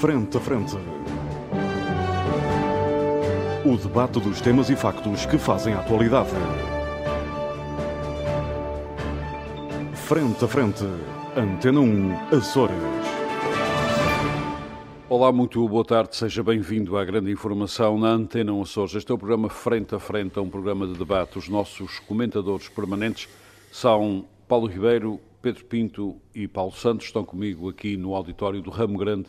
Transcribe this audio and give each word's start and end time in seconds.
Frente 0.00 0.36
a 0.36 0.40
Frente. 0.40 0.76
O 3.66 3.76
debate 3.76 4.20
dos 4.20 4.40
temas 4.40 4.70
e 4.70 4.76
factos 4.76 5.26
que 5.26 5.36
fazem 5.36 5.74
a 5.74 5.80
atualidade. 5.80 6.30
Frente 9.94 10.44
a 10.44 10.46
Frente. 10.46 10.84
Antena 11.36 11.80
1, 11.80 12.36
Açores. 12.36 12.76
Olá, 15.08 15.32
muito 15.32 15.68
boa 15.68 15.84
tarde, 15.84 16.14
seja 16.14 16.44
bem-vindo 16.44 16.96
à 16.96 17.04
grande 17.04 17.32
informação 17.32 17.98
na 17.98 18.10
Antena 18.10 18.52
1 18.52 18.62
Açores. 18.62 18.94
Este 18.94 19.10
é 19.10 19.14
o 19.16 19.18
programa 19.18 19.50
Frente 19.50 19.96
a 19.96 19.98
Frente, 19.98 20.38
é 20.38 20.40
um 20.40 20.48
programa 20.48 20.86
de 20.86 20.96
debate. 20.96 21.38
Os 21.38 21.48
nossos 21.48 21.98
comentadores 21.98 22.68
permanentes 22.68 23.28
são 23.72 24.24
Paulo 24.46 24.68
Ribeiro, 24.68 25.18
Pedro 25.42 25.64
Pinto 25.64 26.16
e 26.32 26.46
Paulo 26.46 26.70
Santos, 26.70 27.06
estão 27.06 27.24
comigo 27.24 27.68
aqui 27.68 27.96
no 27.96 28.14
auditório 28.14 28.62
do 28.62 28.70
Ramo 28.70 28.96
Grande, 28.96 29.26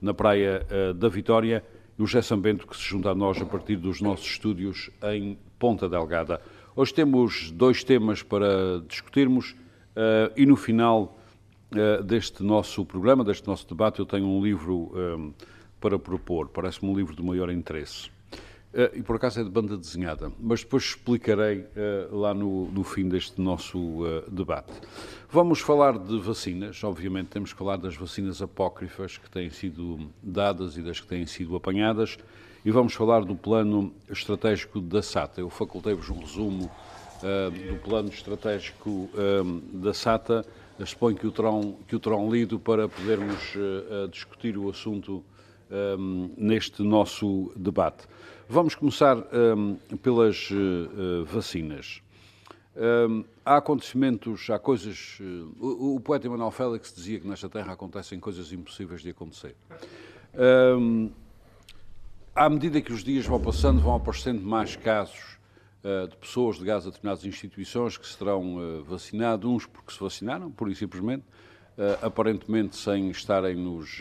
na 0.00 0.14
Praia 0.14 0.66
uh, 0.70 0.94
da 0.94 1.08
Vitória, 1.08 1.64
e 1.98 2.02
o 2.02 2.06
José 2.06 2.22
Sambento, 2.22 2.66
que 2.66 2.76
se 2.76 2.82
junta 2.82 3.10
a 3.10 3.14
nós 3.14 3.40
a 3.40 3.44
partir 3.44 3.76
dos 3.76 4.00
nossos 4.00 4.26
estúdios 4.26 4.90
em 5.02 5.38
Ponta 5.58 5.88
Delgada. 5.88 6.40
Hoje 6.74 6.94
temos 6.94 7.50
dois 7.50 7.84
temas 7.84 8.22
para 8.22 8.80
discutirmos 8.88 9.50
uh, 9.50 10.32
e 10.36 10.46
no 10.46 10.56
final 10.56 11.18
uh, 11.72 12.02
deste 12.02 12.42
nosso 12.42 12.84
programa, 12.86 13.22
deste 13.22 13.46
nosso 13.46 13.68
debate, 13.68 13.98
eu 13.98 14.06
tenho 14.06 14.26
um 14.26 14.42
livro 14.42 15.34
para 15.80 15.98
propor. 15.98 16.48
Parece-me 16.48 16.90
um 16.90 16.96
livro 16.96 17.14
de 17.14 17.22
maior 17.22 17.50
interesse. 17.50 18.10
Uh, 18.72 18.96
e 18.96 19.02
por 19.02 19.16
acaso 19.16 19.40
é 19.40 19.42
de 19.42 19.50
banda 19.50 19.76
desenhada, 19.76 20.30
mas 20.38 20.60
depois 20.60 20.84
explicarei 20.84 21.58
uh, 21.58 22.16
lá 22.16 22.32
no, 22.32 22.70
no, 22.70 22.84
fim 22.84 23.08
deste 23.08 23.40
nosso 23.40 23.76
uh, 23.78 24.30
debate. 24.30 24.72
Vamos 25.28 25.58
falar 25.58 25.98
de 25.98 26.20
vacinas, 26.20 26.84
obviamente 26.84 27.30
temos 27.30 27.52
que 27.52 27.58
falar 27.58 27.78
das 27.78 27.96
vacinas 27.96 28.40
apócrifas 28.40 29.18
que 29.18 29.28
têm 29.28 29.50
sido 29.50 30.08
dadas 30.22 30.76
e 30.76 30.82
das 30.82 31.00
que 31.00 31.06
têm 31.08 31.26
sido 31.26 31.56
apanhadas, 31.56 32.16
e 32.64 32.70
vamos 32.70 32.94
falar 32.94 33.24
do 33.24 33.34
plano 33.34 33.92
estratégico 34.08 34.80
da 34.80 35.02
SATA. 35.02 35.40
Eu 35.40 35.50
facultei-vos 35.50 36.08
um 36.08 36.20
resumo 36.20 36.70
do 37.68 37.76
plano 37.82 38.08
estratégico 38.08 39.10
da 39.72 39.92
SATA, 39.92 40.44
suponho 40.86 41.16
que 41.16 41.26
o 41.26 41.32
que 41.88 41.96
o 41.96 42.00
terão 42.00 42.30
lido 42.30 42.58
para 42.60 42.86
podermos 42.86 43.54
discutir 44.10 44.58
o 44.58 44.68
assunto 44.68 45.24
neste 46.36 46.82
nosso 46.82 47.50
debate. 47.56 48.06
Vamos 48.52 48.74
começar 48.74 49.16
um, 49.16 49.76
pelas 50.02 50.50
uh, 50.50 51.24
vacinas. 51.24 52.02
Um, 53.08 53.22
há 53.44 53.58
acontecimentos, 53.58 54.50
há 54.50 54.58
coisas. 54.58 55.20
Uh, 55.20 55.54
o, 55.64 55.94
o, 55.94 56.00
poeta 56.00 56.26
Emanuel 56.26 56.50
Félix 56.50 56.92
dizia 56.92 57.20
que 57.20 57.28
nesta 57.28 57.48
Terra 57.48 57.74
acontecem 57.74 58.18
coisas 58.18 58.52
impossíveis 58.52 59.02
de 59.02 59.10
acontecer. 59.10 59.54
Um, 60.34 61.12
à 62.34 62.50
medida 62.50 62.80
que 62.80 62.92
os 62.92 63.04
dias 63.04 63.24
vão 63.24 63.40
passando, 63.40 63.80
vão 63.80 63.94
aparecendo 63.94 64.42
mais 64.42 64.74
casos 64.74 65.38
uh, 65.84 66.08
de 66.08 66.16
pessoas 66.16 66.56
ligadas 66.56 66.88
a 66.88 66.90
determinadas 66.90 67.24
instituições 67.24 67.96
que 67.96 68.08
serão 68.08 68.82
vacinados, 68.82 69.48
uns 69.48 69.64
porque 69.64 69.92
se 69.92 70.00
vacinaram, 70.00 70.50
pura 70.50 70.72
e 70.72 70.74
simplesmente, 70.74 71.22
aparentemente 72.02 72.76
sem 72.76 73.10
estarem 73.10 73.56
nos 73.56 74.00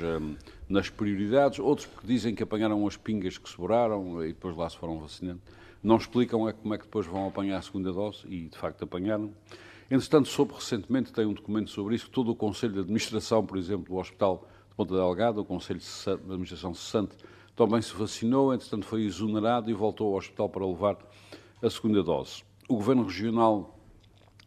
nas 0.67 0.87
prioridades, 0.87 1.57
outros 1.57 1.87
porque 1.87 2.05
dizem 2.05 2.35
que 2.35 2.43
apanharam 2.43 2.85
as 2.85 2.95
pingas 2.95 3.37
que 3.37 3.49
sobraram 3.49 4.23
e 4.23 4.27
depois 4.27 4.55
lá 4.55 4.69
se 4.69 4.77
foram 4.77 4.99
vacinando. 4.99 5.41
Não 5.81 5.97
explicam 5.97 6.47
é 6.47 6.53
como 6.53 6.73
é 6.73 6.77
que 6.77 6.83
depois 6.83 7.07
vão 7.07 7.27
apanhar 7.27 7.57
a 7.57 7.61
segunda 7.61 7.91
dose 7.91 8.27
e, 8.27 8.49
de 8.49 8.57
facto, 8.57 8.83
apanharam. 8.83 9.33
Entretanto, 9.89 10.27
soube 10.27 10.53
recentemente, 10.53 11.11
tem 11.11 11.25
um 11.25 11.33
documento 11.33 11.71
sobre 11.71 11.95
isso, 11.95 12.05
que 12.05 12.11
todo 12.11 12.31
o 12.31 12.35
Conselho 12.35 12.73
de 12.73 12.79
Administração, 12.81 13.43
por 13.43 13.57
exemplo, 13.57 13.85
do 13.85 13.99
Hospital 13.99 14.47
de 14.69 14.75
Ponta 14.75 14.93
Delgada, 14.93 15.41
o 15.41 15.45
Conselho 15.45 15.79
de 15.79 16.09
Administração 16.11 16.73
cessante, 16.75 17.15
também 17.55 17.81
se 17.81 17.93
vacinou, 17.95 18.53
entretanto 18.53 18.85
foi 18.85 19.03
exonerado 19.03 19.71
e 19.71 19.73
voltou 19.73 20.09
ao 20.09 20.17
hospital 20.17 20.47
para 20.47 20.65
levar 20.65 20.97
a 21.61 21.69
segunda 21.69 22.03
dose. 22.03 22.43
O 22.67 22.75
Governo 22.75 23.03
Regional 23.03 23.79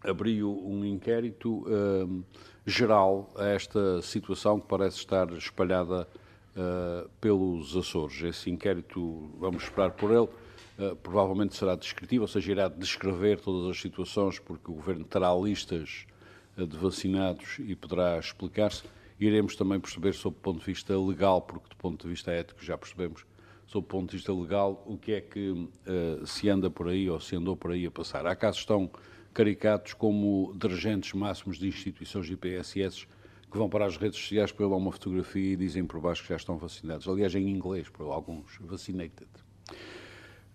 abriu 0.05 0.65
um 0.65 0.85
inquérito 0.85 1.65
uh, 1.67 2.25
geral 2.67 3.33
a 3.37 3.47
esta 3.47 4.01
situação 4.03 4.61
que 4.61 4.69
parece 4.69 4.99
estar 4.99 5.31
espalhada 5.33 6.07
uh, 6.57 7.09
pelos 7.21 7.77
Açores. 7.77 8.23
Esse 8.23 8.51
inquérito, 8.51 9.31
vamos 9.39 9.65
esperar 9.65 9.91
por 9.93 10.11
ele, 10.11 10.29
uh, 10.79 10.97
provavelmente 11.03 11.57
será 11.57 11.75
descritivo, 11.75 12.23
ou 12.23 12.29
seja, 12.29 12.53
irá 12.53 12.69
descrever 12.69 13.41
todas 13.41 13.71
as 13.71 13.81
situações, 13.81 14.39
porque 14.39 14.71
o 14.71 14.75
Governo 14.75 15.05
terá 15.05 15.35
listas 15.35 16.07
uh, 16.57 16.67
de 16.67 16.77
vacinados 16.77 17.59
e 17.59 17.75
poderá 17.75 18.19
explicar-se. 18.19 18.85
Iremos 19.19 19.57
também 19.57 19.79
perceber, 19.79 20.15
sob 20.15 20.37
o 20.37 20.41
ponto 20.41 20.61
de 20.61 20.67
vista 20.67 20.99
legal, 20.99 21.43
porque 21.43 21.69
do 21.69 21.77
ponto 21.77 22.03
de 22.03 22.09
vista 22.09 22.31
ético 22.31 22.65
já 22.65 22.77
percebemos, 22.79 23.25
sob 23.67 23.85
o 23.85 23.89
ponto 23.89 24.11
de 24.11 24.17
vista 24.17 24.33
legal, 24.33 24.83
o 24.87 24.99
que 24.99 25.13
é 25.13 25.21
que 25.21 25.69
se 26.27 26.49
anda 26.49 26.69
por 26.69 26.89
aí 26.89 27.09
ou 27.09 27.21
se 27.21 27.37
andou 27.37 27.57
por 27.57 27.71
aí 27.71 27.87
a 27.87 27.91
passar. 27.91 28.27
Há 28.27 28.35
casos 28.35 28.61
estão 28.61 28.91
caricatos 29.33 29.95
como 29.95 30.55
dirigentes 30.57 31.13
máximos 31.13 31.59
de 31.59 31.67
instituições 31.67 32.29
e 32.31 32.37
PSS 32.37 33.07
que 33.53 33.59
vão 33.59 33.69
para 33.69 33.85
as 33.85 33.99
redes 33.99 34.19
sociais 34.19 34.51
para 34.51 34.67
lá 34.67 34.77
uma 34.77 34.91
fotografia 34.91 35.53
e 35.53 35.57
dizem 35.57 35.85
por 35.85 36.01
baixo 36.01 36.23
que 36.23 36.31
já 36.31 36.37
estão 36.37 36.57
vacinados. 36.57 37.07
Aliás, 37.07 37.35
em 37.35 37.49
inglês, 37.51 37.87
para 37.89 38.07
alguns, 38.07 38.57
vaccinated. 38.59 39.29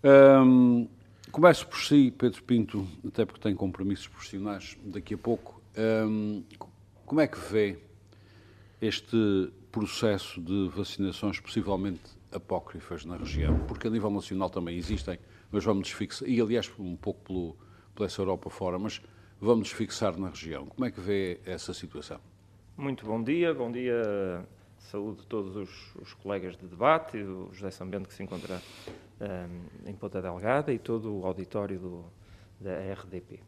Um, 0.03 0.87
começo 1.31 1.67
por 1.67 1.79
si, 1.79 2.11
Pedro 2.17 2.41
Pinto, 2.43 2.87
até 3.07 3.23
porque 3.23 3.39
tem 3.39 3.55
compromissos 3.55 4.07
profissionais 4.07 4.75
daqui 4.83 5.13
a 5.13 5.17
pouco. 5.17 5.61
Um, 5.77 6.43
como 7.05 7.21
é 7.21 7.27
que 7.27 7.37
vê 7.39 7.77
este 8.81 9.51
processo 9.71 10.41
de 10.41 10.67
vacinações 10.69 11.39
possivelmente 11.39 12.01
apócrifas 12.31 13.05
na 13.05 13.15
região? 13.15 13.59
Porque 13.67 13.87
a 13.87 13.91
nível 13.91 14.09
nacional 14.09 14.49
também 14.49 14.75
existem, 14.75 15.19
mas 15.51 15.63
vamos 15.63 15.91
fixar, 15.91 16.27
e 16.27 16.41
aliás 16.41 16.71
um 16.79 16.95
pouco 16.95 17.21
pelo, 17.21 17.57
pela 17.97 18.05
essa 18.05 18.21
Europa 18.21 18.49
fora, 18.51 18.77
mas 18.77 19.01
vamos 19.41 19.71
fixar 19.71 20.15
na 20.17 20.29
região. 20.29 20.67
Como 20.67 20.85
é 20.85 20.91
que 20.91 21.01
vê 21.01 21.39
essa 21.45 21.73
situação? 21.73 22.19
Muito 22.77 23.07
bom 23.07 23.21
dia, 23.23 23.55
bom 23.55 23.71
dia, 23.71 24.47
saúde 24.77 25.21
a 25.23 25.25
todos 25.27 25.55
os, 25.55 25.95
os 25.95 26.13
colegas 26.13 26.55
de 26.55 26.67
debate, 26.67 27.17
o 27.17 27.49
José 27.51 27.71
Sambento 27.71 28.07
que 28.07 28.13
se 28.13 28.21
encontra 28.21 28.61
um, 29.19 29.89
em 29.89 29.95
Ponta 29.95 30.21
Delgada 30.21 30.71
e 30.71 30.77
todo 30.77 31.11
o 31.11 31.25
auditório 31.25 31.79
do, 31.79 32.05
da 32.59 32.71
RDP. 32.93 33.39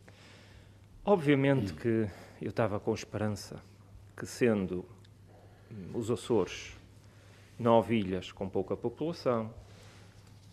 Obviamente 1.06 1.74
que 1.74 2.10
eu 2.42 2.50
estava 2.50 2.80
com 2.80 2.92
esperança 2.92 3.62
que, 4.18 4.26
sendo 4.26 4.84
os 5.94 6.10
Açores 6.10 6.76
nove 7.60 8.00
ilhas 8.00 8.32
com 8.32 8.50
pouca 8.50 8.76
população, 8.76 9.54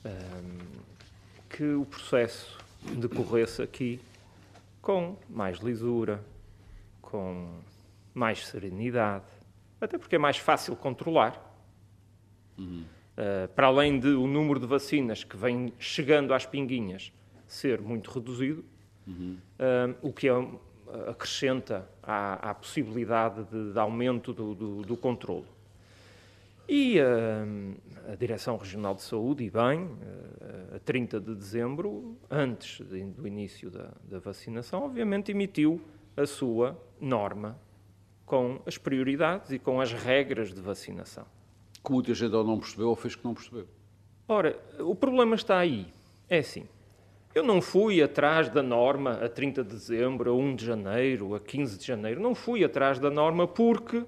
um, 0.05 0.59
que 1.49 1.65
o 1.65 1.87
processo 1.87 2.66
decorresse 2.95 3.63
aqui 3.63 4.01
com 4.81 5.17
mais 5.29 5.59
lisura, 5.59 6.25
com 7.03 7.61
mais 8.15 8.47
serenidade, 8.47 9.25
até 9.81 9.99
porque 9.99 10.17
é 10.17 10.19
mais 10.19 10.37
fácil 10.37 10.77
controlar. 10.77 11.43
Uhum. 12.57 12.85
Uh, 13.17 13.49
para 13.55 13.67
além 13.67 13.99
de 13.99 14.09
o 14.09 14.27
número 14.27 14.61
de 14.61 14.67
vacinas 14.67 15.25
que 15.25 15.37
vem 15.37 15.73
chegando 15.79 16.35
às 16.35 16.45
pinguinhas 16.47 17.13
ser 17.47 17.81
muito 17.81 18.11
reduzido, 18.11 18.65
uhum. 19.07 19.39
uh, 19.59 19.97
o 20.03 20.13
que 20.13 20.29
é, 20.29 20.33
acrescenta 21.09 21.89
à, 22.03 22.51
à 22.51 22.55
possibilidade 22.55 23.45
de, 23.45 23.73
de 23.73 23.79
aumento 23.79 24.33
do, 24.33 24.55
do, 24.55 24.83
do 24.83 24.97
controle. 24.97 25.47
E 26.69 26.99
uh, 26.99 28.13
a 28.13 28.17
Direção 28.17 28.57
Regional 28.57 28.95
de 28.95 29.03
Saúde, 29.03 29.45
e 29.45 29.51
bem, 29.51 29.85
uh, 29.85 30.77
a 30.77 30.79
30 30.81 31.21
de 31.21 31.35
dezembro, 31.35 32.17
antes 32.29 32.81
do 32.81 33.27
início 33.27 33.71
da, 33.71 33.93
da, 34.03 34.19
vacinação, 34.19 34.83
obviamente 34.83 35.31
emitiu 35.31 35.81
a 36.17 36.27
sua 36.27 36.77
norma 37.01 37.57
com 38.25 38.61
as 38.67 38.77
prioridades 38.77 39.53
e 39.53 39.61
com 39.61 39.81
as 39.81 39.93
regras 39.93 40.53
de 40.53 40.61
vacinação. 40.61 41.25
Que 41.85 41.93
muita 41.93 42.13
gente 42.15 42.35
ou 42.35 42.43
não 42.43 42.59
percebeu 42.59 42.89
ou 42.89 42.97
fez 42.97 43.15
que 43.15 43.25
não 43.25 43.33
percebeu. 43.33 43.69
Ora, 44.27 44.59
o 44.81 44.95
problema 44.95 45.37
está 45.37 45.59
aí. 45.59 45.87
É 46.29 46.39
assim, 46.39 46.67
eu 47.33 47.45
não 47.45 47.63
fui 47.63 48.03
atrás 48.03 48.49
da 48.49 48.63
norma 48.63 49.13
a 49.25 49.29
30 49.29 49.63
de 49.63 49.71
dezembro, 49.71 50.31
a 50.31 50.35
1 50.35 50.57
de 50.57 50.67
janeiro, 50.67 51.33
a 51.37 51.39
15 51.39 51.79
de 51.79 51.87
janeiro. 51.87 52.21
Não 52.21 52.35
fui 52.35 52.65
atrás 52.65 52.99
da 52.99 53.09
norma 53.09 53.47
porque 53.47 54.05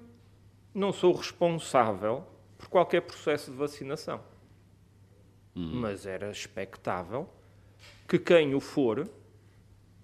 não 0.75 0.93
sou 0.93 1.13
responsável 1.13 2.25
por 2.59 2.69
qualquer 2.69 3.03
processo 3.03 3.53
de 3.53 3.57
vacinação. 3.57 4.21
Hum. 5.55 5.81
Mas 5.81 6.05
era 6.05 6.31
expectável 6.31 7.29
que 8.07 8.19
quem 8.19 8.55
o 8.55 8.61
for, 8.61 9.09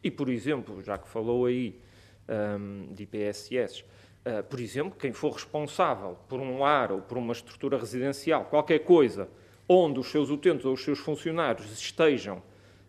e 0.03 0.11
por 0.11 0.29
exemplo, 0.29 0.83
já 0.83 0.97
que 0.97 1.09
falou 1.09 1.47
aí 1.47 1.81
um, 2.29 2.93
de 2.93 3.03
IPSS, 3.03 3.83
uh, 3.83 4.43
por 4.49 4.61
exemplo, 4.61 4.97
quem 4.99 5.13
for 5.13 5.33
responsável 5.33 6.17
por 6.29 6.39
um 6.39 6.61
lar 6.61 6.93
ou 6.93 7.01
por 7.01 7.19
uma 7.19 7.33
estrutura 7.33 7.77
residencial, 7.79 8.45
qualquer 8.45 8.81
coisa, 8.81 9.29
onde 9.69 9.99
os 9.99 10.11
seus 10.11 10.31
utentes 10.31 10.65
ou 10.65 10.75
os 10.75 10.85
seus 10.85 10.99
funcionários 10.99 11.71
estejam 11.73 12.43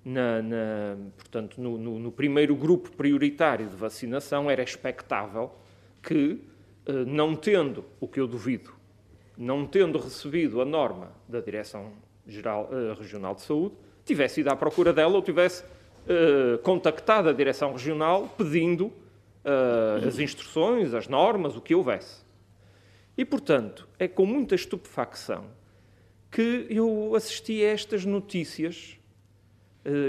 na, 0.04 0.42
na, 0.42 0.98
portanto, 1.18 1.60
no, 1.60 1.78
no, 1.78 1.98
no, 1.98 2.12
primeiro 2.12 2.56
grupo 2.56 2.92
prioritário 2.92 3.68
de 3.68 3.76
vacinação, 3.76 4.52
era 4.52 4.62
expectável 4.62 5.52
que, 6.04 6.40
uh, 6.88 6.92
não 7.08 7.36
tendo, 7.36 7.86
o 8.00 8.08
que 8.08 8.20
eu 8.20 8.28
duvido, 8.28 8.75
não 9.38 9.66
tendo 9.66 9.98
recebido 9.98 10.62
a 10.62 10.66
norma 10.66 11.12
da 11.28 11.40
Direção-Geral 11.40 12.70
uh, 12.72 13.00
Regional 13.00 13.36
de 13.36 13.42
Saúde, 13.42 13.76
tivesse 14.06 14.42
ido 14.42 14.50
à 14.50 14.56
procura 14.56 14.94
dela 14.94 15.16
ou 15.16 15.22
tivesse 15.22 15.64
uh, 15.64 16.58
contactado 16.60 17.30
a 17.30 17.34
Direção 17.34 17.72
Regional 17.74 18.34
pedindo 18.38 18.88
uh, 18.88 20.08
as 20.08 20.20
instruções, 20.20 20.94
as 20.94 21.08
normas, 21.08 21.56
o 21.56 21.62
que 21.62 21.76
houvesse. 21.76 22.24
E, 23.18 23.24
portanto, 23.24 23.88
é 23.98 24.08
com 24.08 24.26
muita 24.26 24.56
estupefacção 24.56 25.46
que 26.30 26.68
eu 26.70 27.16
assisti 27.16 27.64
a 27.64 27.70
estas 27.70 28.04
notícias 28.04 29.00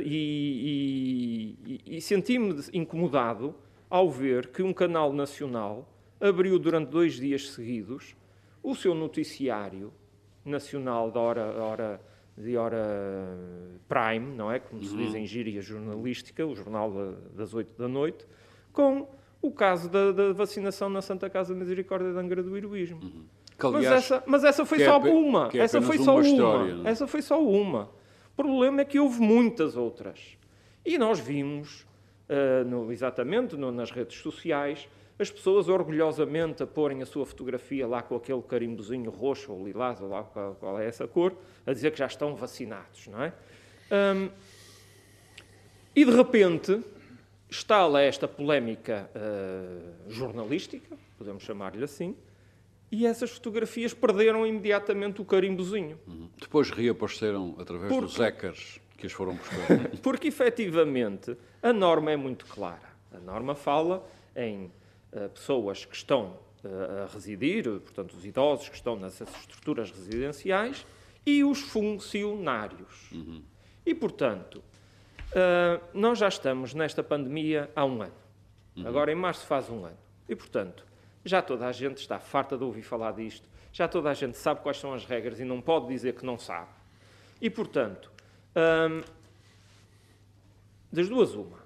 e, 0.04 1.54
e, 1.86 1.96
e 1.98 2.00
senti-me 2.00 2.64
incomodado 2.72 3.54
ao 3.88 4.10
ver 4.10 4.48
que 4.48 4.60
um 4.60 4.72
canal 4.72 5.12
nacional 5.12 5.88
abriu 6.20 6.58
durante 6.58 6.90
dois 6.90 7.14
dias 7.14 7.50
seguidos 7.50 8.16
o 8.62 8.74
seu 8.74 8.94
noticiário 8.94 9.92
nacional 10.44 11.10
da 11.10 11.20
hora, 11.20 11.62
hora, 11.62 12.00
de 12.36 12.56
hora 12.56 12.78
prime, 13.88 14.34
não 14.36 14.50
é? 14.50 14.58
Como 14.58 14.82
se 14.82 14.96
diz 14.96 15.10
uhum. 15.10 15.16
em 15.16 15.26
gíria 15.26 15.60
jornalística, 15.60 16.46
o 16.46 16.54
jornal 16.54 16.92
das 17.34 17.54
oito 17.54 17.76
da 17.76 17.88
noite, 17.88 18.26
com 18.72 19.08
o 19.42 19.50
caso 19.50 19.88
da, 19.88 20.12
da, 20.12 20.32
vacinação 20.32 20.88
na 20.88 21.02
Santa 21.02 21.28
Casa 21.28 21.52
de 21.52 21.58
Misericórdia 21.58 22.12
de 22.12 22.18
Angra 22.18 22.42
do 22.42 22.56
Heroísmo. 22.56 23.00
Uhum. 23.02 23.24
Aliás, 23.58 23.84
mas, 23.84 23.92
essa, 23.92 24.22
mas 24.26 24.44
essa 24.44 24.66
foi 24.66 24.82
é 24.82 24.84
só 24.84 24.96
é, 24.96 25.10
uma. 25.10 25.50
É 25.52 25.58
essa 25.58 25.80
foi 25.80 25.98
só 25.98 26.14
uma. 26.16 26.26
História, 26.26 26.76
é? 26.84 26.90
essa 26.90 27.06
foi 27.06 27.22
só 27.22 27.42
uma. 27.42 27.90
O 28.32 28.36
problema 28.36 28.82
é 28.82 28.84
que 28.84 28.98
houve 28.98 29.20
muitas 29.20 29.76
outras. 29.76 30.36
E 30.84 30.98
nós 30.98 31.18
vimos, 31.18 31.86
uh, 32.28 32.68
no, 32.68 32.92
exatamente 32.92 33.56
no, 33.56 33.72
nas 33.72 33.90
redes 33.90 34.18
sociais, 34.18 34.88
as 35.18 35.30
pessoas 35.30 35.68
orgulhosamente 35.68 36.62
a 36.62 36.66
porem 36.66 37.02
a 37.02 37.06
sua 37.06 37.24
fotografia 37.24 37.86
lá 37.86 38.02
com 38.02 38.16
aquele 38.16 38.42
carimbozinho 38.42 39.10
roxo 39.10 39.52
ou 39.52 39.64
lilás, 39.64 40.00
ou 40.00 40.08
lá 40.08 40.22
qual 40.24 40.78
é 40.78 40.86
essa 40.86 41.08
cor, 41.08 41.34
a 41.66 41.72
dizer 41.72 41.90
que 41.92 41.98
já 41.98 42.06
estão 42.06 42.34
vacinados, 42.34 43.06
não 43.06 43.22
é? 43.22 43.32
Um, 43.90 44.28
e 45.94 46.04
de 46.04 46.10
repente 46.10 46.82
está 47.48 47.86
lá 47.86 48.02
esta 48.02 48.28
polémica 48.28 49.10
uh, 49.14 50.10
jornalística, 50.10 50.96
podemos 51.16 51.42
chamar-lhe 51.42 51.84
assim, 51.84 52.14
e 52.92 53.06
essas 53.06 53.30
fotografias 53.30 53.94
perderam 53.94 54.46
imediatamente 54.46 55.20
o 55.20 55.24
carimbozinho. 55.24 55.98
Uhum. 56.06 56.28
Depois 56.38 56.70
reapareceram 56.70 57.56
através 57.58 57.88
Porque... 57.88 58.06
dos 58.06 58.16
hackers 58.16 58.80
que 58.96 59.06
as 59.06 59.12
foram 59.12 59.34
buscar. 59.34 59.88
Porque 60.02 60.28
efetivamente 60.28 61.36
a 61.62 61.72
norma 61.72 62.10
é 62.10 62.16
muito 62.16 62.46
clara. 62.46 62.96
A 63.12 63.18
norma 63.18 63.54
fala 63.54 64.06
em 64.34 64.70
pessoas 65.32 65.84
que 65.84 65.94
estão 65.94 66.38
eh, 66.66 67.02
a 67.04 67.12
residir, 67.12 67.64
portanto, 67.64 68.14
os 68.14 68.24
idosos 68.24 68.68
que 68.68 68.74
estão 68.74 68.96
nessas 68.96 69.28
estruturas 69.36 69.90
residenciais 69.90 70.86
e 71.24 71.44
os 71.44 71.60
funcionários. 71.60 73.10
Uhum. 73.12 73.42
E, 73.84 73.94
portanto, 73.94 74.56
uh, 74.56 75.80
nós 75.94 76.18
já 76.18 76.28
estamos 76.28 76.74
nesta 76.74 77.02
pandemia 77.02 77.70
há 77.76 77.84
um 77.84 78.02
ano. 78.02 78.14
Uhum. 78.76 78.86
Agora, 78.86 79.12
em 79.12 79.14
março, 79.14 79.46
faz 79.46 79.70
um 79.70 79.84
ano. 79.84 79.98
E, 80.28 80.34
portanto, 80.34 80.84
já 81.24 81.40
toda 81.40 81.66
a 81.66 81.72
gente 81.72 81.98
está 81.98 82.18
farta 82.18 82.56
de 82.56 82.64
ouvir 82.64 82.82
falar 82.82 83.12
disto, 83.12 83.48
já 83.72 83.86
toda 83.86 84.10
a 84.10 84.14
gente 84.14 84.36
sabe 84.36 84.60
quais 84.60 84.78
são 84.78 84.92
as 84.92 85.04
regras 85.04 85.38
e 85.38 85.44
não 85.44 85.60
pode 85.60 85.86
dizer 85.88 86.14
que 86.14 86.24
não 86.24 86.38
sabe. 86.38 86.70
E, 87.40 87.48
portanto, 87.50 88.10
das 90.90 91.08
duas, 91.08 91.34
uma. 91.34 91.58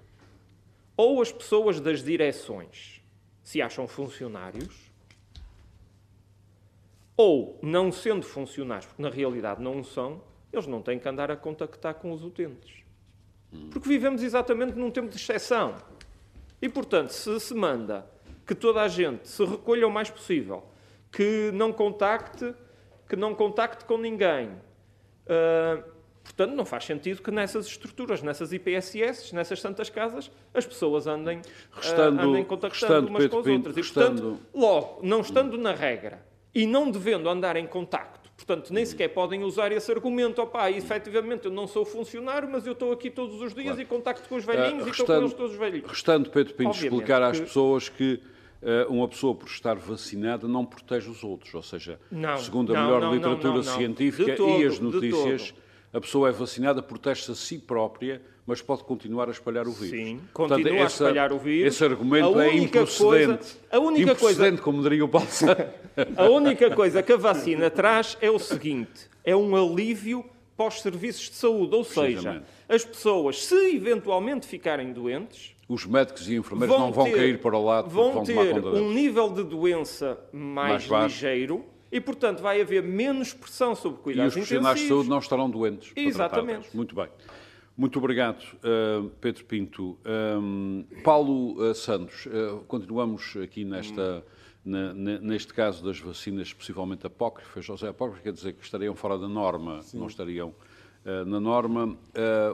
Ou 0.96 1.22
as 1.22 1.32
pessoas 1.32 1.80
das 1.80 2.02
direções 2.02 2.99
se 3.42 3.60
acham 3.60 3.86
funcionários, 3.86 4.90
ou 7.16 7.58
não 7.62 7.92
sendo 7.92 8.22
funcionários, 8.22 8.86
porque 8.86 9.02
na 9.02 9.10
realidade 9.10 9.62
não 9.62 9.84
são, 9.84 10.22
eles 10.52 10.66
não 10.66 10.80
têm 10.80 10.98
que 10.98 11.08
andar 11.08 11.30
a 11.30 11.36
contactar 11.36 11.94
com 11.94 12.12
os 12.12 12.24
utentes. 12.24 12.82
Porque 13.70 13.88
vivemos 13.88 14.22
exatamente 14.22 14.74
num 14.74 14.90
tempo 14.90 15.08
de 15.08 15.16
exceção. 15.16 15.76
E, 16.62 16.68
portanto, 16.68 17.10
se 17.10 17.40
se 17.40 17.54
manda 17.54 18.06
que 18.46 18.54
toda 18.54 18.82
a 18.82 18.88
gente 18.88 19.28
se 19.28 19.44
recolha 19.44 19.86
o 19.86 19.90
mais 19.90 20.10
possível, 20.10 20.64
que 21.10 21.50
não 21.52 21.72
contacte, 21.72 22.54
que 23.08 23.16
não 23.16 23.34
contacte 23.34 23.84
com 23.84 23.98
ninguém, 23.98 24.48
uh, 24.48 25.90
Portanto, 26.30 26.56
não 26.56 26.64
faz 26.64 26.84
sentido 26.84 27.22
que 27.22 27.30
nessas 27.30 27.66
estruturas, 27.66 28.22
nessas 28.22 28.52
IPSS, 28.52 29.34
nessas 29.34 29.60
santas 29.60 29.90
casas, 29.90 30.30
as 30.54 30.64
pessoas 30.64 31.06
andem, 31.06 31.42
restando, 31.72 32.22
uh, 32.22 32.30
andem 32.30 32.44
contactando 32.44 32.92
restando, 32.92 33.08
umas 33.08 33.22
Pedro 33.24 33.42
com 33.42 33.48
as 33.48 33.56
outras. 33.56 33.76
E, 33.76 33.92
portanto, 33.92 34.38
logo, 34.54 35.00
não 35.02 35.20
estando 35.20 35.58
na 35.58 35.72
regra 35.72 36.24
e 36.54 36.66
não 36.66 36.90
devendo 36.90 37.28
andar 37.28 37.56
em 37.56 37.66
contacto, 37.66 38.30
portanto, 38.36 38.72
nem 38.72 38.86
sequer 38.86 39.08
podem 39.08 39.42
usar 39.42 39.72
esse 39.72 39.90
argumento, 39.90 40.40
opá, 40.40 40.70
efetivamente 40.70 41.46
eu 41.46 41.50
não 41.50 41.66
sou 41.66 41.84
funcionário, 41.84 42.48
mas 42.50 42.64
eu 42.64 42.72
estou 42.72 42.92
aqui 42.92 43.10
todos 43.10 43.40
os 43.42 43.52
dias 43.52 43.66
claro. 43.66 43.82
e 43.82 43.84
contacto 43.84 44.28
com 44.28 44.36
os 44.36 44.44
velhinhos 44.44 44.84
uh, 44.84 44.86
restando, 44.86 44.88
e 44.88 44.90
estou 44.90 45.06
com 45.06 45.22
eles 45.22 45.34
todos 45.34 45.52
os 45.52 45.58
velhinhos. 45.58 45.90
Restando, 45.90 46.30
Pedro 46.30 46.54
Pinto, 46.54 46.70
Obviamente 46.70 46.94
explicar 46.94 47.22
às 47.22 47.40
pessoas 47.40 47.88
que 47.88 48.20
uh, 48.62 48.92
uma 48.92 49.08
pessoa 49.08 49.34
por 49.34 49.48
estar 49.48 49.74
vacinada 49.74 50.46
não 50.46 50.64
protege 50.64 51.10
os 51.10 51.24
outros, 51.24 51.52
ou 51.52 51.62
seja, 51.62 51.98
não, 52.10 52.38
segundo 52.38 52.74
a 52.74 52.78
não, 52.78 52.84
melhor 52.84 53.00
não, 53.00 53.14
literatura 53.14 53.62
científica 53.64 54.36
todo, 54.36 54.62
e 54.62 54.64
as 54.64 54.78
notícias 54.78 55.54
a 55.92 56.00
pessoa 56.00 56.28
é 56.28 56.32
vacinada, 56.32 56.80
protege-se 56.82 57.30
a 57.32 57.34
si 57.34 57.58
própria, 57.58 58.22
mas 58.46 58.62
pode 58.62 58.84
continuar 58.84 59.28
a 59.28 59.32
espalhar 59.32 59.66
o 59.66 59.72
vírus. 59.72 59.90
Sim, 59.90 60.20
Portanto, 60.32 60.62
continua 60.62 60.84
essa, 60.84 61.04
a 61.04 61.08
espalhar 61.08 61.32
o 61.32 61.38
vírus. 61.38 61.74
Esse 61.74 61.84
argumento 61.84 62.40
é 62.40 62.56
improcedente. 62.56 63.38
Coisa, 63.38 63.58
a 63.70 63.78
única 63.78 64.14
coisa, 64.14 64.58
como 64.58 64.82
diria 64.82 65.04
o 65.04 65.08
Paulo 65.08 65.26
A 66.16 66.28
única 66.28 66.70
coisa 66.74 67.02
que 67.02 67.12
a 67.12 67.16
vacina 67.16 67.70
traz 67.70 68.16
é 68.20 68.30
o 68.30 68.38
seguinte, 68.38 69.08
é 69.24 69.34
um 69.34 69.56
alívio 69.56 70.24
para 70.56 70.68
os 70.68 70.80
serviços 70.80 71.30
de 71.30 71.36
saúde, 71.36 71.74
ou 71.74 71.82
seja, 71.82 72.42
as 72.68 72.84
pessoas, 72.84 73.44
se 73.44 73.74
eventualmente 73.74 74.46
ficarem 74.46 74.92
doentes, 74.92 75.54
os 75.68 75.86
médicos 75.86 76.28
e 76.28 76.34
enfermeiros 76.34 76.76
vão 76.76 76.86
não 76.86 76.92
vão 76.92 77.04
ter, 77.04 77.16
cair 77.16 77.40
para 77.40 77.56
o 77.56 77.64
lado, 77.64 77.88
vão, 77.88 78.12
vão 78.12 78.24
ter 78.24 78.58
um 78.58 78.92
nível 78.92 79.30
de 79.30 79.44
doença 79.44 80.18
mais, 80.32 80.86
mais 80.86 81.12
ligeiro 81.12 81.64
e, 81.90 82.00
portanto, 82.00 82.40
vai 82.40 82.60
haver 82.60 82.82
menos 82.82 83.32
pressão 83.32 83.74
sobre 83.74 84.00
cuidados 84.00 84.36
intensivos. 84.36 84.52
E 84.52 84.54
os 84.54 84.60
profissionais 84.60 84.80
de 84.80 84.88
saúde 84.88 85.08
não 85.08 85.18
estarão 85.18 85.50
doentes. 85.50 85.92
Exatamente. 85.96 86.74
Muito 86.74 86.94
bem. 86.94 87.08
Muito 87.80 87.98
obrigado, 87.98 88.42
uh, 88.56 89.08
Pedro 89.22 89.44
Pinto. 89.46 89.98
Um, 90.04 90.84
Paulo 91.02 91.54
uh, 91.62 91.74
Santos, 91.74 92.26
uh, 92.26 92.62
continuamos 92.68 93.34
aqui 93.42 93.64
nesta, 93.64 94.22
na, 94.62 94.92
neste 94.92 95.54
caso 95.54 95.82
das 95.82 95.98
vacinas, 95.98 96.52
possivelmente 96.52 97.06
apócrifas. 97.06 97.64
José 97.64 97.88
apócrifas 97.88 98.22
quer 98.22 98.32
dizer 98.34 98.52
que 98.52 98.62
estariam 98.62 98.94
fora 98.94 99.16
da 99.16 99.26
norma, 99.26 99.80
Sim. 99.82 99.98
não 99.98 100.08
estariam 100.08 100.54
na 101.26 101.40
norma. 101.40 101.96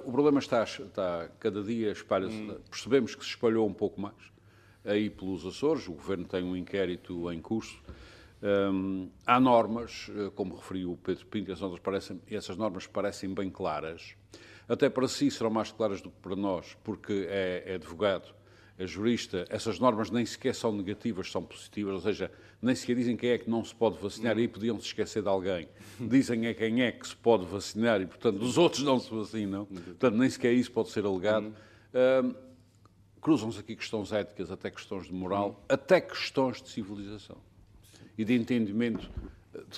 o 0.04 0.12
problema 0.12 0.38
está, 0.38 0.62
está 0.62 1.28
cada 1.40 1.60
dia 1.60 1.90
espalha-se. 1.90 2.36
Hum. 2.36 2.58
Percebemos 2.70 3.16
que 3.16 3.24
se 3.24 3.30
espalhou 3.30 3.66
um 3.66 3.72
pouco 3.72 4.00
mais 4.00 4.14
aí 4.84 5.10
pelos 5.10 5.44
Açores. 5.44 5.88
O 5.88 5.92
Governo 5.94 6.24
tem 6.24 6.44
um 6.44 6.56
inquérito 6.56 7.32
em 7.32 7.40
curso 7.40 7.76
há 9.26 9.40
normas, 9.40 10.10
eh, 10.10 10.30
como 10.34 10.56
referiu 10.56 10.92
o 10.92 10.96
Pedro 10.96 11.26
Pinto, 11.26 11.50
essas 11.50 11.62
normas, 11.62 11.80
parecem, 11.80 12.22
essas 12.30 12.56
normas 12.56 12.86
parecem 12.86 13.32
bem 13.32 13.50
claras. 13.50 14.14
Até 14.68 14.88
para 14.88 15.08
si 15.08 15.30
serão 15.30 15.50
mais 15.50 15.70
claras 15.70 16.00
do 16.00 16.10
que 16.10 16.20
para 16.20 16.36
nós, 16.36 16.76
porque 16.82 17.26
é, 17.30 17.62
é 17.66 17.74
advogado, 17.76 18.34
é 18.78 18.86
jurista. 18.86 19.44
Essas 19.48 19.78
normas 19.78 20.10
nem 20.10 20.26
sequer 20.26 20.54
são 20.54 20.72
negativas, 20.72 21.30
são 21.30 21.42
positivas, 21.42 21.94
ou 21.94 22.00
seja, 22.00 22.30
nem 22.60 22.74
sequer 22.74 22.96
dizem 22.96 23.16
quem 23.16 23.30
é 23.30 23.38
que 23.38 23.48
não 23.48 23.64
se 23.64 23.74
pode 23.74 23.98
vacinar, 23.98 24.36
e 24.36 24.42
aí 24.42 24.48
podiam 24.48 24.78
se 24.80 24.86
esquecer 24.86 25.22
de 25.22 25.28
alguém. 25.28 25.68
Dizem 26.00 26.46
é 26.46 26.54
quem 26.54 26.82
é 26.82 26.92
que 26.92 27.06
se 27.06 27.16
pode 27.16 27.46
vacinar 27.46 28.00
e, 28.00 28.06
portanto, 28.06 28.42
os 28.42 28.58
outros 28.58 28.82
não 28.82 28.98
se 28.98 29.12
vacinam. 29.12 29.66
Portanto, 29.66 30.16
nem 30.16 30.28
sequer 30.28 30.52
isso 30.52 30.70
pode 30.72 30.90
ser 30.90 31.04
alegado. 31.04 31.54
Um, 31.94 32.46
Cruzam-se 33.20 33.58
aqui 33.58 33.74
questões 33.74 34.12
éticas, 34.12 34.52
até 34.52 34.70
questões 34.70 35.06
de 35.06 35.12
moral, 35.12 35.64
até 35.68 36.00
questões 36.00 36.62
de 36.62 36.68
civilização 36.68 37.38
e 38.16 38.24
de 38.24 38.34
entendimento 38.34 39.10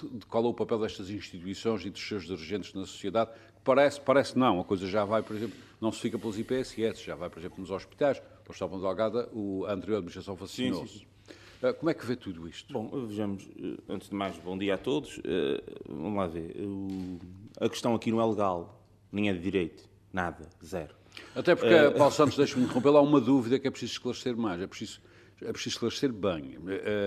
de 0.02 0.26
qual 0.26 0.44
é 0.44 0.48
o 0.48 0.54
papel 0.54 0.80
destas 0.80 1.10
instituições 1.10 1.84
e 1.84 1.90
dos 1.90 2.06
seus 2.06 2.26
dirigentes 2.26 2.74
na 2.74 2.84
sociedade, 2.84 3.30
parece, 3.64 4.00
parece 4.00 4.38
não, 4.38 4.60
a 4.60 4.64
coisa 4.64 4.86
já 4.86 5.04
vai, 5.04 5.22
por 5.22 5.36
exemplo, 5.36 5.56
não 5.80 5.92
se 5.92 6.00
fica 6.00 6.18
pelos 6.18 6.38
IPSS, 6.38 7.02
já 7.02 7.14
vai, 7.14 7.30
por 7.30 7.38
exemplo, 7.38 7.60
nos 7.60 7.70
hospitais, 7.70 8.18
pelo 8.18 8.52
Estado 8.52 8.80
Delgada, 8.80 9.28
o, 9.32 9.64
a 9.66 9.72
anterior 9.72 9.98
administração 9.98 10.34
vacinou-se. 10.34 11.06
Uh, 11.62 11.74
como 11.74 11.90
é 11.90 11.94
que 11.94 12.06
vê 12.06 12.14
tudo 12.14 12.48
isto? 12.48 12.72
Bom, 12.72 12.88
vejamos, 13.08 13.48
eh, 13.58 13.76
antes 13.88 14.08
de 14.08 14.14
mais, 14.14 14.36
bom 14.38 14.56
dia 14.56 14.74
a 14.74 14.78
todos. 14.78 15.18
Uh, 15.18 15.60
vamos 15.88 16.16
lá 16.16 16.28
ver. 16.28 16.54
A 17.60 17.68
questão 17.68 17.96
aqui 17.96 18.12
não 18.12 18.20
é 18.20 18.24
legal, 18.24 18.80
nem 19.10 19.28
é 19.28 19.32
de 19.32 19.40
direito, 19.40 19.88
nada, 20.12 20.48
zero. 20.64 20.94
Até 21.34 21.56
porque, 21.56 21.74
uh, 21.74 21.92
Paulo 21.98 22.12
Santos, 22.12 22.36
deixe-me 22.38 22.62
interromper, 22.62 22.90
há 22.90 23.00
uma 23.00 23.20
dúvida 23.20 23.58
que 23.58 23.66
é 23.66 23.70
preciso 23.72 23.92
esclarecer 23.92 24.36
mais, 24.36 24.60
é 24.60 24.68
preciso, 24.68 25.00
é 25.42 25.52
preciso 25.52 25.74
esclarecer 25.74 26.12
bem. 26.12 26.56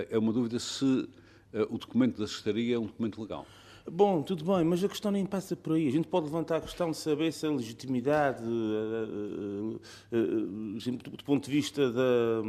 É 0.09 0.17
uma 0.17 0.33
dúvida 0.33 0.59
se 0.59 0.85
eh, 0.85 1.20
o 1.69 1.77
documento 1.77 2.19
da 2.19 2.27
Secretaria 2.27 2.75
é 2.75 2.79
um 2.79 2.85
documento 2.85 3.21
legal. 3.21 3.45
Bom, 3.89 4.21
tudo 4.21 4.45
bem, 4.45 4.63
mas 4.63 4.83
a 4.83 4.87
questão 4.87 5.11
nem 5.11 5.25
passa 5.25 5.55
por 5.55 5.73
aí. 5.73 5.87
A 5.87 5.91
gente 5.91 6.07
pode 6.07 6.25
levantar 6.25 6.57
a 6.57 6.61
questão 6.61 6.91
de 6.91 6.97
saber 6.97 7.33
se 7.33 7.45
a 7.47 7.49
legitimidade, 7.49 8.43
uh, 8.43 9.81
uh, 10.11 11.17
do 11.17 11.23
ponto 11.23 11.45
de 11.45 11.51
vista 11.51 11.91
da, 11.91 12.41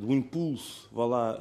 do 0.00 0.12
impulso, 0.12 0.88
vá 0.92 1.04
lá, 1.04 1.38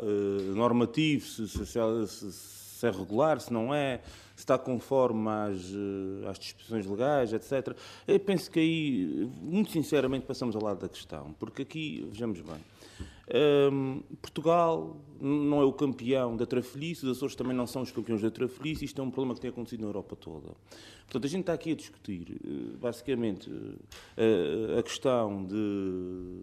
normativo, 0.55 1.25
se, 1.25 1.47
se, 1.47 1.65
se, 1.65 2.31
se 2.31 2.87
é 2.87 2.91
regular, 2.91 3.39
se 3.39 3.51
não 3.51 3.73
é, 3.73 4.01
se 4.35 4.41
está 4.41 4.57
conforme 4.57 5.29
às, 5.29 5.61
eh, 5.71 6.29
às 6.29 6.37
disposições 6.37 6.85
legais, 6.85 7.31
etc. 7.31 7.75
Eu 8.05 8.19
penso 8.19 8.51
que 8.51 8.59
aí, 8.59 9.31
muito 9.41 9.71
sinceramente, 9.71 10.25
passamos 10.25 10.55
ao 10.55 10.61
lado 10.61 10.81
da 10.81 10.89
questão, 10.89 11.33
porque 11.39 11.61
aqui, 11.61 12.05
vejamos 12.11 12.41
bem, 12.41 12.59
um, 13.33 14.03
Portugal 14.21 14.97
não 15.19 15.59
é 15.61 15.65
o 15.65 15.73
campeão 15.73 16.37
da 16.37 16.45
trafolhice, 16.45 17.05
os 17.05 17.17
Açores 17.17 17.35
também 17.35 17.55
não 17.55 17.65
são 17.65 17.81
os 17.81 17.91
campeões 17.91 18.21
da 18.21 18.29
trafolhice, 18.29 18.85
isto 18.85 19.01
é 19.01 19.03
um 19.03 19.09
problema 19.09 19.33
que 19.33 19.41
tem 19.41 19.49
acontecido 19.49 19.81
na 19.81 19.87
Europa 19.87 20.15
toda. 20.15 20.49
Portanto, 21.05 21.25
a 21.25 21.27
gente 21.27 21.41
está 21.41 21.53
aqui 21.53 21.71
a 21.71 21.75
discutir, 21.75 22.39
eh, 22.43 22.77
basicamente, 22.79 23.49
a, 24.17 24.79
a 24.79 24.83
questão 24.83 25.43
de, 25.43 26.39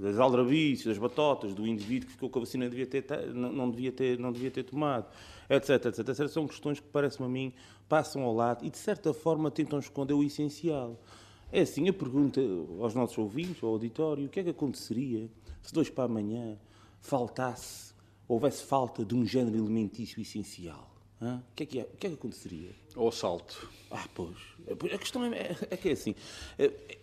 das 0.00 0.18
aldrabices, 0.18 0.86
das 0.86 0.98
batotas, 0.98 1.54
do 1.54 1.66
indivíduo 1.66 2.06
que 2.06 2.12
ficou 2.12 2.30
com 2.30 2.38
a 2.38 2.42
vacina 2.42 2.68
devia 2.68 2.86
ter, 2.86 3.04
não, 3.34 3.52
não, 3.52 3.70
devia 3.70 3.90
ter, 3.90 4.18
não 4.18 4.30
devia 4.30 4.50
ter 4.50 4.62
tomado, 4.62 5.06
etc, 5.50 5.86
etc, 5.86 6.08
etc. 6.08 6.28
São 6.28 6.46
questões 6.46 6.78
que, 6.78 6.86
parece-me 6.86 7.26
a 7.26 7.28
mim, 7.28 7.52
passam 7.88 8.22
ao 8.22 8.34
lado 8.34 8.64
e, 8.64 8.70
de 8.70 8.78
certa 8.78 9.12
forma, 9.12 9.50
tentam 9.50 9.78
esconder 9.80 10.14
o 10.14 10.22
essencial. 10.22 11.00
É 11.50 11.62
assim, 11.62 11.88
a 11.88 11.92
pergunta 11.92 12.40
aos 12.80 12.94
nossos 12.94 13.16
ouvintes, 13.18 13.62
ao 13.62 13.70
auditório, 13.70 14.26
o 14.26 14.28
que 14.28 14.40
é 14.40 14.44
que 14.44 14.50
aconteceria 14.50 15.28
se 15.66 15.74
dois 15.74 15.90
para 15.90 16.04
amanhã 16.04 16.56
faltasse, 17.00 17.92
houvesse 18.26 18.64
falta 18.64 19.04
de 19.04 19.14
um 19.14 19.26
género 19.26 19.56
alimentício 19.56 20.20
essencial, 20.20 20.96
o 21.20 21.40
que, 21.54 21.62
é 21.62 21.66
que, 21.66 21.80
é? 21.80 21.82
o 21.82 21.96
que 21.96 22.06
é 22.06 22.10
que 22.10 22.16
aconteceria? 22.16 22.70
O 22.94 23.08
assalto. 23.08 23.70
Ah, 23.90 24.06
pois. 24.14 24.36
A 24.92 24.98
questão 24.98 25.24
é, 25.24 25.56
é 25.70 25.76
que 25.76 25.88
é 25.88 25.92
assim. 25.92 26.14
É, 26.58 26.66
é, 26.66 26.98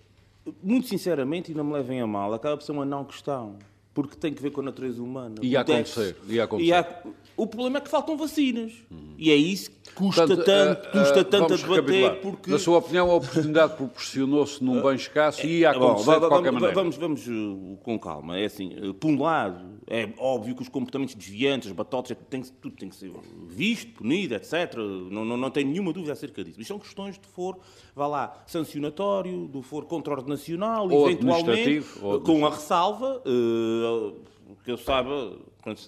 muito 0.61 0.87
sinceramente, 0.87 1.51
e 1.51 1.55
não 1.55 1.63
me 1.63 1.73
levem 1.73 1.99
a 1.99 2.07
mal, 2.07 2.33
acaba 2.33 2.57
por 2.57 2.63
ser 2.63 2.73
uma 2.73 2.85
não 2.85 3.03
questão. 3.03 3.57
Porque 3.93 4.15
tem 4.15 4.33
que 4.33 4.41
ver 4.41 4.51
com 4.51 4.61
a 4.61 4.63
natureza 4.63 5.01
humana. 5.01 5.35
Ia 5.41 5.61
acontecer. 5.61 6.15
Ia 6.27 6.45
acontecer. 6.45 6.67
E 6.67 6.73
há, 6.73 7.03
o 7.37 7.47
problema 7.47 7.77
é 7.77 7.81
que 7.81 7.89
faltam 7.89 8.17
vacinas. 8.17 8.71
Hum. 8.91 9.13
E 9.17 9.31
é 9.31 9.35
isso 9.35 9.71
que 9.71 9.93
custa 9.93 10.25
Portanto, 10.27 10.45
tanto, 10.45 10.87
uh, 10.87 10.91
custa 10.91 11.21
uh, 11.21 11.25
tanto 11.25 11.53
a 11.53 11.57
debater. 11.57 12.21
Porque... 12.21 12.51
Na 12.51 12.59
sua 12.59 12.77
opinião, 12.79 13.11
a 13.11 13.15
oportunidade 13.15 13.75
proporcionou-se 13.75 14.63
num 14.63 14.81
bem 14.81 14.95
escasso 14.95 15.45
e 15.45 15.59
ia 15.59 15.71
acontecer 15.71 16.05
Bom, 16.05 16.19
de 16.19 16.27
qualquer 16.27 16.51
vamos, 16.51 16.61
maneira. 16.61 16.75
Vamos, 16.75 16.97
vamos 16.97 17.27
uh, 17.27 17.77
com 17.83 17.99
calma. 17.99 18.37
É 18.37 18.45
assim, 18.45 18.75
uh, 18.79 18.93
por 18.93 19.09
um 19.09 19.21
lado, 19.21 19.73
é 19.87 20.09
óbvio 20.17 20.55
que 20.55 20.61
os 20.61 20.69
comportamentos 20.69 21.15
desviantes, 21.15 21.69
as 21.69 21.75
batotas, 21.75 22.15
tem, 22.29 22.41
tudo 22.41 22.75
tem 22.75 22.89
que 22.89 22.95
ser 22.95 23.11
visto, 23.47 23.93
punido, 23.93 24.35
etc. 24.35 24.75
Não, 25.09 25.25
não, 25.25 25.37
não 25.37 25.49
tenho 25.49 25.69
nenhuma 25.69 25.91
dúvida 25.91 26.13
acerca 26.13 26.43
disso. 26.43 26.59
Isto 26.59 26.69
são 26.69 26.79
questões 26.79 27.19
de 27.19 27.27
for, 27.27 27.57
vá 27.95 28.07
lá, 28.07 28.43
sancionatório, 28.45 29.47
do 29.47 29.61
for 29.61 29.85
contra-ordenacional, 29.85 30.91
eventualmente, 30.91 31.83
ou 32.01 32.21
com 32.21 32.45
a 32.45 32.49
ressalva, 32.49 33.21
uh, 33.25 33.82
que 34.63 34.71
eu 34.71 34.77
saiba, 34.77 35.37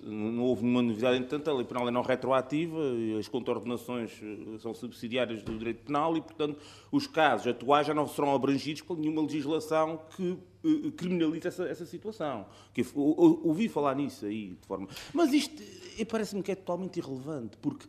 não 0.04 0.44
houve 0.44 0.64
nenhuma 0.64 0.82
novidade, 0.82 1.18
entretanto, 1.18 1.50
a 1.50 1.54
lei 1.54 1.66
penal 1.66 1.88
é 1.88 1.92
não 1.92 2.02
retroativa, 2.02 2.80
as 3.20 3.28
contraordenações 3.28 4.12
eh, 4.22 4.58
são 4.60 4.74
subsidiárias 4.74 5.44
do 5.44 5.58
direito 5.58 5.86
penal 5.86 6.16
e, 6.16 6.22
portanto, 6.22 6.58
os 6.92 7.06
casos 7.08 7.48
atuais 7.48 7.86
já 7.86 7.94
não 7.94 8.08
serão 8.08 8.34
abrangidos 8.34 8.82
por 8.82 8.98
nenhuma 8.98 9.22
legislação 9.22 10.00
que 10.16 10.38
eh, 10.64 10.92
criminalize 10.96 11.48
essa, 11.48 11.64
essa 11.66 11.86
situação. 11.86 12.46
Que, 12.74 12.86
ouvi 12.96 13.68
falar 13.68 13.96
nisso 13.96 14.26
aí 14.26 14.58
de 14.60 14.68
forma. 14.68 14.88
Mas 15.14 15.34
isto 15.34 15.62
eh, 16.00 16.06
parece-me 16.06 16.42
que 16.42 16.52
é 16.52 16.56
totalmente 16.56 16.98
irrelevante, 16.98 17.58
porque 17.58 17.86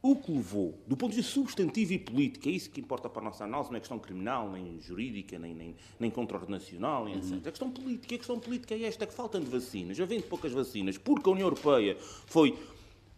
o 0.00 0.14
que 0.14 0.30
levou, 0.30 0.78
do 0.86 0.96
ponto 0.96 1.10
de 1.10 1.16
vista 1.16 1.32
substantivo 1.32 1.92
e 1.92 1.98
político, 1.98 2.48
é 2.48 2.52
isso 2.52 2.70
que 2.70 2.80
importa 2.80 3.08
para 3.08 3.20
a 3.20 3.24
nossa 3.24 3.44
análise, 3.44 3.70
não 3.70 3.76
é 3.76 3.80
questão 3.80 3.98
criminal, 3.98 4.50
nem 4.50 4.80
jurídica, 4.80 5.38
nem, 5.38 5.52
nem, 5.52 5.74
nem 5.98 6.10
contraordenacional, 6.10 7.04
nem 7.04 7.16
etc. 7.16 7.32
É 7.44 7.50
questão 7.50 7.70
política. 7.70 8.14
A 8.14 8.18
questão 8.18 8.38
política 8.38 8.74
é 8.74 8.82
esta, 8.84 9.04
é 9.04 9.06
que 9.06 9.14
faltam 9.14 9.40
de 9.40 9.48
vacinas, 9.48 9.98
havendo 9.98 10.22
poucas 10.24 10.52
vacinas, 10.52 10.96
porque 10.96 11.28
a 11.28 11.32
União 11.32 11.46
Europeia 11.46 11.96
foi, 12.26 12.56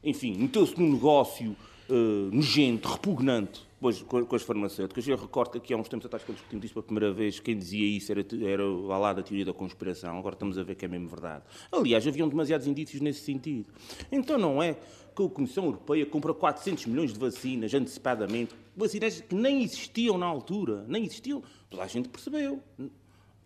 enfim, 0.03 0.37
meteu-se 0.39 0.79
num 0.81 0.93
negócio 0.93 1.55
uh, 1.91 2.35
nojento, 2.35 2.89
repugnante, 2.89 3.69
Pois, 3.81 4.03
com, 4.03 4.37
as 4.37 4.43
farmacêuticas. 4.43 5.09
Eu 5.09 5.17
recordo 5.17 5.53
que 5.53 5.59
aqui 5.59 5.73
há 5.73 5.77
uns 5.77 5.89
tempos 5.89 6.05
atrás, 6.05 6.23
quando 6.23 6.37
discutimos 6.37 6.67
isto 6.67 6.75
pela 6.75 6.83
primeira 6.83 7.13
vez, 7.15 7.41
quem 7.41 7.57
dizia 7.57 7.87
isso 7.87 8.13
era, 8.13 8.23
era 8.43 8.63
lá, 8.63 8.99
lá 8.99 9.13
da 9.15 9.23
teoria 9.23 9.47
da 9.47 9.55
conspiração. 9.55 10.19
Agora 10.19 10.35
estamos 10.35 10.59
a 10.59 10.63
ver 10.63 10.75
que 10.75 10.85
é 10.85 10.89
mesmo 10.89 11.09
verdade. 11.09 11.45
Aliás, 11.73 12.07
haviam 12.07 12.29
demasiados 12.29 12.67
indícios 12.67 13.01
nesse 13.01 13.21
sentido. 13.21 13.71
Então 14.13 14.37
não 14.37 14.63
é 14.63 14.77
que 15.29 15.35
a 15.35 15.37
Comissão 15.37 15.65
Europeia 15.65 16.07
compra 16.07 16.33
400 16.33 16.87
milhões 16.87 17.13
de 17.13 17.19
vacinas 17.19 17.73
antecipadamente, 17.75 18.55
vacinas 18.77 19.21
que 19.21 19.35
nem 19.35 19.63
existiam 19.63 20.17
na 20.17 20.27
altura, 20.27 20.85
nem 20.89 21.05
existiam. 21.05 21.43
Toda 21.69 21.83
a 21.83 21.87
gente 21.87 22.09
percebeu. 22.09 22.63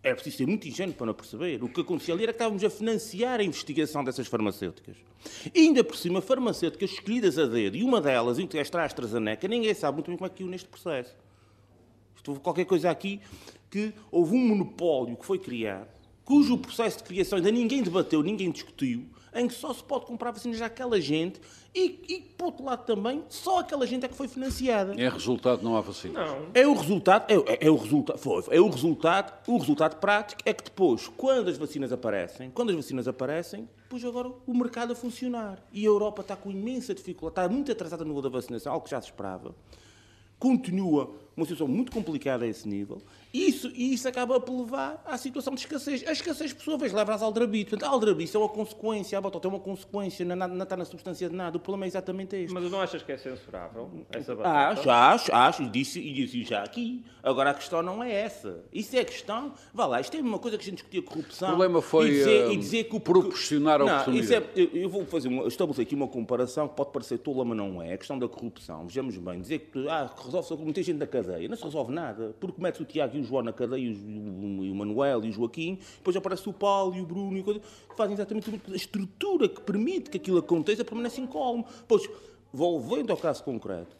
É 0.01 0.13
preciso 0.13 0.37
ser 0.37 0.45
muito 0.45 0.67
ingênuo 0.67 0.93
para 0.93 1.07
não 1.07 1.13
perceber. 1.15 1.63
O 1.63 1.67
que 1.67 1.81
acontecia 1.81 2.13
ali 2.13 2.23
era 2.23 2.31
que 2.31 2.35
estávamos 2.35 2.63
a 2.63 2.69
financiar 2.69 3.39
a 3.39 3.43
investigação 3.43 4.03
dessas 4.03 4.27
farmacêuticas. 4.27 4.95
E 5.53 5.61
ainda 5.61 5.83
por 5.83 5.97
cima, 5.97 6.21
farmacêuticas 6.21 6.91
escolhidas 6.91 7.39
a 7.39 7.47
dedo, 7.47 7.75
e 7.75 7.83
uma 7.83 7.99
delas, 7.99 8.37
que 8.37 8.57
esta 8.57 8.83
AstraZeneca, 8.83 9.47
ninguém 9.47 9.73
sabe 9.73 9.95
muito 9.95 10.07
bem 10.07 10.17
como 10.17 10.27
é 10.27 10.29
que 10.29 10.37
caiu 10.37 10.49
neste 10.49 10.69
processo. 10.69 11.15
Isto 12.15 12.29
houve 12.29 12.41
qualquer 12.41 12.65
coisa 12.65 12.91
aqui 12.91 13.19
que 13.69 13.93
houve 14.11 14.35
um 14.35 14.47
monopólio 14.47 15.17
que 15.17 15.25
foi 15.25 15.39
criado, 15.39 15.89
cujo 16.23 16.57
processo 16.57 16.99
de 16.99 17.03
criação 17.03 17.37
ainda 17.37 17.51
ninguém 17.51 17.81
debateu, 17.81 18.21
ninguém 18.21 18.51
discutiu, 18.51 19.05
em 19.35 19.47
que 19.47 19.53
só 19.53 19.73
se 19.73 19.83
pode 19.83 20.05
comprar 20.05 20.31
vacinas 20.31 20.61
àquela 20.61 20.99
gente 20.99 21.39
e, 21.73 21.99
e, 22.07 22.21
por 22.37 22.45
outro 22.45 22.63
lado 22.63 22.85
também, 22.85 23.23
só 23.27 23.59
aquela 23.59 23.85
gente 23.85 24.05
é 24.05 24.07
que 24.07 24.15
foi 24.15 24.29
financiada. 24.29 24.93
É 24.97 25.09
resultado, 25.09 25.61
não 25.61 25.75
há 25.75 25.81
vacina. 25.81 26.25
Não. 26.25 26.47
É 26.53 26.65
o 26.65 26.73
resultado, 26.73 27.29
é, 27.29 27.35
é, 27.53 27.67
é 27.67 27.69
o 27.69 27.75
resultado, 27.75 28.17
foi, 28.17 28.43
é 28.49 28.61
o 28.61 28.69
resultado, 28.69 29.33
o 29.45 29.57
resultado 29.57 29.97
prático 29.97 30.41
é 30.45 30.53
que 30.53 30.63
depois, 30.63 31.09
quando 31.17 31.49
as 31.49 31.57
vacinas 31.57 31.91
aparecem, 31.91 32.49
quando 32.49 32.69
as 32.69 32.77
vacinas 32.77 33.07
aparecem, 33.07 33.67
depois 33.83 34.05
agora 34.05 34.31
o 34.47 34.53
mercado 34.53 34.93
a 34.93 34.95
funcionar. 34.95 35.61
E 35.73 35.83
a 35.83 35.87
Europa 35.87 36.21
está 36.21 36.35
com 36.35 36.49
imensa 36.49 36.95
dificuldade, 36.95 37.41
está 37.41 37.53
muito 37.53 37.71
atrasada 37.71 38.03
no 38.05 38.09
nível 38.09 38.21
da 38.21 38.29
vacinação, 38.29 38.71
algo 38.71 38.85
que 38.85 38.91
já 38.91 39.01
se 39.01 39.07
esperava. 39.07 39.53
Continua 40.39 41.13
uma 41.35 41.45
situação 41.45 41.67
muito 41.67 41.91
complicada 41.91 42.45
a 42.45 42.47
esse 42.47 42.67
nível, 42.67 43.01
e 43.35 43.49
isso, 43.49 43.69
e 43.75 43.93
isso 43.93 44.07
acaba 44.07 44.39
por 44.39 44.57
levar 44.61 45.03
à 45.05 45.17
situação 45.17 45.53
de 45.53 45.59
escassez. 45.59 46.07
A 46.07 46.13
escassez, 46.13 46.53
por 46.53 46.63
sua 46.63 46.77
vez, 46.77 46.93
leva 46.93 47.13
às 47.13 47.21
aldrabices. 47.21 47.71
Portanto, 47.71 47.89
a 47.89 47.91
aldrabice 47.91 48.33
é 48.33 48.39
uma 48.39 48.47
consequência, 48.47 49.17
a 49.17 49.21
batata 49.21 49.45
é 49.45 49.49
uma 49.49 49.59
consequência, 49.59 50.25
não, 50.25 50.35
não, 50.47 50.63
está 50.63 50.77
na 50.77 50.85
substância 50.85 51.29
de 51.29 51.35
nada. 51.35 51.57
O 51.57 51.59
problema 51.59 51.85
é 51.85 51.87
exatamente 51.87 52.33
este. 52.37 52.53
Mas 52.53 52.71
não 52.71 52.79
achas 52.79 53.03
que 53.03 53.11
é 53.11 53.17
censurável 53.17 53.89
essa 54.09 54.33
batata? 54.33 54.79
Acho, 54.79 54.89
acho, 54.89 55.35
acho, 55.35 55.63
e 55.63 55.69
disse, 55.69 55.99
e 55.99 56.13
disse 56.13 56.45
já 56.45 56.63
aqui. 56.63 57.03
Agora, 57.21 57.49
a 57.49 57.53
questão 57.53 57.81
não 57.81 58.01
é 58.01 58.09
essa. 58.13 58.63
Isso 58.71 58.95
é 58.95 58.99
a 58.99 59.05
questão, 59.05 59.51
vá 59.73 59.85
lá, 59.85 59.99
isto 59.99 60.15
é 60.15 60.21
uma 60.21 60.39
coisa 60.39 60.57
que 60.57 60.63
a 60.63 60.65
gente 60.65 60.75
discutia 60.75 61.01
corrupção. 61.01 61.49
O 61.49 61.51
problema 61.51 61.81
foi 61.81 62.07
e 62.07 62.11
dizer, 62.11 62.47
uh, 62.47 62.51
e 62.53 62.57
dizer 62.57 62.83
que 62.85 62.95
o, 62.95 62.99
proporcionar 63.01 63.81
a 63.81 63.85
não, 63.85 63.93
oportunidade. 63.93 64.33
É, 64.55 64.61
eu, 64.61 64.69
eu, 64.73 64.89
vou 64.89 65.05
fazer 65.05 65.27
uma, 65.27 65.45
estabelecer 65.45 65.85
aqui 65.85 65.95
uma 65.95 66.07
comparação 66.07 66.69
que 66.69 66.75
pode 66.75 66.91
parecer 66.91 67.17
tola, 67.17 67.43
mas 67.43 67.57
não 67.57 67.81
é. 67.81 67.93
A 67.93 67.97
questão 67.97 68.17
da 68.17 68.29
corrupção, 68.29 68.87
vejamos 68.87 69.17
bem, 69.17 69.41
dizer 69.41 69.59
que 69.59 69.89
ah, 69.89 70.09
resolve-se 70.23 70.55
muita 70.55 70.81
gente 70.81 70.99
da 70.99 71.07
cadeia. 71.25 71.47
Não 71.47 71.57
se 71.57 71.63
resolve 71.63 71.91
nada, 71.91 72.35
porque 72.39 72.61
mete 72.61 72.81
o 72.81 72.85
Tiago 72.85 73.17
e 73.17 73.21
o 73.21 73.23
João 73.23 73.43
na 73.43 73.53
cadeia 73.53 73.81
e 73.81 74.71
o 74.71 74.75
Manuel 74.75 75.23
e 75.25 75.29
o 75.29 75.31
Joaquim, 75.31 75.79
depois 75.97 76.15
aparece 76.15 76.47
o 76.47 76.53
Paulo 76.53 76.95
e 76.95 77.01
o 77.01 77.05
Bruno 77.05 77.37
e 77.37 77.43
coisa, 77.43 77.61
fazem 77.95 78.13
exatamente 78.13 78.49
a 78.71 78.75
estrutura 78.75 79.49
que 79.49 79.61
permite 79.61 80.09
que 80.09 80.17
aquilo 80.17 80.37
aconteça 80.37 80.83
permanece 80.83 81.19
incólume. 81.19 81.65
Pois, 81.87 82.07
volvendo 82.53 83.11
ao 83.11 83.17
caso 83.17 83.43
concreto, 83.43 83.95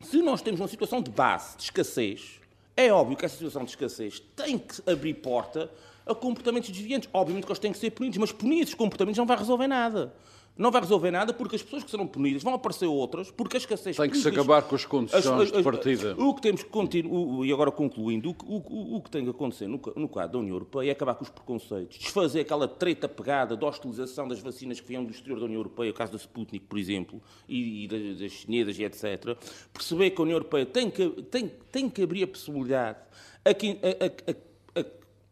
se 0.00 0.20
nós 0.20 0.42
temos 0.42 0.60
uma 0.60 0.68
situação 0.68 1.00
de 1.00 1.10
base, 1.10 1.56
de 1.56 1.64
escassez, 1.64 2.40
é 2.76 2.92
óbvio 2.92 3.16
que 3.16 3.24
essa 3.24 3.36
situação 3.36 3.64
de 3.64 3.70
escassez 3.70 4.20
tem 4.36 4.58
que 4.58 4.88
abrir 4.90 5.14
porta 5.14 5.70
a 6.06 6.14
comportamentos 6.14 6.70
desviantes. 6.70 7.08
Obviamente 7.12 7.44
que 7.44 7.52
eles 7.52 7.58
têm 7.58 7.72
que 7.72 7.78
ser 7.78 7.90
punidos, 7.90 8.18
mas 8.18 8.32
punir 8.32 8.62
esses 8.62 8.74
comportamentos 8.74 9.18
não 9.18 9.26
vai 9.26 9.36
resolver 9.36 9.66
nada 9.66 10.14
não 10.58 10.72
vai 10.72 10.80
resolver 10.80 11.12
nada 11.12 11.32
porque 11.32 11.54
as 11.54 11.62
pessoas 11.62 11.84
que 11.84 11.90
serão 11.90 12.06
punidas 12.06 12.42
vão 12.42 12.52
aparecer 12.52 12.86
outras, 12.86 13.30
porque 13.30 13.56
a 13.56 13.60
escassez... 13.60 13.96
Tem 13.96 14.10
que 14.10 14.18
se 14.18 14.28
acabar 14.28 14.62
com 14.62 14.74
as 14.74 14.84
condições 14.84 15.24
as, 15.24 15.40
as, 15.42 15.52
de 15.52 15.62
partida. 15.62 16.16
O 16.18 16.34
que 16.34 16.42
temos 16.42 16.64
que 16.64 16.68
continuar, 16.68 17.46
e 17.46 17.52
agora 17.52 17.70
concluindo, 17.70 18.30
o, 18.44 18.56
o, 18.56 18.96
o 18.96 19.00
que 19.00 19.08
tem 19.08 19.22
que 19.22 19.30
acontecer 19.30 19.68
no, 19.68 19.80
no 19.94 20.08
quadro 20.08 20.32
da 20.32 20.38
União 20.40 20.56
Europeia 20.56 20.90
é 20.90 20.92
acabar 20.92 21.14
com 21.14 21.22
os 21.22 21.30
preconceitos, 21.30 21.96
desfazer 21.96 22.40
aquela 22.40 22.66
treta 22.66 23.08
pegada 23.08 23.56
de 23.56 23.64
hostilização 23.64 24.26
das 24.26 24.40
vacinas 24.40 24.80
que 24.80 24.88
vêm 24.88 25.04
do 25.04 25.12
exterior 25.12 25.38
da 25.38 25.44
União 25.44 25.60
Europeia, 25.60 25.92
o 25.92 25.94
caso 25.94 26.10
da 26.10 26.18
Sputnik, 26.18 26.66
por 26.66 26.76
exemplo, 26.76 27.22
e, 27.48 27.84
e 27.84 27.88
das, 27.88 28.18
das 28.18 28.32
chinesas 28.32 28.76
e 28.78 28.82
etc. 28.82 29.36
Perceber 29.72 30.10
que 30.10 30.20
a 30.20 30.24
União 30.24 30.36
Europeia 30.36 30.66
tem 30.66 30.90
que, 30.90 31.08
tem, 31.30 31.52
tem 31.70 31.88
que 31.88 32.02
abrir 32.02 32.24
a 32.24 32.26
possibilidade 32.26 32.98
a, 33.44 33.50
a, 33.50 34.30
a 34.32 34.47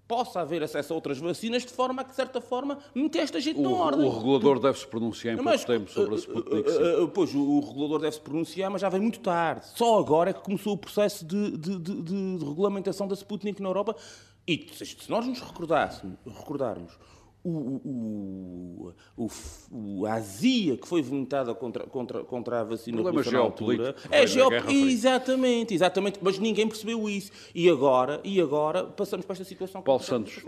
possa 0.07 0.41
haver 0.41 0.63
acesso 0.63 0.93
a 0.93 0.97
outras 0.97 1.19
vacinas, 1.19 1.65
de 1.65 1.73
forma 1.73 2.03
a 2.03 2.05
que, 2.05 2.11
de 2.11 2.17
certa 2.17 2.41
forma, 2.41 2.79
meter 2.95 3.21
esta 3.21 3.41
gente 3.41 3.59
o, 3.59 3.63
na 3.63 3.71
ordem. 3.71 4.07
O 4.07 4.11
regulador 4.11 4.61
deve-se 4.61 4.87
pronunciar 4.87 5.35
em 5.35 5.43
pouco 5.43 5.67
tempo 5.67 5.91
sobre 5.91 6.15
a 6.15 6.19
Sputnik. 6.19 6.71
Uh, 6.71 7.05
uh, 7.05 7.09
pois, 7.09 7.35
o, 7.35 7.61
regulador 7.61 8.01
deve-se 8.01 8.21
pronunciar, 8.21 8.71
mas 8.71 8.81
já 8.81 8.89
vem 8.89 9.01
muito 9.01 9.21
tarde. 9.21 9.67
Só 9.75 9.99
agora 9.99 10.31
é 10.31 10.33
que 10.33 10.41
começou 10.41 10.75
o 10.75 10.79
processo 10.79 11.25
de, 11.25 11.57
de, 11.57 11.79
de, 11.79 12.03
de 12.03 12.45
regulamentação 12.45 13.09
da 13.09 13.15
Sputnik 13.15 13.61
na 13.61 13.69
Europa. 13.69 13.97
E 14.47 14.69
se 14.73 15.11
nós 15.11 15.27
nos 15.27 15.41
recordarmos 15.41 16.93
o, 17.49 18.93
o, 19.17 19.31
o, 19.71 20.07
a 20.07 20.15
azia 20.15 20.76
que 20.76 20.87
foi 20.87 21.00
vomitada 21.00 21.55
contra, 21.55 21.85
contra, 21.85 22.25
contra 22.25 22.61
a 22.61 22.65
vacina 22.65 23.00
russa 23.09 23.31
na 23.31 23.38
altura 23.38 23.95
é 24.11 24.26
geopolítico. 24.26 24.73
Exatamente, 24.73 25.75
exatamente. 25.75 26.19
Mas 26.21 26.38
ninguém 26.38 26.67
percebeu 26.67 27.09
isso. 27.09 27.31
E 27.55 27.69
agora, 27.71 28.21
e 28.25 28.41
agora 28.41 28.85
passamos 28.85 29.25
para 29.25 29.35
esta 29.35 29.45
situação. 29.45 29.81
Paulo 29.81 30.03
Santos, 30.03 30.43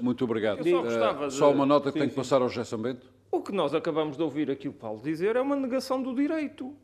muito 0.00 0.24
obrigado. 0.24 0.62
Só, 0.68 0.82
uh, 1.26 1.30
só, 1.30 1.52
uma 1.52 1.64
nota 1.64 1.92
que 1.92 1.98
tenho 1.98 2.10
que 2.10 2.16
passar 2.16 2.42
ao 2.42 2.48
Gerson 2.48 2.78
Bento. 2.78 3.06
O 3.30 3.40
que 3.40 3.52
nós 3.52 3.72
acabamos 3.72 4.16
de 4.16 4.22
ouvir 4.22 4.50
aqui 4.50 4.68
o 4.68 4.72
Paulo 4.72 5.00
dizer 5.02 5.36
é 5.36 5.40
uma 5.40 5.56
negação 5.56 6.02
do 6.02 6.14
direito. 6.14 6.74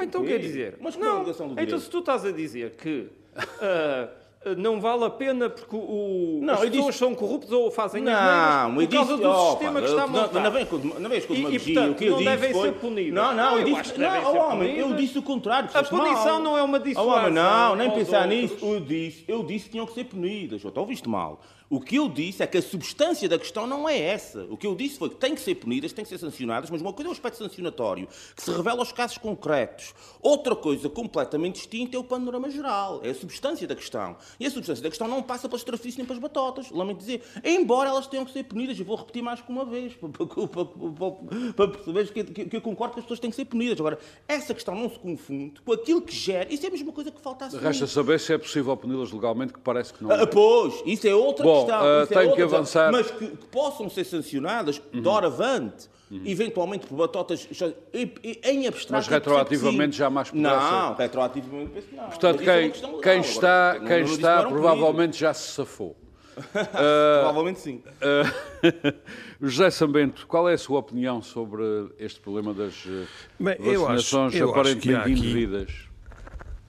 Então 0.00 0.24
quer 0.24 0.38
dizer. 0.38 0.78
Mas 0.80 0.96
qual 0.96 1.04
é 1.04 1.12
não, 1.12 1.18
negação 1.20 1.46
do 1.48 1.52
então 1.52 1.64
direito? 1.64 1.84
se 1.84 1.90
tu 1.90 1.98
estás 1.98 2.24
a 2.24 2.32
dizer 2.32 2.70
que. 2.76 3.08
não 4.58 4.80
vale 4.80 5.04
a 5.04 5.10
pena 5.10 5.48
porque 5.48 5.74
o, 5.76 6.40
Não, 6.42 6.54
as 6.54 6.60
pessoas 6.60 6.86
disse- 6.86 6.98
são 6.98 7.14
corruptas 7.14 7.52
ou 7.52 7.70
fazem 7.70 8.02
Não, 8.02 8.12
as 8.12 8.72
por 8.74 8.88
causa 8.88 9.10
disse, 9.12 9.22
do 9.22 9.30
opa, 9.30 9.50
sistema 9.50 9.80
que 9.80 9.86
está 9.86 10.00
não- 10.02 10.08
montado. 10.08 10.40
Não, 10.40 10.50
vem 10.50 10.66
com, 10.66 10.76
não 10.78 11.10
vens 11.10 11.26
com 11.26 11.32
E- 11.34 11.36
e, 11.36 11.40
demagogia. 11.42 11.74
portanto, 11.74 12.04
não 12.10 12.22
devem 12.24 12.52
foi... 12.52 12.62
ser 12.68 12.72
punidas. 12.74 13.14
Não, 13.14 13.34
não, 13.34 13.36
Não, 13.36 13.58
eu 13.60 13.68
eu 13.68 13.74
disse... 13.82 13.98
não, 13.98 14.08
oh, 14.18 14.32
ser 14.32 14.38
homem, 14.38 14.76
eu 14.78 14.94
disse 14.94 15.18
o 15.18 15.22
contrário. 15.22 15.70
A 15.72 15.82
punição 15.82 16.24
mal. 16.34 16.42
não 16.42 16.58
é 16.58 16.62
uma 16.62 16.78
Oh, 16.78 16.80
homem, 16.80 16.82
dissuasão 16.92 17.30
não, 17.32 17.76
nem 17.76 17.90
pensar 17.90 18.26
nisso. 18.26 18.56
Eu 18.62 18.80
disse, 18.80 19.24
eu 19.28 19.42
disse 19.42 19.64
que 19.66 19.70
tinham 19.72 19.86
que 19.86 19.92
ser 19.94 20.04
punidas. 20.04 20.62
Então 20.64 20.82
ouviste 20.82 21.08
mal. 21.08 21.40
O 21.70 21.80
que 21.80 21.96
eu 21.96 22.08
disse 22.08 22.42
é 22.42 22.46
que 22.46 22.58
a 22.58 22.62
substância 22.62 23.28
da 23.28 23.38
questão 23.38 23.66
não 23.66 23.88
é 23.88 23.98
essa. 23.98 24.44
O 24.50 24.56
que 24.56 24.66
eu 24.66 24.74
disse 24.74 24.98
foi 24.98 25.08
que 25.08 25.16
têm 25.16 25.34
que 25.34 25.40
ser 25.40 25.54
punidas, 25.56 25.92
têm 25.92 26.04
que 26.04 26.08
ser 26.10 26.18
sancionadas, 26.18 26.68
mas 26.70 26.80
uma 26.80 26.92
coisa 26.92 27.08
é 27.08 27.10
o 27.10 27.12
aspecto 27.12 27.38
sancionatório, 27.38 28.06
que 28.36 28.42
se 28.42 28.50
revela 28.50 28.80
aos 28.80 28.92
casos 28.92 29.16
concretos. 29.18 29.94
Outra 30.22 30.54
coisa 30.54 30.88
completamente 30.90 31.54
distinta 31.56 31.96
é 31.96 31.98
o 31.98 32.04
panorama 32.04 32.50
geral, 32.50 33.00
é 33.02 33.10
a 33.10 33.14
substância 33.14 33.66
da 33.66 33.74
questão. 33.74 34.16
E 34.38 34.46
a 34.46 34.50
substância 34.50 34.82
da 34.82 34.88
questão 34.90 35.08
não 35.08 35.22
passa 35.22 35.48
pelas 35.48 35.64
trafices 35.64 35.96
nem 35.96 36.06
pelas 36.06 36.20
batotas, 36.20 36.70
lamento 36.70 36.98
dizer. 36.98 37.22
Embora 37.42 37.88
elas 37.88 38.06
tenham 38.06 38.24
que 38.26 38.32
ser 38.32 38.44
punidas, 38.44 38.78
eu 38.78 38.84
vou 38.84 38.96
repetir 38.96 39.22
mais 39.22 39.40
que 39.40 39.50
uma 39.50 39.64
vez, 39.64 39.94
para, 39.98 40.10
para, 40.10 40.26
para, 40.26 41.52
para- 41.56 41.68
perceberes 41.68 42.10
que, 42.10 42.24
que- 42.24 42.44
que 42.44 42.56
eu 42.56 42.60
concordo 42.60 42.94
que 42.94 43.00
as 43.00 43.04
pessoas 43.06 43.20
têm 43.20 43.30
que 43.30 43.36
ser 43.36 43.46
punidas. 43.46 43.80
Agora, 43.80 43.98
essa 44.28 44.52
questão 44.54 44.74
não 44.74 44.90
se 44.90 44.98
confunde 44.98 45.60
com 45.64 45.72
aquilo 45.72 46.02
que 46.02 46.14
gera. 46.14 46.52
Isso 46.52 46.64
é 46.64 46.68
a 46.68 46.72
mesma 46.72 46.92
coisa 46.92 47.10
que 47.10 47.20
falta 47.20 47.46
assumir. 47.46 47.62
Resta 47.64 47.86
saber 47.86 48.20
se 48.20 48.32
é 48.34 48.38
possível 48.38 48.76
puni-las 48.76 49.10
legalmente, 49.10 49.52
que 49.52 49.60
parece 49.60 49.92
que 49.94 50.04
não 50.04 50.10
Ah, 50.10 50.22
é. 50.22 50.26
pois, 50.26 50.82
isso 50.84 51.06
é 51.08 51.14
outra 51.14 51.44
Bom, 51.44 51.53
questão. 51.56 51.80
ah, 51.80 52.02
isso 52.04 52.12
é 52.12 52.16
tenho 52.16 52.30
outra 52.30 52.36
que 52.36 52.42
questão. 52.42 52.58
avançar. 52.58 52.92
Mas 52.92 53.10
que, 53.10 53.26
que 53.36 53.46
possam 53.46 53.88
ser 53.90 54.04
sancionadas 54.04 54.80
doravante, 54.92 55.88
eventualmente 56.24 56.86
por 56.86 56.96
batotas 56.96 57.48
e- 57.92 58.12
e- 58.22 58.40
em 58.44 58.66
abstrato. 58.66 58.92
Mas 58.92 59.06
eu 59.08 59.12
retroativamente 59.14 59.96
jamais 59.96 60.30
poderá 60.30 60.70
Não, 60.70 60.94
retroativamente 60.94 61.70
penso 61.72 61.86
que 61.88 61.96
não. 61.96 62.04
Portanto, 62.04 62.36
Mas 62.36 62.42
isso 62.42 62.50
é 62.50 62.54
quem, 62.60 62.72
legal. 62.72 63.00
quem 63.00 63.12
Agora, 63.12 63.26
está, 63.28 63.74
não- 63.80 63.86
quem 63.86 63.98
não 64.00 64.06
que 64.06 64.12
está 64.14 64.42
provavelmente 64.44 65.18
já 65.18 65.34
se 65.34 65.52
safou. 65.52 65.94
punidos. 65.94 66.04
Provavelmente 66.72 67.60
sim. 67.60 67.80
Uh, 68.02 68.92
José 69.46 69.70
Sambento, 69.70 70.26
qual 70.26 70.48
é 70.48 70.54
a 70.54 70.58
sua 70.58 70.80
opinião 70.80 71.22
sobre 71.22 71.62
este 71.98 72.18
problema 72.20 72.52
das 72.52 72.84
eh, 72.88 73.04
Bem, 73.38 73.56
eu 73.60 73.86
acho- 73.86 73.94
vacinações 74.16 74.34
eu 74.34 74.46
acho 74.46 74.52
que 74.54 74.58
aparentemente 74.60 74.94
há 74.98 75.00
aqui- 75.02 75.12
indevidas? 75.12 75.72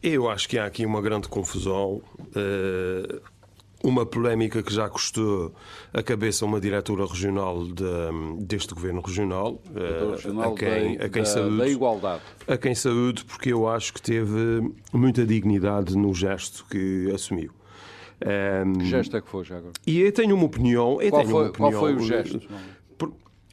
Eu 0.04 0.30
acho 0.30 0.48
que 0.48 0.60
há 0.60 0.66
aqui 0.66 0.86
uma 0.86 1.02
grande 1.02 1.28
confusão, 1.28 2.00
eh, 2.36 3.20
uma 3.88 4.06
polémica 4.06 4.62
que 4.64 4.74
já 4.74 4.90
custou 4.90 5.54
a 5.94 6.02
cabeça 6.02 6.44
a 6.44 6.48
uma 6.48 6.60
diretora 6.60 7.06
regional 7.06 7.66
de- 7.66 7.84
deste 8.46 8.74
governo 8.74 9.02
regional, 9.02 9.62
eh, 9.76 10.12
Regional 10.12 10.54
a 10.54 10.56
quem, 10.56 10.98
da, 10.98 11.06
a 11.06 11.10
quem 11.10 11.22
da- 11.24 11.30
saúde, 11.30 11.58
da 11.58 11.68
Igualdade. 11.68 12.22
a 12.48 12.58
quem 12.58 12.74
saúde, 12.76 13.24
porque 13.26 13.54
eu 13.54 13.68
acho 13.68 13.94
que 13.94 14.02
teve 14.02 14.72
muita 14.92 15.26
dignidade 15.26 15.96
no 15.98 16.14
gesto 16.14 16.66
que 16.70 17.12
assumiu. 17.14 17.52
Eh, 18.22 18.64
Que 18.80 18.86
gesto 18.86 19.18
é 19.18 19.22
que 19.22 19.28
foi 19.30 19.44
já 19.44 19.58
agora? 19.58 19.74
e 19.86 20.00
eu 20.00 20.12
tenho 20.12 20.36
uma 20.36 20.46
opinião. 20.46 21.02
Eu 21.02 21.10
Qual 21.10 21.22
tenho 21.22 21.32
foi, 21.36 21.44
uma 21.44 21.52
qual 21.52 21.70
opinião, 21.70 21.80
foi 21.82 21.94
o 21.96 22.00
gesto? 22.08 22.40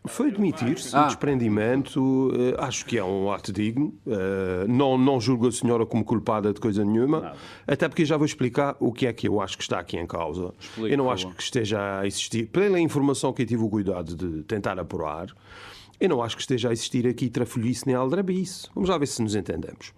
Foi 0.05 0.29
admitir-se 0.31 0.95
Ah. 0.97 1.05
o 1.05 1.07
desprendimento. 1.07 2.33
eh, 2.35 2.57
acho 2.59 2.85
que 2.85 2.99
é 2.99 3.05
um 3.05 3.31
ato 3.31 3.53
digno. 3.53 3.95
eh, 4.07 4.65
não, 4.69 4.99
não 4.99 5.21
julgo 5.21 5.47
a 5.47 5.53
senhora 5.53 5.87
como 5.87 6.05
culpada 6.05 6.53
de 6.53 6.61
coisa 6.61 6.85
nenhuma. 6.85 7.35
Até 7.67 7.89
porque 7.89 8.05
já 8.05 8.17
vou 8.17 8.27
explicar 8.27 8.77
o 8.81 8.93
que 8.93 9.07
é 9.07 9.13
que 9.13 9.29
eu 9.29 9.41
acho 9.41 9.57
que 9.57 9.63
está 9.63 9.79
aqui 9.79 9.97
em 9.97 10.07
causa. 10.07 10.53
Explique, 10.59 10.93
eu 10.93 10.99
não 10.99 11.11
acho 11.11 11.29
que 11.31 11.43
esteja 11.43 12.01
a 12.01 12.07
existir, 12.07 12.47
pela 12.49 12.81
informação 12.81 13.33
que 13.33 13.43
eu 13.43 13.47
tive 13.47 13.63
o 13.63 13.69
cuidado 13.69 14.17
de 14.17 14.43
tentar 14.43 14.79
apurar, 14.79 15.29
eu 16.01 16.09
não 16.09 16.21
acho 16.21 16.35
que 16.37 16.43
esteja 16.43 16.71
a 16.71 16.73
existir 16.73 17.07
aqui 17.07 17.29
trafolhice 17.31 17.87
nem 17.87 17.95
aldrabice. 17.95 18.67
Vamos 18.75 18.91
lá 18.91 18.99
ver 18.99 19.07
se 19.07 19.23
nos 19.23 19.37
entendemos. 19.37 19.93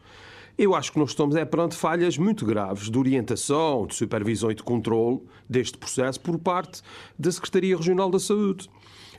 Eu 0.57 0.75
acho 0.75 0.93
que 0.93 0.99
nós 1.01 1.11
estamos 1.11 1.35
é 1.35 1.45
perante 1.45 1.75
falhas 1.75 2.17
muito 2.17 2.45
graves 2.47 2.89
de 2.91 2.97
orientação, 2.99 3.87
de 3.87 3.95
supervisão 3.95 4.51
e 4.51 4.55
de 4.55 4.63
controle 4.63 5.21
deste 5.49 5.77
processo 5.79 6.21
por 6.21 6.39
parte 6.39 6.81
da 7.19 7.33
Secretaria 7.33 7.77
Regional 7.77 8.09
da 8.11 8.21
Saúde. 8.21 8.69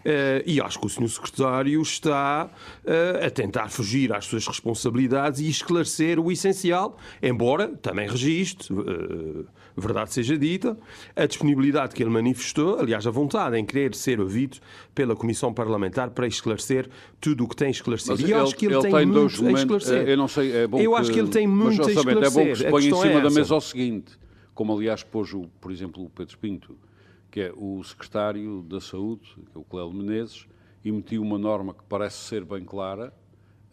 Eh, 0.06 0.44
e 0.46 0.62
acho 0.62 0.80
que 0.80 0.86
o 0.86 0.90
Sr. 0.90 1.10
Secretário 1.10 1.82
está 1.82 2.48
eh, 2.86 3.26
a 3.26 3.30
tentar 3.32 3.70
fugir 3.70 4.14
às 4.14 4.26
suas 4.26 4.46
responsabilidades 4.46 5.40
e 5.40 5.50
esclarecer 5.50 6.20
o 6.20 6.32
essencial, 6.32 6.96
embora 7.24 7.70
também 7.70 8.08
registre, 8.08 8.72
eh, 8.72 9.46
verdade 9.76 10.14
seja 10.14 10.38
dita, 10.38 10.78
a 11.16 11.26
disponibilidade 11.26 11.96
que 11.96 12.04
ele 12.04 12.12
manifestou, 12.12 12.80
aliás, 12.80 13.08
a 13.08 13.10
vontade 13.10 13.58
em 13.58 13.66
querer 13.66 13.96
ser 13.96 14.22
ouvido 14.22 14.58
pela 14.94 15.16
Comissão 15.16 15.52
Parlamentar 15.52 16.12
para 16.12 16.28
esclarecer 16.28 16.88
tudo 17.20 17.46
o 17.46 17.48
que 17.48 17.56
tem 17.56 17.72
esclarecido. 17.72 18.12
Mas 18.14 18.30
e 18.30 18.32
eu 18.32 18.44
acho 18.44 18.56
que 18.56 18.68
ele, 18.68 18.80
tem, 18.82 19.08
dois 19.10 19.40
muito 19.40 19.58
a 19.58 19.60
esclarecer. 19.60 20.08
Eu 20.08 20.18
não 20.18 20.28
sei, 20.28 20.56
é 20.56 20.68
bom 20.68 20.80
Eu 20.80 20.96
acho 20.96 21.12
que 21.12 21.20
ele 21.20 21.30
tem 21.30 21.48
muito 21.48 21.82
a 21.82 21.86
orçamento, 21.86 22.24
É 22.24 22.30
bom 22.30 22.44
que 22.44 22.52
esclarecer. 22.52 22.58
se 22.58 22.70
ponha 22.70 22.86
em 22.86 22.90
questão 22.92 23.02
cima 23.02 23.20
é 23.20 23.24
da 23.24 23.30
mesa 23.32 23.56
o 23.56 23.62
seguinte, 23.62 24.14
como 24.54 24.72
aliás 24.72 25.02
pôs, 25.02 25.34
o, 25.34 25.48
por 25.60 25.72
exemplo, 25.72 26.04
o 26.04 26.10
Pedro 26.12 26.38
Pinto, 26.38 26.78
que 27.30 27.42
é 27.42 27.54
o 27.56 27.84
secretário 27.84 28.62
da 28.64 28.80
Saúde, 28.80 29.36
que 29.52 29.58
é 29.58 29.60
o 29.60 29.64
Clélio 29.64 29.94
Menezes, 29.94 30.48
emitiu 30.84 31.22
uma 31.22 31.38
norma 31.38 31.74
que 31.74 31.84
parece 31.90 32.18
ser 32.18 32.46
bem 32.46 32.64
clara, 32.64 33.14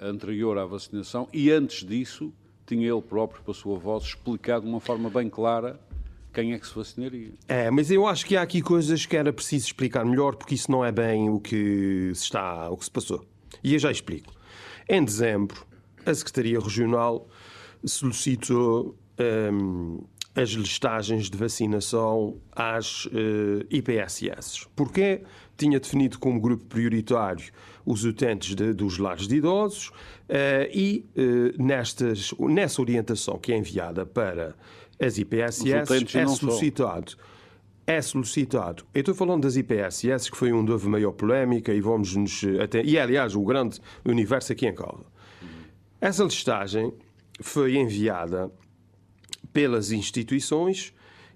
anterior 0.00 0.58
à 0.58 0.64
vacinação, 0.64 1.28
e 1.32 1.50
antes 1.50 1.86
disso 1.86 2.32
tinha 2.66 2.90
ele 2.90 3.02
próprio, 3.02 3.42
para 3.42 3.52
a 3.52 3.54
sua 3.54 3.78
voz, 3.78 4.04
explicado 4.04 4.64
de 4.64 4.70
uma 4.70 4.80
forma 4.80 5.10
bem 5.10 5.28
clara 5.28 5.80
quem 6.32 6.54
é 6.54 6.58
que 6.58 6.66
se 6.66 6.74
vacinaria. 6.74 7.32
É, 7.46 7.70
mas 7.70 7.90
eu 7.90 8.06
acho 8.06 8.24
que 8.24 8.36
há 8.36 8.42
aqui 8.42 8.62
coisas 8.62 9.04
que 9.04 9.16
era 9.16 9.32
preciso 9.32 9.66
explicar 9.66 10.04
melhor, 10.04 10.34
porque 10.34 10.54
isso 10.54 10.70
não 10.70 10.84
é 10.84 10.90
bem 10.90 11.28
o 11.28 11.38
que 11.38 12.10
se 12.14 12.24
está, 12.24 12.70
o 12.70 12.76
que 12.76 12.84
se 12.84 12.90
passou. 12.90 13.24
E 13.62 13.74
eu 13.74 13.78
já 13.78 13.90
explico. 13.90 14.32
Em 14.88 15.04
dezembro, 15.04 15.66
a 16.04 16.14
Secretaria 16.14 16.58
Regional 16.58 17.28
solicitou 17.84 18.96
hum, 19.52 20.04
as 20.34 20.50
listagens 20.50 21.28
de 21.28 21.36
vacinação 21.36 22.38
às 22.52 23.06
eh, 23.12 23.66
IPSS. 23.70 24.66
Porquê? 24.74 25.22
Tinha 25.58 25.78
definido 25.78 26.18
como 26.18 26.40
grupo 26.40 26.64
prioritário 26.64 27.52
os 27.84 28.04
utentes 28.04 28.54
de- 28.54 28.72
dos 28.72 28.96
lares 28.98 29.28
de 29.28 29.36
idosos 29.36 29.90
eh, 30.28 30.70
e 30.72 31.04
eh, 31.14 31.52
nestas, 31.58 32.32
nessa 32.38 32.80
orientação 32.80 33.38
que 33.38 33.52
é 33.52 33.58
enviada 33.58 34.06
para 34.06 34.54
as 35.00 35.18
IPSS 35.18 35.70
é 36.18 36.26
solicitado 36.26 37.16
é 37.84 38.00
solicitado. 38.00 38.84
Eu 38.94 39.00
estou 39.00 39.12
falando 39.14 39.42
das 39.42 39.56
IPSS, 39.56 40.30
que 40.30 40.36
foi 40.36 40.52
onde 40.52 40.70
houve 40.70 40.88
maior 40.88 41.10
polémica 41.12 41.74
e 41.74 41.80
vamos 41.80 42.14
nos 42.14 42.42
até 42.62 42.80
e 42.82 42.96
é, 42.96 43.02
aliás 43.02 43.34
o 43.34 43.42
grande 43.42 43.80
universo 44.04 44.52
aqui 44.52 44.66
em 44.68 44.74
causa. 44.74 45.04
Essa 46.00 46.22
listagem 46.24 46.92
foi 47.40 47.76
enviada 47.76 48.50
pelas 49.52 49.92
instituições 49.92 50.92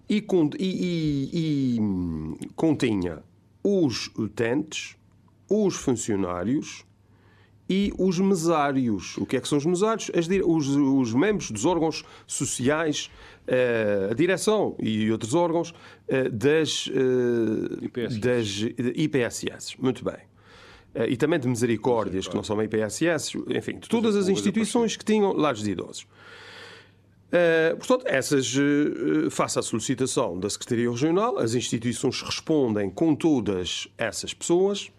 e, 0.08 0.24
e- 0.58 1.30
e- 1.32 2.48
continha 2.54 3.22
os 3.62 4.08
utentes, 4.16 4.96
os 5.48 5.74
funcionários 5.74 6.84
e 7.68 7.92
os 7.98 8.18
mesários. 8.18 9.16
O 9.18 9.26
que 9.26 9.36
é 9.36 9.40
que 9.40 9.48
são 9.48 9.58
os 9.58 9.66
mesários? 9.66 10.10
As 10.14 10.28
os, 10.44 10.68
os 10.68 11.12
membros 11.12 11.50
dos 11.50 11.64
órgãos 11.64 12.04
sociais, 12.26 13.10
eh, 13.46 14.08
a 14.10 14.14
direção 14.14 14.76
e 14.78 15.10
outros 15.10 15.34
órgãos 15.34 15.74
eh, 16.06 16.28
das, 16.28 16.88
eh, 16.92 17.84
IPSS. 17.86 18.20
das 18.20 18.60
IPSS. 18.96 19.76
Muito 19.80 20.04
bem. 20.04 20.18
E 21.08 21.16
também 21.16 21.38
de 21.38 21.46
misericórdias, 21.46 22.26
que 22.26 22.34
não 22.34 22.42
são 22.42 22.62
IPSS, 22.62 23.36
enfim, 23.50 23.78
de 23.78 23.86
todas 23.86 24.16
as 24.16 24.28
instituições 24.28 24.96
que 24.96 25.04
tinham 25.04 25.32
lares 25.34 25.62
de 25.62 25.72
idosos. 25.72 26.06
Uh, 27.26 27.76
portanto, 27.76 28.04
essas, 28.06 28.54
uh, 28.54 29.30
faça 29.30 29.58
a 29.60 29.62
solicitação 29.62 30.38
da 30.38 30.48
Secretaria 30.48 30.88
Regional, 30.88 31.38
as 31.38 31.54
instituições 31.54 32.22
respondem 32.22 32.88
com 32.88 33.14
todas 33.14 33.88
essas 33.98 34.32
pessoas. 34.32 34.90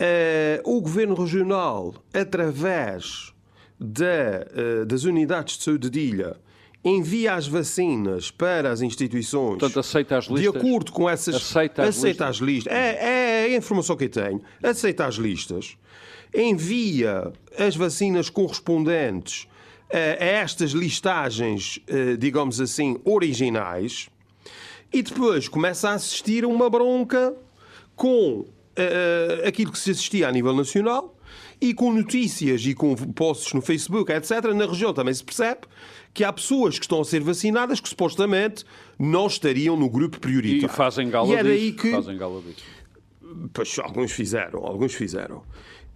Uh, 0.00 0.62
o 0.64 0.80
Governo 0.80 1.14
Regional, 1.14 1.94
através 2.14 3.34
uh, 3.80 4.86
das 4.86 5.04
unidades 5.04 5.58
de 5.58 5.64
saúde 5.64 5.90
de 5.90 6.00
ilha, 6.00 6.36
envia 6.84 7.34
as 7.34 7.46
vacinas 7.46 8.30
para 8.30 8.70
as 8.70 8.80
instituições. 8.80 9.58
Portanto, 9.58 9.80
aceita 9.80 10.18
as 10.18 10.26
De 10.26 10.34
listas? 10.34 10.56
acordo 10.56 10.92
com 10.92 11.08
essas. 11.10 11.34
Aceita 11.34 11.82
as 11.82 11.96
listas? 11.96 12.28
as 12.28 12.36
listas. 12.36 12.72
É, 12.72 13.44
é 13.48 13.54
a 13.54 13.56
informação 13.56 13.96
que 13.96 14.04
eu 14.04 14.08
tenho. 14.08 14.40
Aceita 14.62 15.04
as 15.04 15.16
listas. 15.16 15.76
Envia 16.34 17.32
as 17.58 17.76
vacinas 17.76 18.30
correspondentes 18.30 19.46
eh, 19.46 19.50
a 19.92 20.24
estas 20.24 20.70
listagens, 20.72 21.80
eh, 21.86 22.16
digamos 22.16 22.60
assim, 22.60 22.96
originais. 23.04 24.08
E 24.92 25.02
depois 25.02 25.48
começa 25.48 25.90
a 25.90 25.94
assistir 25.94 26.44
a 26.44 26.48
uma 26.48 26.68
bronca 26.68 27.34
com 27.94 28.44
eh, 28.76 29.44
aquilo 29.46 29.70
que 29.72 29.78
se 29.78 29.90
assistia 29.92 30.28
a 30.28 30.32
nível 30.32 30.54
nacional 30.54 31.16
e 31.60 31.74
com 31.74 31.92
notícias 31.92 32.64
e 32.64 32.74
com 32.74 32.94
posts 32.96 33.52
no 33.52 33.60
Facebook, 33.60 34.10
etc. 34.10 34.44
Na 34.54 34.66
região 34.66 34.92
também 34.92 35.12
se 35.14 35.22
percebe 35.22 35.60
que 36.12 36.24
há 36.24 36.32
pessoas 36.32 36.76
que 36.78 36.84
estão 36.84 37.00
a 37.00 37.04
ser 37.04 37.20
vacinadas 37.20 37.78
que 37.80 37.88
supostamente 37.88 38.64
não 38.98 39.26
estariam 39.26 39.76
no 39.76 39.88
grupo 39.88 40.16
E 40.16 40.20
prioritário. 40.20 40.68
fazem 40.74 41.08
gala 41.10 41.28
E 41.38 41.42
daí 41.42 41.70
disso. 41.70 41.82
que 41.82 41.90
Fazem 41.92 42.16
gala 42.18 42.40
disso. 42.42 42.64
Pois 43.52 43.78
alguns 43.78 44.10
fizeram, 44.10 44.64
alguns 44.64 44.92
fizeram. 44.94 45.42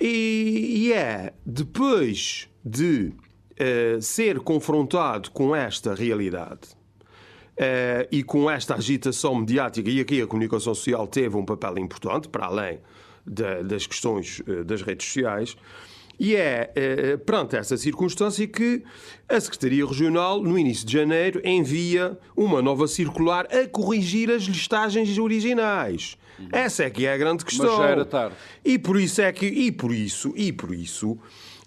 E, 0.01 0.87
e 0.87 0.93
é 0.93 1.33
depois 1.45 2.49
de 2.65 3.13
uh, 3.59 4.01
ser 4.01 4.41
confrontado 4.41 5.31
com 5.31 5.55
esta 5.55 5.95
realidade 5.95 6.69
uh, 7.55 8.09
e 8.11 8.23
com 8.23 8.51
esta 8.51 8.75
agitação 8.75 9.35
mediática, 9.35 9.89
e 9.89 10.01
aqui 10.01 10.21
a 10.21 10.27
comunicação 10.27 10.75
social 10.75 11.07
teve 11.07 11.37
um 11.37 11.45
papel 11.45 11.79
importante, 11.79 12.29
para 12.29 12.47
além 12.47 12.81
das 13.27 13.87
questões 13.87 14.41
uh, 14.41 14.65
das 14.65 14.83
redes 14.83 15.07
sociais, 15.07 15.57
e 16.19 16.37
é 16.37 16.71
eh, 16.77 17.17
perante 17.17 17.57
essa 17.57 17.77
circunstância 17.77 18.47
que 18.47 18.85
a 19.29 19.41
Secretaria 19.41 19.85
Regional, 19.85 20.41
no 20.41 20.59
início 20.59 20.87
de 20.87 20.93
janeiro, 20.93 21.41
envia 21.45 22.17
uma 22.37 22.63
nova 22.63 22.87
circular 22.87 23.47
a 23.47 23.67
corrigir 23.67 24.31
as 24.31 24.45
listagens 24.45 25.19
originais. 25.19 26.17
Essa 26.53 26.85
é 26.85 26.91
que 26.91 27.07
é 27.07 27.13
a 27.13 27.17
grande 27.17 27.45
questão. 27.45 27.67
Mas 27.67 27.79
já 27.79 27.89
era 27.89 28.05
tarde. 28.05 28.37
E 28.65 28.79
por 28.79 28.99
isso 28.99 29.21
é 29.21 29.33
que 29.33 29.47
e 29.47 29.71
por 29.71 29.93
isso 29.93 30.33
e 30.37 30.53
por 30.53 30.75
isso 30.75 31.19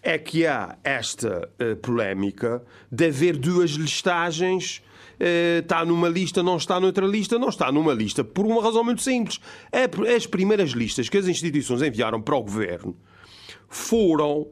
é 0.02 0.18
que 0.18 0.46
há 0.46 0.78
esta 0.84 1.50
uh, 1.62 1.76
polémica 1.78 2.64
de 2.92 3.08
haver 3.08 3.38
duas 3.38 3.72
listagens. 3.72 4.82
Uh, 5.20 5.60
está 5.60 5.84
numa 5.84 6.08
lista, 6.08 6.44
não 6.44 6.58
está 6.58 6.80
noutra 6.80 7.06
lista, 7.06 7.40
não 7.40 7.50
está 7.50 7.72
numa 7.72 7.94
lista, 7.94 8.24
por 8.24 8.46
uma 8.46 8.62
razão 8.62 8.84
muito 8.84 9.02
simples. 9.02 9.40
As 10.16 10.28
primeiras 10.28 10.72
listas 10.72 11.10
que 11.10 11.18
as 11.18 11.28
instituições 11.28 11.82
enviaram 11.82 12.22
para 12.22 12.36
o 12.36 12.44
governo 12.44 12.96
foram 13.68 14.48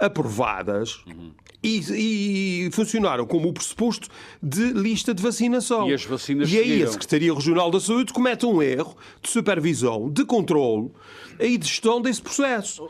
aprovadas 0.00 1.04
uhum. 1.06 1.32
e, 1.62 2.64
e, 2.66 2.70
funcionaram 2.72 3.26
como 3.26 3.48
o 3.48 3.52
pressuposto 3.52 4.08
de 4.42 4.72
lista 4.72 5.12
de 5.12 5.22
vacinação. 5.22 5.88
E 5.88 5.92
as 5.94 6.04
vacinas 6.04 6.50
E 6.50 6.56
aí 6.56 6.64
seguiram. 6.64 6.88
a 6.88 6.92
Secretaria 6.92 7.34
Regional 7.34 7.70
da 7.70 7.78
Saúde 7.78 8.12
comete 8.12 8.46
um 8.46 8.62
erro 8.62 8.96
de 9.22 9.28
supervisão, 9.28 10.10
de 10.10 10.24
controle 10.24 10.90
e 11.38 11.56
de 11.56 11.66
gestão 11.66 12.00
desse 12.00 12.20
processo. 12.20 12.88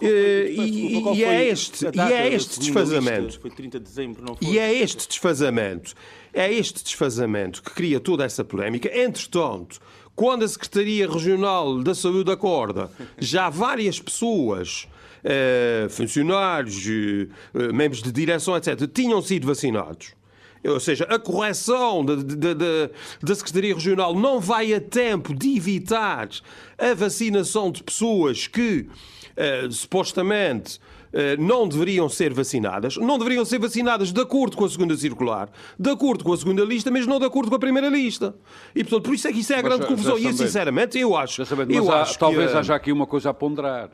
Eh, 0.00 0.50
e, 0.50 1.24
é 1.24 1.48
este, 1.48 1.84
e 1.84 2.12
é 2.12 2.32
este 2.32 2.60
desfazamento. 2.60 3.40
Foi 3.40 3.50
30 3.50 3.78
de 3.78 3.84
dezembro, 3.84 4.24
não 4.24 4.34
foi? 4.34 4.48
E 4.48 4.58
é 4.58 4.72
este 4.72 5.08
desfazamento, 5.08 5.94
é 6.32 6.52
este 6.52 6.82
desfazamento 6.82 7.62
que 7.62 7.70
cria 7.70 8.00
toda 8.00 8.24
essa 8.24 8.44
polémica. 8.44 8.90
Entretanto, 8.96 9.80
quando 10.14 10.44
a 10.44 10.48
Secretaria 10.48 11.10
Regional 11.10 11.82
da 11.82 11.94
Saúde 11.94 12.30
acorda, 12.30 12.90
já 13.18 13.48
várias 13.50 14.00
pessoas 14.00 14.88
Uh, 15.24 15.88
funcionários, 15.88 16.84
uh, 16.84 17.72
membros 17.72 18.02
de 18.02 18.12
direção, 18.12 18.54
etc., 18.58 18.86
tinham 18.92 19.22
sido 19.22 19.46
vacinados. 19.46 20.12
Ou 20.66 20.80
seja, 20.80 21.04
a 21.04 21.18
correção 21.18 22.04
da, 22.04 23.34
Secretaria 23.34 23.74
Regional 23.74 24.14
não 24.14 24.40
vai 24.40 24.72
a 24.72 24.80
tempo 24.80 25.34
de 25.34 25.56
evitar 25.56 26.28
a 26.78 26.94
vacinação 26.94 27.70
de 27.70 27.82
pessoas 27.82 28.46
que 28.46 28.88
uh, 29.36 29.70
supostamente 29.70 30.78
não 31.38 31.68
deveriam 31.68 32.08
ser 32.08 32.34
vacinadas, 32.34 32.96
não 32.96 33.16
deveriam 33.18 33.44
ser 33.44 33.60
vacinadas 33.60 34.12
de 34.12 34.20
acordo 34.20 34.56
com 34.56 34.64
a 34.64 34.68
segunda 34.68 34.96
circular, 34.96 35.48
de 35.78 35.88
acordo 35.88 36.24
com 36.24 36.32
a 36.32 36.36
segunda 36.36 36.64
lista, 36.64 36.90
mas 36.90 37.06
não 37.06 37.20
de 37.20 37.24
acordo 37.24 37.50
com 37.50 37.54
a 37.54 37.58
primeira 37.58 37.88
lista. 37.88 38.34
E, 38.74 38.82
portanto, 38.82 39.04
por 39.04 39.14
isso 39.14 39.28
é 39.28 39.32
que 39.32 39.38
isso 39.38 39.52
é 39.52 39.58
a 39.60 39.62
grande 39.62 39.86
confusão. 39.86 40.18
E, 40.18 40.32
sinceramente, 40.32 40.98
eu 40.98 41.16
acho... 41.16 41.42
Eu 41.68 41.92
há, 41.92 42.02
acho 42.02 42.18
talvez 42.18 42.50
que, 42.50 42.56
haja 42.56 42.74
aqui 42.74 42.90
uma 42.90 43.06
coisa 43.06 43.30
a 43.30 43.34
ponderar 43.34 43.90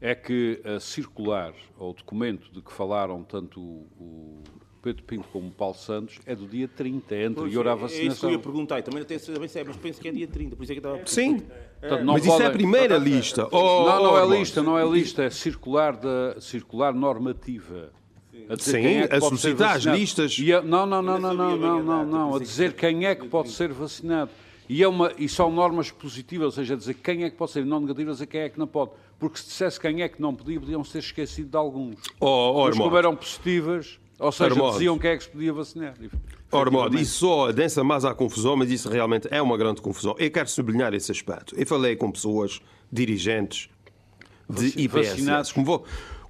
é 0.00 0.14
que 0.14 0.60
a 0.64 0.80
circular, 0.80 1.52
ou 1.78 1.90
o 1.90 1.94
documento 1.94 2.50
de 2.52 2.62
que 2.62 2.72
falaram 2.72 3.22
tanto 3.22 3.60
o 3.60 4.42
Pedro 4.82 5.02
Pinto 5.04 5.28
como 5.32 5.50
Paulo 5.50 5.74
Santos, 5.74 6.18
é 6.24 6.34
do 6.34 6.46
dia 6.46 6.66
30, 6.68 7.14
é 7.14 7.24
anterior 7.24 7.68
à 7.68 7.74
vacinação. 7.74 8.04
É 8.04 8.06
isso 8.06 8.20
que 8.20 8.26
eu 8.26 8.30
ia 8.30 8.38
perguntar, 8.38 8.78
e 8.78 8.82
também, 8.82 9.02
até, 9.02 9.18
também 9.18 9.48
sei, 9.48 9.64
mas 9.64 9.76
penso 9.76 10.00
que 10.00 10.08
é 10.08 10.12
dia 10.12 10.26
30, 10.26 10.56
por 10.56 10.62
isso 10.62 10.72
é 10.72 10.74
que 10.74 10.78
estava 10.78 10.96
a 10.96 11.06
Sim, 11.06 11.42
Portanto, 11.80 12.04
mas 12.04 12.24
isso 12.24 12.42
é 12.42 12.46
a 12.46 12.50
primeira 12.50 12.96
lista. 12.98 13.48
Oh, 13.50 13.86
não, 13.86 14.02
não 14.02 14.18
é 14.18 14.38
lista, 14.38 14.62
não 14.62 14.78
é 14.78 14.84
lista, 14.84 15.22
é 15.22 15.30
circular, 15.30 15.96
da, 15.96 16.40
circular 16.40 16.94
normativa. 16.94 17.90
A 18.48 18.54
dizer 18.54 18.72
Sim, 18.72 18.82
quem 18.82 18.98
é 18.98 19.08
que 19.08 19.14
a 19.14 19.20
solicitar 19.20 19.76
as 19.76 19.84
listas. 19.84 20.36
A, 20.40 20.62
não, 20.62 20.84
não, 20.86 21.00
não, 21.00 21.18
não, 21.18 21.34
não, 21.34 21.56
não, 21.56 21.82
não, 21.82 22.06
não, 22.06 22.34
a 22.34 22.38
dizer 22.38 22.72
quem 22.74 23.06
é 23.06 23.14
que 23.14 23.28
pode 23.28 23.50
ser 23.50 23.72
vacinado. 23.72 24.30
E, 24.68 24.82
é 24.82 24.88
uma, 24.88 25.12
e 25.18 25.28
são 25.28 25.50
normas 25.50 25.90
positivas, 25.90 26.46
ou 26.46 26.52
seja, 26.52 26.76
dizer 26.76 26.94
quem 26.94 27.24
é 27.24 27.30
que 27.30 27.36
pode 27.36 27.50
ser, 27.50 27.64
não 27.64 27.80
negativas, 27.80 28.16
dizer 28.16 28.26
quem 28.26 28.40
é 28.42 28.48
que 28.48 28.58
não 28.58 28.66
pode. 28.66 28.92
Porque 29.18 29.38
se 29.38 29.46
dissesse 29.46 29.80
quem 29.80 30.02
é 30.02 30.08
que 30.08 30.22
não 30.22 30.34
podia, 30.34 30.60
podiam 30.60 30.82
ser 30.84 30.98
esquecidos 30.98 31.50
de 31.50 31.56
alguns. 31.56 31.96
Oh, 32.20 32.52
oh, 32.54 32.64
Mas 32.66 32.78
como 32.78 32.96
eram 32.96 33.16
positivas, 33.16 33.98
ou 34.20 34.30
seja, 34.30 34.70
diziam 34.72 34.98
quem 34.98 35.10
é 35.10 35.16
que 35.16 35.24
se 35.24 35.30
podia 35.30 35.52
vacinar. 35.52 35.94
Ormod, 36.52 37.00
isso 37.00 37.20
só 37.20 37.52
densa 37.52 37.82
mais 37.82 38.04
à 38.04 38.14
confusão, 38.14 38.56
mas 38.56 38.70
isso 38.70 38.88
realmente 38.88 39.26
é 39.30 39.40
uma 39.40 39.56
grande 39.56 39.80
confusão. 39.80 40.14
Eu 40.18 40.30
quero 40.30 40.48
sublinhar 40.48 40.92
esse 40.94 41.10
aspecto. 41.10 41.54
Eu 41.56 41.66
falei 41.66 41.96
com 41.96 42.10
pessoas, 42.10 42.60
dirigentes 42.92 43.68
de 44.48 44.82
IPS. 44.82 45.52
Como, 45.52 45.84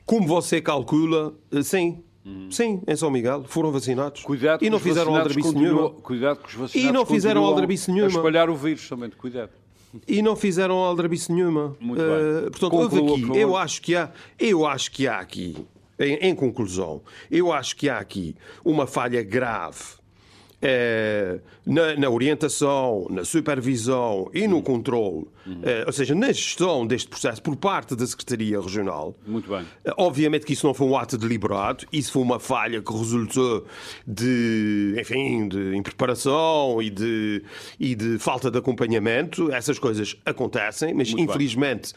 como 0.05 0.27
você 0.27 0.61
calcula, 0.61 1.35
eh, 1.51 1.63
sim, 1.63 2.03
Uhum. 2.23 2.51
Sim, 2.51 2.83
em 2.87 2.97
São 2.97 3.11
Miguel, 3.11 3.45
foram 3.49 3.73
vacinados. 3.73 4.23
Cuidado 4.23 4.63
e 4.63 4.69
não 4.69 4.79
fizeram 4.79 5.17
aldrabice 5.17 5.55
nenhuma. 5.55 5.91
Cuidado 5.91 6.41
com 6.41 6.49
os 6.49 6.55
vacinados. 6.55 6.91
E 6.91 6.93
não 6.93 7.07
fizeram 7.07 7.45
aldrabice 7.45 7.91
nenhuma. 7.91 8.11
A 8.11 8.15
espalhar 8.15 8.51
o 8.51 8.55
vírus 8.55 8.87
também, 8.89 9.11
cuidado. 9.11 9.51
E 10.07 10.23
não 10.23 10.37
fizeram 10.37 10.77
aldrabice 10.77 11.33
nenhuma. 11.33 11.75
Muito 11.81 12.03
bem. 12.03 12.09
Uh, 12.09 12.51
portanto, 12.51 12.71
Conclua, 12.71 13.11
houve 13.11 13.25
aqui, 13.25 13.39
eu 13.39 13.57
acho 13.57 13.83
que 13.83 13.97
há, 13.97 14.11
eu 14.39 14.67
acho 14.67 14.93
que 14.93 15.09
há 15.09 15.19
aqui, 15.19 15.57
em, 16.01 16.15
em 16.15 16.35
conclusão, 16.35 17.03
eu 17.31 17.53
acho 17.53 17.77
que 17.77 17.89
há 17.89 17.99
aqui 17.99 18.35
uma 18.65 18.87
falha 18.87 19.23
grave 19.23 20.00
é, 20.63 21.41
na, 21.65 21.97
na, 21.97 22.11
orientação, 22.11 23.07
na 23.09 23.25
supervisão 23.25 24.31
e 24.35 24.47
no 24.47 24.63
controle, 24.63 25.27
uhum. 25.47 25.63
ou 25.87 25.93
seja, 25.93 26.15
na 26.15 26.31
gestão 26.33 26.87
deste 26.87 27.09
processo 27.09 27.43
por 27.43 27.57
parte 27.57 27.97
da 27.97 28.07
Secretaria 28.07 28.61
Regional. 28.61 29.17
Muito 29.27 29.49
bem. 29.49 29.65
É, 29.85 29.93
obviamente 29.97 30.45
que 30.45 30.53
isso 30.53 30.67
não 30.67 30.75
foi 30.75 30.87
um 30.87 30.97
ato 30.97 31.17
deliberado, 31.17 31.87
isso 31.91 32.13
foi 32.13 32.23
uma 32.23 32.39
falha 32.39 32.83
que 32.83 32.93
resultou 32.93 33.65
de, 34.07 34.97
enfim, 34.99 35.49
de 35.49 35.77
impreparação 35.77 36.83
e 36.83 36.91
de, 36.91 37.43
e 37.79 37.95
de 37.95 38.19
falta 38.19 38.51
de 38.51 38.59
acompanhamento. 38.59 39.51
Essas 39.53 39.79
coisas 39.79 40.17
acontecem, 40.27 40.93
mas 40.93 41.11
muito 41.13 41.31
infelizmente 41.31 41.95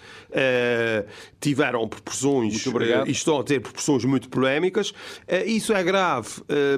tiveram 1.41 1.88
proporções 1.88 2.65
e 3.06 3.12
estão 3.12 3.39
a 3.39 3.43
ter 3.43 3.60
proporções 3.60 4.06
muito 4.06 4.30
polémicas. 4.30 4.93
isso 5.45 5.73
é 5.73 5.84
grave 5.84 6.30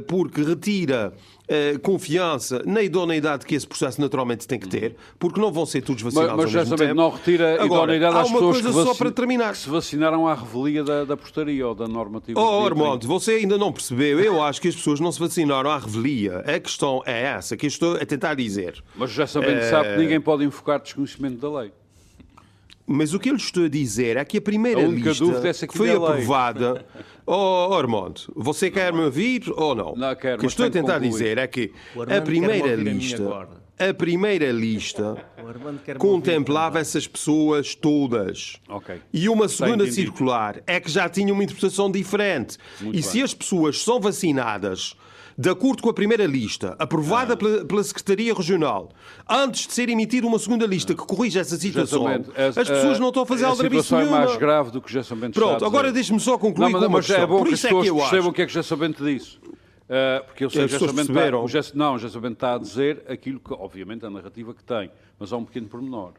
porque 0.07 0.41
retira 0.41 1.13
uh, 1.49 1.79
confiança 1.79 2.62
na 2.65 2.81
idoneidade 2.81 3.45
que 3.45 3.55
esse 3.55 3.67
processo 3.67 3.99
naturalmente 3.99 4.47
tem 4.47 4.60
que 4.60 4.67
ter, 4.67 4.95
porque 5.19 5.39
não 5.39 5.51
vão 5.51 5.65
ser 5.65 5.81
todos 5.81 6.01
vacinados 6.01 6.36
mas, 6.36 6.45
mas, 6.45 6.55
ao 6.55 6.62
mesmo 6.62 6.77
tempo. 6.77 6.93
não 6.95 7.10
retira 7.10 7.63
Agora, 7.63 7.95
idoneidade 7.95 8.17
às 8.17 8.31
pessoas 8.31 8.97
que, 8.97 9.12
terminar. 9.12 9.51
que 9.51 9.58
se 9.60 9.69
vacinaram 9.69 10.27
à 10.27 10.34
revelia 10.34 10.84
da, 10.84 11.03
da 11.03 11.17
postaria 11.17 11.67
ou 11.67 11.75
da 11.75 11.88
normativa. 11.88 12.39
Oh, 12.39 12.65
Armando, 12.65 13.08
você 13.08 13.34
ainda 13.34 13.58
não 13.58 13.71
percebeu. 13.71 14.19
Eu 14.19 14.43
acho 14.43 14.62
que 14.62 14.67
as 14.67 14.75
pessoas 14.75 14.99
não 14.99 15.12
se 15.12 15.19
vacinaram 15.19 15.69
à 15.69 15.77
revelia. 15.77 16.39
A 16.39 16.60
questão 16.60 17.01
é 17.05 17.23
essa 17.23 17.55
que 17.55 17.65
eu 17.65 17.69
estou 17.69 17.95
a 17.95 18.05
tentar 18.05 18.36
dizer. 18.36 18.84
Mas 18.95 19.12
já 19.12 19.27
sabendo, 19.27 19.60
é... 19.60 19.69
sabe 19.69 19.89
que 19.89 19.97
ninguém 19.97 20.21
pode 20.21 20.43
enfocar 20.43 20.79
desconhecimento 20.79 21.38
da 21.38 21.60
lei. 21.62 21.71
Mas 22.87 23.13
o 23.13 23.19
que 23.19 23.29
eu 23.29 23.33
lhe 23.33 23.41
estou 23.41 23.65
a 23.65 23.69
dizer 23.69 24.15
é 24.15 24.23
que 24.23 24.37
a 24.37 24.41
primeira 24.41 24.81
a 24.81 24.87
lista 24.87 25.47
é 25.47 25.67
que 25.67 25.75
foi 25.75 25.91
aprovada. 25.91 26.85
oh, 27.25 27.73
Armando, 27.73 28.21
você 28.35 28.69
quer 28.69 28.93
me 28.93 29.01
ouvir 29.01 29.43
ou 29.55 29.73
não? 29.73 29.95
Não 29.95 30.15
quero. 30.15 30.35
O 30.35 30.39
que 30.39 30.45
eu 30.45 30.49
estou 30.49 30.67
a 30.67 30.69
tentar 30.69 30.99
dizer 30.99 31.39
é 31.39 31.47
que 31.47 31.71
a 31.95 32.21
primeira 32.21 32.75
lista, 32.75 33.49
a, 33.79 33.89
a, 33.89 33.93
primeira 33.93 34.51
lista 34.51 35.17
contemplava 35.97 36.79
essas 36.79 37.07
pessoas 37.07 37.73
todas. 37.73 38.57
Okay. 38.69 39.01
E 39.11 39.27
uma 39.29 39.47
segunda 39.47 39.89
circular 39.91 40.61
é 40.67 40.79
que 40.79 40.91
já 40.91 41.09
tinha 41.09 41.33
uma 41.33 41.43
interpretação 41.43 41.89
diferente. 41.89 42.59
Muito 42.79 42.95
e 42.95 43.01
bem. 43.01 43.09
se 43.09 43.23
as 43.23 43.33
pessoas 43.33 43.81
são 43.81 43.99
vacinadas 43.99 44.95
de 45.37 45.49
acordo 45.49 45.83
com 45.83 45.89
a 45.89 45.93
primeira 45.93 46.25
lista, 46.25 46.75
aprovada 46.79 47.33
ah. 47.33 47.37
pela, 47.37 47.65
pela, 47.65 47.83
Secretaria 47.83 48.33
Regional, 48.33 48.89
antes 49.29 49.67
de 49.67 49.73
ser 49.73 49.89
emitida 49.89 50.25
uma 50.25 50.39
segunda 50.39 50.65
lista 50.65 50.93
que 50.93 51.05
corrija 51.05 51.41
essa 51.41 51.57
situação, 51.57 52.07
as, 52.07 52.57
as 52.57 52.69
pessoas 52.69 52.99
não 52.99 53.09
estão 53.09 53.23
a 53.23 53.25
fazer 53.25 53.45
aldrabice 53.45 53.93
nenhuma. 53.93 54.17
A 54.17 54.21
situação 54.21 54.23
é 54.23 54.25
mais 54.27 54.37
grave 54.37 54.71
do 54.71 54.81
que 54.81 54.91
já 54.91 55.01
Bento 55.15 55.33
Pronto, 55.33 55.65
agora 55.65 55.91
deixe-me 55.91 56.19
só 56.19 56.37
concluir 56.37 56.71
não, 56.71 56.71
mas, 56.71 56.81
com 56.81 56.87
uma 56.87 56.97
mas 56.97 57.09
é 57.09 57.25
bom 57.25 57.39
Por 57.39 57.47
que 57.47 57.53
as 57.53 57.61
pessoas 57.61 57.85
é 57.85 57.89
que 57.89 57.89
eu 57.89 57.97
percebam 57.97 58.29
o 58.29 58.33
que 58.33 58.41
é 58.41 58.45
que 58.45 58.53
Gerson 58.53 58.77
Bento 58.77 59.03
disse. 59.03 59.37
Uh, 59.37 60.25
porque 60.25 60.45
eu 60.45 60.49
sei 60.49 60.67
que 60.67 60.75
o 60.75 60.79
Gerson 60.79 61.75
o 61.75 61.77
não, 61.77 61.95
o 61.95 61.99
Gerson 61.99 62.19
Bento 62.19 62.33
está 62.33 62.55
a 62.55 62.57
dizer 62.57 63.03
aquilo 63.07 63.39
que, 63.39 63.53
obviamente, 63.53 64.05
a 64.05 64.09
narrativa 64.09 64.53
que 64.53 64.63
tem, 64.63 64.89
mas 65.19 65.31
há 65.31 65.37
um 65.37 65.45
pequeno 65.45 65.67
pormenor. 65.67 66.13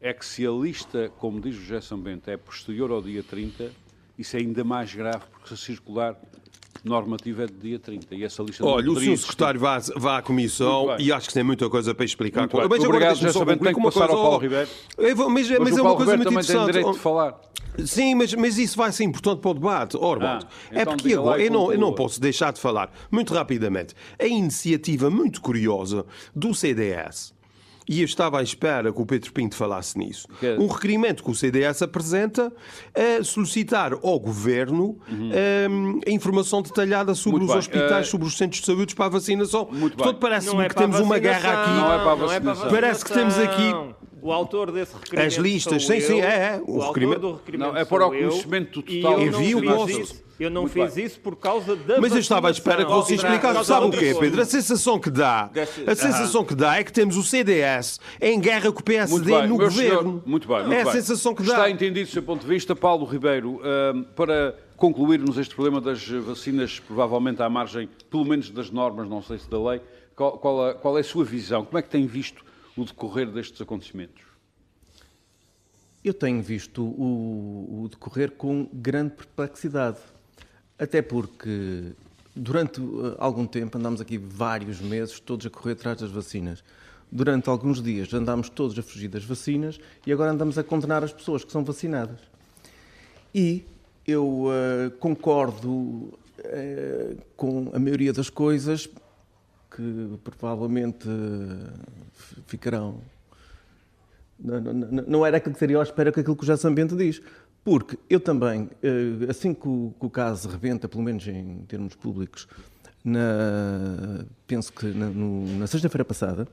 É 0.00 0.12
que 0.12 0.24
se 0.24 0.46
a 0.46 0.50
lista, 0.50 1.10
como 1.18 1.40
diz 1.40 1.56
o 1.56 1.62
Gerson 1.62 1.98
Bento, 1.98 2.28
é 2.30 2.36
posterior 2.36 2.90
ao 2.90 3.00
dia 3.00 3.22
30, 3.22 3.70
isso 4.18 4.36
é 4.36 4.40
ainda 4.40 4.64
mais 4.64 4.94
grave, 4.94 5.24
porque 5.30 5.48
se 5.48 5.56
circular 5.56 6.16
normativa 6.84 7.44
é 7.44 7.46
de 7.46 7.54
dia 7.54 7.78
30 7.78 8.14
e 8.14 8.24
essa 8.24 8.42
lista 8.42 8.64
Olha, 8.64 8.90
o 8.90 9.00
Sr. 9.00 9.16
Secretário 9.16 9.60
vai, 9.60 9.80
vai 9.96 10.18
à 10.18 10.22
Comissão 10.22 10.96
e 10.98 11.12
acho 11.12 11.28
que 11.28 11.34
tem 11.34 11.42
muita 11.42 11.68
coisa 11.68 11.94
para 11.94 12.04
explicar. 12.04 12.40
Muito 12.42 12.56
mas 12.56 12.84
Obrigado, 12.84 13.16
agora 13.16 13.32
só 13.32 13.44
concluir 13.44 13.74
com 13.74 13.80
uma 13.80 13.92
coisa. 13.92 14.12
Ao 14.12 14.22
Paulo 14.22 14.38
Ribeiro. 14.38 14.68
Vou, 15.14 15.30
mas, 15.30 15.48
mas, 15.50 15.58
mas 15.58 15.78
é 15.78 15.82
uma 15.82 15.96
coisa 15.96 16.16
muito 16.16 16.30
interessante. 16.30 16.56
Tem 16.56 16.66
direito 16.66 16.92
de 16.92 16.98
falar. 16.98 17.40
Sim, 17.84 18.14
mas, 18.14 18.32
mas 18.34 18.58
isso 18.58 18.76
vai 18.76 18.90
ser 18.90 19.04
importante 19.04 19.40
para 19.40 19.50
o 19.50 19.54
debate, 19.54 19.96
Ormond. 19.96 20.46
Ah, 20.46 20.48
é 20.70 20.82
então 20.82 20.92
é 20.94 20.96
porque 20.96 21.14
agora 21.14 21.42
eu 21.42 21.50
não, 21.50 21.72
eu 21.72 21.78
não 21.78 21.92
posso 21.92 22.20
deixar 22.20 22.52
de 22.52 22.60
falar, 22.60 22.90
muito 23.10 23.34
rapidamente, 23.34 23.94
a 24.18 24.26
iniciativa 24.26 25.10
muito 25.10 25.40
curiosa 25.42 26.06
do 26.34 26.54
CDS 26.54 27.35
e 27.88 28.00
eu 28.00 28.04
estava 28.04 28.38
à 28.40 28.42
espera 28.42 28.92
que 28.92 29.00
o 29.00 29.06
Pedro 29.06 29.32
Pinto 29.32 29.54
falasse 29.54 29.96
nisso. 29.98 30.26
É- 30.42 30.56
Um 30.58 30.66
requerimento 30.66 31.22
que 31.22 31.30
o 31.30 31.34
CDS 31.34 31.82
apresenta 31.82 32.52
é 32.94 33.22
solicitar 33.22 33.92
ao 33.92 34.18
Governo 34.18 34.98
eh, 35.32 35.66
a 36.06 36.10
informação 36.10 36.62
detalhada 36.62 37.14
sobre 37.14 37.40
Uhum. 37.40 37.46
Muito 37.46 37.58
os 37.58 37.66
bem. 37.68 37.76
hospitais, 37.80 38.06
Eh, 38.06 38.10
sobre 38.10 38.26
os 38.26 38.36
centros 38.36 38.60
de 38.60 38.66
saúde 38.66 38.94
para 38.94 39.06
a 39.06 39.08
vacinação. 39.08 39.68
Muito 39.70 39.96
Portanto, 39.96 40.18
parece-me 40.18 40.64
é 40.64 40.68
que 40.68 40.74
temos 40.74 40.98
uma 41.00 41.18
guerra 41.18 41.40
vacinação, 41.40 41.62
aqui. 41.62 41.80
Não 41.80 41.92
é 41.92 41.98
para 41.98 42.12
a 42.12 42.14
vacinação. 42.14 42.70
Parece 42.70 43.04
que 43.04 43.12
temos 43.12 43.38
aqui-. 43.38 43.94
O 44.26 44.32
autor 44.32 44.72
desse 44.72 44.94
requerimento. 44.94 45.26
As 45.28 45.34
listas, 45.34 45.82
sou 45.84 45.94
sim, 45.94 46.00
sim, 46.00 46.18
eu. 46.18 46.24
é, 46.24 46.56
é. 46.56 46.62
O 46.66 46.72
O, 46.78 46.82
autor 46.82 46.86
requerimento- 46.88 47.20
do 47.20 47.32
requerimento. 47.34 47.72
Não, 47.72 47.76
é 47.78 47.84
para 47.84 48.08
o 48.08 48.14
eu, 48.14 48.28
conhecimento 48.28 48.82
total 48.82 49.12
eu 49.20 49.26
Envio 49.28 49.60
fiz 49.60 49.70
posto. 49.70 50.00
isso- 50.00 50.26
Eu 50.38 50.50
não 50.50 50.62
Muito 50.62 50.74
fiz 50.74 50.94
bem. 50.94 51.04
isso 51.06 51.18
por 51.20 51.34
causa 51.36 51.74
da 51.74 51.98
Mas 51.98 52.12
eu 52.12 52.18
estava 52.18 52.48
à 52.48 52.50
espera 52.50 52.84
que 52.84 52.90
você 52.90 53.14
explicasse. 53.14 53.64
Sabe 53.64 53.86
o 53.86 53.90
quê, 53.90 54.14
Pedro? 54.20 54.42
A 54.42 54.44
sensação 54.44 54.98
que 55.00 55.08
dá, 55.08 55.48
a 55.86 55.94
sensação 55.94 56.44
que 56.44 56.54
dá 56.54 56.76
é 56.76 56.84
que 56.84 56.92
temos 56.92 57.16
o 57.16 57.22
CDS 57.22 57.98
em 58.20 58.38
guerra 58.38 58.64
com 58.64 58.68
o 58.68 58.72
Muito 58.72 58.82
PSD 58.84 59.24
bem, 59.30 59.42
no 59.48 59.56
meu 59.56 59.66
governo. 59.66 59.98
senhor, 59.98 60.22
muito 60.26 60.46
bem, 60.46 60.58
muito 60.58 60.72
é 60.74 60.80
a 60.82 60.84
bem. 60.84 60.92
sensação 60.92 61.34
que 61.34 61.42
dá. 61.42 61.52
Está 61.52 61.70
entendido 61.70 62.06
do 62.06 62.12
seu 62.12 62.22
ponto 62.22 62.42
de 62.42 62.48
vista, 62.48 62.76
Paulo 62.76 63.06
Ribeiro, 63.06 63.60
para 64.14 64.54
concluirmos 64.76 65.38
este 65.38 65.54
problema 65.54 65.80
das 65.80 66.06
vacinas, 66.06 66.80
provavelmente 66.80 67.40
à 67.42 67.48
margem, 67.48 67.88
pelo 68.10 68.26
menos 68.26 68.50
das 68.50 68.70
normas, 68.70 69.08
não 69.08 69.22
sei 69.22 69.38
se 69.38 69.48
da 69.48 69.58
lei, 69.58 69.80
qual, 70.14 70.32
qual 70.32 70.66
a- 70.68 70.74
qual 70.74 70.98
é 70.98 71.00
a 71.00 71.04
sua 71.04 71.24
visão? 71.24 71.64
Como 71.64 71.78
é 71.78 71.82
que 71.82 71.88
tem 71.88 72.06
visto 72.06 72.44
o 72.76 72.84
decorrer 72.84 73.30
destes 73.30 73.60
acontecimentos? 73.60 74.22
Eu 76.04 76.14
tenho 76.14 76.40
visto 76.42 76.82
o, 76.84 77.82
o 77.82 77.88
decorrer 77.88 78.30
com 78.32 78.68
grande 78.72 79.14
perplexidade. 79.14 79.98
Até 80.78 81.02
porque 81.02 81.92
durante 82.34 82.80
uh, 82.80 83.16
algum 83.18 83.46
tempo 83.46 83.78
andámos 83.78 84.00
aqui 84.00 84.18
vários 84.18 84.80
meses 84.80 85.18
todos 85.18 85.46
a 85.46 85.50
correr 85.50 85.72
atrás 85.72 85.98
das 85.98 86.10
vacinas. 86.10 86.62
Durante 87.10 87.48
alguns 87.48 87.82
dias 87.82 88.12
andámos 88.12 88.48
todos 88.50 88.78
a 88.78 88.82
fugir 88.82 89.08
das 89.08 89.24
vacinas 89.24 89.80
e 90.06 90.12
agora 90.12 90.32
andamos 90.32 90.58
a 90.58 90.62
condenar 90.62 91.02
as 91.02 91.12
pessoas 91.12 91.44
que 91.44 91.50
são 91.50 91.64
vacinadas. 91.64 92.20
E 93.34 93.64
eu 94.06 94.44
uh, 94.44 94.90
concordo 95.00 95.70
uh, 95.70 96.12
com 97.36 97.70
a 97.72 97.78
maioria 97.78 98.12
das 98.12 98.28
coisas 98.28 98.88
que 99.76 100.18
provavelmente 100.24 101.08
uh, 101.08 101.72
f- 102.14 102.36
ficarão 102.46 103.00
não, 104.38 104.60
não- 104.60 105.04
não- 105.06 105.26
era 105.26 105.36
aquilo 105.38 105.54
que 105.54 105.58
seria 105.58 105.78
à 105.78 105.82
espera 105.82 106.12
que 106.12 106.20
aquilo 106.20 106.36
que 106.36 106.42
o 106.42 106.46
José 106.46 106.60
Sambento 106.60 106.96
diz. 106.96 107.20
Porque 107.64 107.98
eu 108.08 108.20
também, 108.20 108.70
eh, 108.82 109.26
assim 109.28 109.52
que 109.52 109.66
o, 109.66 109.92
que 109.98 110.06
o 110.06 110.10
caso 110.10 110.48
rebenta, 110.48 110.88
pelo 110.88 111.02
menos 111.02 111.26
em 111.26 111.64
termos 111.66 111.94
públicos, 111.96 112.46
na- 113.04 114.24
penso 114.46 114.72
que 114.72 114.86
na, 114.86 115.10
na 115.10 115.66
sexta-feira 115.66 116.04
passada, 116.04 116.46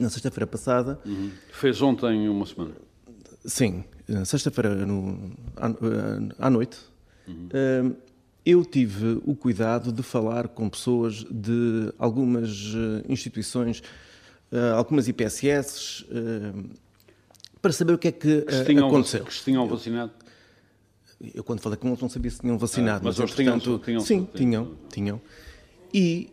na 0.00 0.10
sexta-feira 0.10 0.46
passada, 0.46 0.98
Fez 1.52 1.80
ontem 1.80 2.28
uma 2.28 2.44
semana. 2.44 2.72
Sim, 3.46 3.82
sexta-feira 4.26 4.76
à, 5.56 6.46
à 6.46 6.50
noite, 6.50 6.78
eh, 7.52 7.90
eu 8.50 8.64
tive 8.64 9.20
o 9.24 9.34
cuidado 9.34 9.92
de 9.92 10.02
falar 10.02 10.48
com 10.48 10.68
pessoas 10.68 11.24
de 11.30 11.92
algumas 11.98 12.50
eh, 12.74 13.04
instituições, 13.08 13.82
eh, 14.52 14.70
algumas 14.72 15.08
IPSS, 15.08 16.04
eh, 16.10 16.52
para 17.62 17.72
saber 17.72 17.92
o 17.94 17.98
que 17.98 18.08
é 18.08 18.12
que, 18.12 18.42
Que 18.42 18.64
tinham, 18.64 18.88
aconteceu. 18.88 19.24
que 19.24 19.34
se 19.34 19.44
tinham 19.44 19.66
vacinado. 19.68 20.12
Eu 21.34 21.44
quando 21.44 21.60
falei 21.60 21.76
com 21.78 21.88
eles 21.88 22.00
não 22.00 22.08
sabia 22.08 22.30
se 22.30 22.40
tinham 22.40 22.56
vacinado. 22.58 23.00
Ah, 23.00 23.10
mas 23.10 23.18
eles 23.18 23.30
entretanto, 23.32 23.62
tinham- 23.64 23.78
tinham- 23.78 24.00
Sim, 24.00 24.28
tinham. 24.34 24.74
tinham. 24.90 25.20
E, 25.92 26.30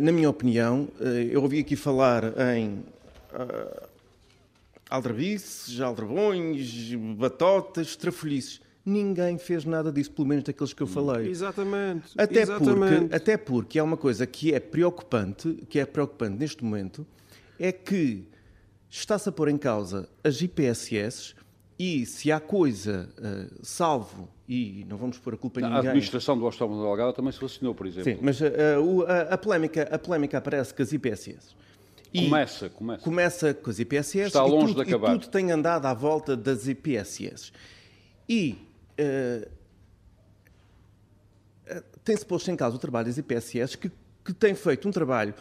na 0.00 0.10
minha 0.10 0.28
opinião, 0.28 0.88
eu 1.30 1.40
ouvi 1.42 1.60
aqui 1.60 1.76
falar 1.76 2.24
em 2.56 2.78
uh, 3.32 3.88
aldrabices, 4.90 5.80
aldrabões, 5.80 6.92
batotas, 7.16 7.94
trafolhices. 7.94 8.60
Ninguém 8.88 9.36
fez 9.38 9.64
nada 9.64 9.92
disso, 9.92 10.10
pelo 10.12 10.26
menos 10.28 10.44
daqueles 10.44 10.72
que 10.72 10.82
eu 10.82 10.86
falei. 10.86 11.28
Exatamente. 11.28 12.08
Até 12.16 12.40
exatamente. 12.42 13.00
porque, 13.00 13.14
até 13.14 13.36
porque 13.36 13.78
há 13.78 13.84
uma 13.84 13.96
coisa 13.96 14.26
que 14.26 14.54
é 14.54 14.60
preocupante, 14.60 15.52
que 15.68 15.78
é 15.78 15.84
preocupante 15.84 16.38
neste 16.38 16.64
momento, 16.64 17.06
é 17.58 17.70
que 17.70 18.24
está-se 18.88 19.28
a 19.28 19.32
pôr 19.32 19.48
em 19.48 19.58
causa 19.58 20.08
as 20.24 20.40
IPSS 20.40 21.34
e 21.78 22.06
se 22.06 22.32
há 22.32 22.40
coisa, 22.40 23.08
eh, 23.22 23.46
salvo, 23.62 24.28
e 24.48 24.84
não 24.88 24.96
vamos 24.96 25.18
pôr 25.18 25.34
a 25.34 25.36
culpa 25.36 25.60
em 25.60 25.64
A 25.64 25.66
ninguém... 25.68 25.80
administração 25.88 26.38
do 26.38 26.46
Hospital 26.46 26.70
da 26.70 26.82
Delgada 26.82 27.12
também 27.12 27.30
se 27.32 27.40
vacinou, 27.40 27.74
por 27.74 27.86
exemplo. 27.86 28.10
Sim, 28.12 28.18
mas 28.22 28.40
o- 28.40 29.02
a, 29.06 29.34
a 29.34 29.38
polémica, 29.38 29.82
a 29.82 29.98
polémica 29.98 30.38
aparece 30.38 30.72
com 30.72 30.82
as 30.82 30.92
IPSS. 30.92 31.54
E 32.12 32.24
Começa, 32.24 32.70
começa. 32.70 33.02
começa 33.04 33.52
com 33.54 33.68
as 33.68 33.78
IPSS 33.78 34.28
Está 34.28 34.46
e, 34.46 34.50
longe 34.50 34.68
tudo, 34.72 34.82
de 34.82 34.88
acabar. 34.88 35.14
e 35.14 35.18
tudo 35.18 35.30
tem 35.30 35.52
andado 35.52 35.84
à 35.84 35.92
volta 35.92 36.34
das 36.34 36.66
IPSS. 36.66 37.52
E 38.26 38.56
eh, 38.98 39.48
eh, 41.66 41.82
tem-se 42.04 42.26
posto 42.26 42.50
em 42.50 42.56
causa 42.56 42.76
o 42.76 42.78
trabalho 42.78 43.06
das 43.06 43.18
IPSS 43.18 43.76
que, 43.78 43.90
que 44.24 44.32
tem 44.34 44.54
feito 44.54 44.88
um 44.88 44.90
trabalho 44.90 45.34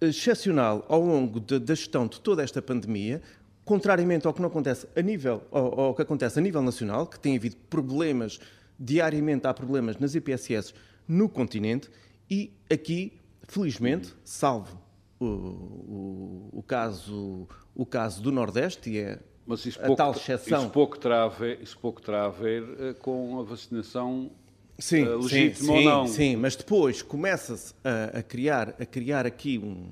excepcional 0.00 0.84
ao 0.88 1.00
longo 1.04 1.40
de- 1.40 1.58
da 1.58 1.74
gestão 1.74 2.06
de 2.06 2.20
toda 2.20 2.42
esta 2.42 2.62
pandemia, 2.62 3.20
contrariamente 3.64 4.26
ao 4.26 4.32
que 4.32 4.40
não 4.40 4.48
acontece 4.48 4.86
a 4.96 5.02
nível, 5.02 5.42
ao, 5.50 5.80
ao 5.80 5.94
que 5.94 6.02
acontece 6.02 6.38
a 6.38 6.42
nível 6.42 6.62
nacional, 6.62 7.06
que 7.06 7.18
tem 7.20 7.36
havido 7.36 7.56
problemas, 7.68 8.40
diariamente 8.78 9.46
há 9.46 9.52
problemas 9.52 9.98
nas 9.98 10.14
IPSS 10.14 10.72
no 11.06 11.28
continente, 11.28 11.90
e 12.30 12.52
aqui, 12.70 13.20
felizmente, 13.42 14.14
salvo 14.24 14.80
o, 15.18 15.26
o- 15.26 16.48
o 16.52 16.62
caso, 16.62 17.46
o 17.74 17.84
caso 17.84 18.22
do 18.22 18.32
Nordeste, 18.32 18.90
e 18.90 18.98
é 18.98 19.18
Mas 19.50 19.66
isso 19.66 19.80
a 19.80 19.82
pouco, 19.86 19.96
tal 19.96 20.12
exceção. 20.12 20.60
isso 20.62 20.70
pouco 20.70 20.96
terá 20.96 21.24
a 21.24 21.28
ver, 21.28 21.60
isso 21.60 21.76
pouco 21.76 22.00
terá 22.00 22.26
a 22.26 22.28
ver 22.28 22.62
eh, 22.78 22.92
com 22.94 23.40
a 23.40 23.42
vacinação 23.42 24.30
sim, 24.78 25.04
sim, 25.04 25.14
legítima 25.16 25.72
ou 25.72 25.78
sim, 25.80 25.84
não. 25.84 26.06
Sim, 26.06 26.36
mas 26.36 26.54
depois 26.54 27.02
começa-se 27.02 27.74
a, 27.82 28.18
a 28.20 28.22
criar, 28.22 28.76
a 28.80 28.86
criar 28.86 29.26
aqui 29.26 29.58
um- 29.58 29.90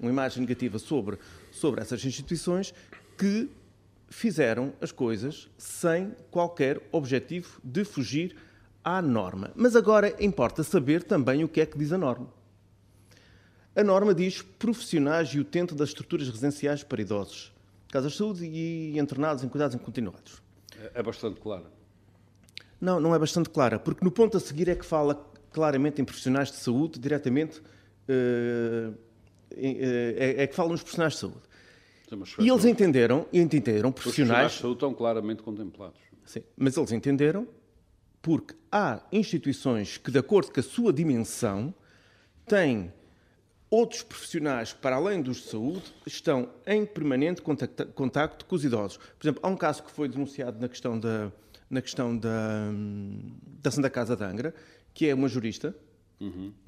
uma 0.00 0.10
imagem 0.10 0.40
negativa 0.40 0.78
sobre, 0.78 1.18
sobre 1.52 1.82
essas 1.82 2.02
instituições 2.06 2.72
que 3.18 3.50
fizeram 4.08 4.72
as 4.80 4.90
coisas 4.90 5.48
sem 5.58 6.12
qualquer 6.30 6.80
objetivo 6.90 7.60
de 7.62 7.84
fugir 7.84 8.34
à 8.82 9.02
norma. 9.02 9.50
Mas 9.54 9.76
agora 9.76 10.14
importa 10.24 10.62
saber 10.62 11.02
também 11.02 11.44
o 11.44 11.48
que 11.48 11.60
é 11.60 11.66
que 11.66 11.76
diz 11.76 11.92
a 11.92 11.98
norma. 11.98 12.28
A 13.76 13.82
norma 13.84 14.14
diz 14.14 14.40
profissionais 14.40 15.28
e 15.34 15.38
utente 15.40 15.74
das 15.74 15.88
estruturas 15.90 16.28
residenciais 16.28 16.82
para 16.82 17.02
idosos, 17.02 17.52
casas 17.94 18.10
de 18.10 18.18
saúde 18.18 18.44
e 18.44 18.98
internados 18.98 19.44
em 19.44 19.48
cuidados 19.48 19.80
continuados. 19.80 20.42
É- 20.92 21.00
bastante 21.00 21.40
claro. 21.40 21.66
Não, 22.80 22.98
não 22.98 23.14
é 23.14 23.18
bastante 23.20 23.48
clara, 23.48 23.78
porque 23.78 24.04
no 24.04 24.10
ponto 24.10 24.36
a 24.36 24.40
seguir 24.40 24.68
é 24.68 24.74
que 24.74 24.84
fala 24.84 25.14
claramente 25.52 26.02
em 26.02 26.04
profissionais 26.04 26.50
de 26.50 26.56
saúde, 26.56 26.98
diretamente, 26.98 27.62
eh, 28.08 28.90
é, 29.56 30.42
é 30.42 30.46
que 30.48 30.54
fala 30.56 30.70
nos 30.70 30.80
profissionais 30.80 31.12
de 31.12 31.20
saúde. 31.20 31.38
Sim, 32.08 32.20
E 32.40 32.48
eles 32.48 32.58
os 32.60 32.64
entenderam, 32.64 33.26
entenderam, 33.32 33.92
profissionais 33.92 33.92
profissionais, 33.92 34.52
de 34.52 34.58
saúde 34.58 34.74
estão 34.74 34.92
claramente 34.92 35.42
contemplados. 35.44 36.00
sim, 36.24 36.42
mas 36.56 36.76
eles 36.76 36.90
entenderam 36.90 37.46
porque 38.20 38.54
há 38.72 39.00
instituições 39.12 39.98
que, 39.98 40.10
de 40.10 40.18
acordo 40.18 40.50
com 40.52 40.58
a 40.58 40.62
sua 40.62 40.92
dimensão, 40.92 41.72
têm 42.44 42.92
outros 43.74 44.02
profissionais 44.02 44.72
para 44.72 44.96
além 44.96 45.20
dos 45.20 45.38
de 45.38 45.48
saúde, 45.48 45.94
estão 46.06 46.48
em 46.66 46.86
permanente 46.86 47.42
contacta- 47.42 47.86
contacto 47.86 48.44
com 48.46 48.54
os 48.54 48.64
idosos. 48.64 48.96
Por 48.96 49.26
exemplo, 49.26 49.40
há 49.42 49.48
um 49.48 49.56
caso 49.56 49.82
que 49.82 49.90
foi 49.90 50.08
denunciado 50.08 50.60
na 50.60 50.68
questão 50.68 50.98
da, 50.98 51.32
na 51.68 51.82
questão 51.82 52.16
da, 52.16 52.70
da 53.62 53.70
Santa 53.70 53.90
Casa 53.90 54.16
de 54.16 54.24
Angra, 54.24 54.54
que 54.92 55.08
é 55.08 55.14
uma 55.14 55.28
jurista, 55.28 55.74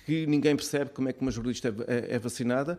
que 0.05 0.27
ninguém 0.27 0.55
percebe 0.55 0.91
como 0.91 1.09
é 1.09 1.13
que 1.13 1.23
uma 1.23 1.31
jurista 1.31 1.75
é, 1.87 2.17
é 2.17 2.19
vacinada. 2.19 2.79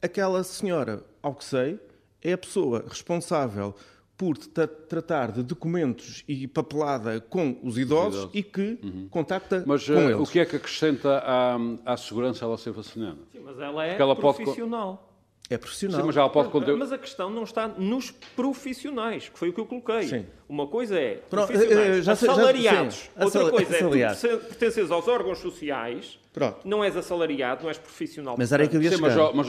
Aquela 0.00 0.44
senhora, 0.44 1.02
ao 1.20 1.34
que 1.34 1.44
sei, 1.44 1.80
é 2.22 2.34
a 2.34 2.38
pessoa 2.38 2.84
responsável 2.88 3.74
por 4.22 4.38
tra- 4.38 4.68
tratar 4.68 5.32
de 5.32 5.42
documentos 5.42 6.22
e 6.28 6.46
papelada 6.46 7.20
com 7.20 7.58
os 7.64 7.76
idosos, 7.76 8.20
idosos. 8.20 8.30
e 8.32 8.40
que 8.44 8.78
contacta 9.10 9.64
Mas 9.66 9.84
com 9.84 9.94
eh, 9.94 10.12
eles. 10.12 10.28
o 10.28 10.30
que 10.30 10.38
é 10.38 10.44
que 10.46 10.54
acrescenta 10.54 11.18
à, 11.26 11.56
à 11.84 11.96
segurança 11.96 12.44
ela 12.44 12.56
ser 12.56 12.70
vacinada? 12.70 13.18
Sim, 13.32 13.40
mas 13.44 13.58
ela 13.58 13.84
é 13.84 13.96
ela 14.00 14.14
pode 14.14 14.36
profissional. 14.36 15.08
É 15.50 15.58
profissional. 15.58 16.00
Sim, 16.00 16.06
mas 16.06 16.16
ela 16.16 16.30
pode 16.30 16.50
conter... 16.50 16.76
Mas 16.76 16.92
a 16.92 16.98
questão 16.98 17.28
não 17.30 17.42
está 17.42 17.66
nos 17.66 18.12
profissionais, 18.12 19.28
que 19.28 19.36
foi 19.36 19.48
o 19.48 19.52
que 19.52 19.58
eu 19.60 19.66
coloquei. 19.66 20.04
Sim. 20.04 20.26
Uma 20.48 20.68
coisa 20.68 20.96
é 20.96 21.16
profissionais 21.28 21.98
eh, 21.98 22.02
já 22.02 22.14
sei- 22.14 22.26
já- 22.28 22.32
assalariados, 22.34 23.10
outra 23.20 23.50
coisa 23.50 23.76
é 23.76 23.78
tu 24.14 24.38
pertences 24.46 24.90
aos 24.92 25.08
órgãos 25.08 25.38
sociais, 25.38 26.16
Pronto. 26.32 26.58
não 26.64 26.84
és 26.84 26.96
assalariado, 26.96 27.62
não 27.62 27.70
és 27.70 27.76
profissional. 27.76 28.36
Mas 28.38 28.52
era 28.52 28.62
aí 28.62 28.68
que 28.68 28.76
eu 28.76 28.82
ia 28.82 28.90
Sim, 28.92 29.00
mas, 29.00 29.12
chegar. 29.14 29.32
mas, 29.34 29.48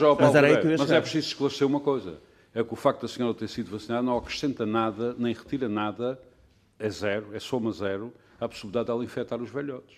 mas 0.80 0.90
é 0.90 1.00
preciso 1.00 1.28
esclarecer 1.28 1.64
uma 1.64 1.78
coisa. 1.78 2.18
É 2.54 2.62
que 2.62 2.72
o 2.72 2.76
facto 2.76 3.02
da 3.02 3.08
senhora 3.08 3.34
ter 3.34 3.48
sido 3.48 3.70
vacinada 3.70 4.02
não 4.02 4.16
acrescenta 4.16 4.64
nada, 4.64 5.14
nem 5.18 5.34
retira 5.34 5.68
nada, 5.68 6.20
é 6.78 6.88
zero, 6.88 7.34
é 7.34 7.40
soma 7.40 7.72
zero, 7.72 8.12
à 8.40 8.48
possibilidade 8.48 8.86
dela 8.86 9.02
infectar 9.04 9.40
os 9.42 9.50
velhotes. 9.50 9.96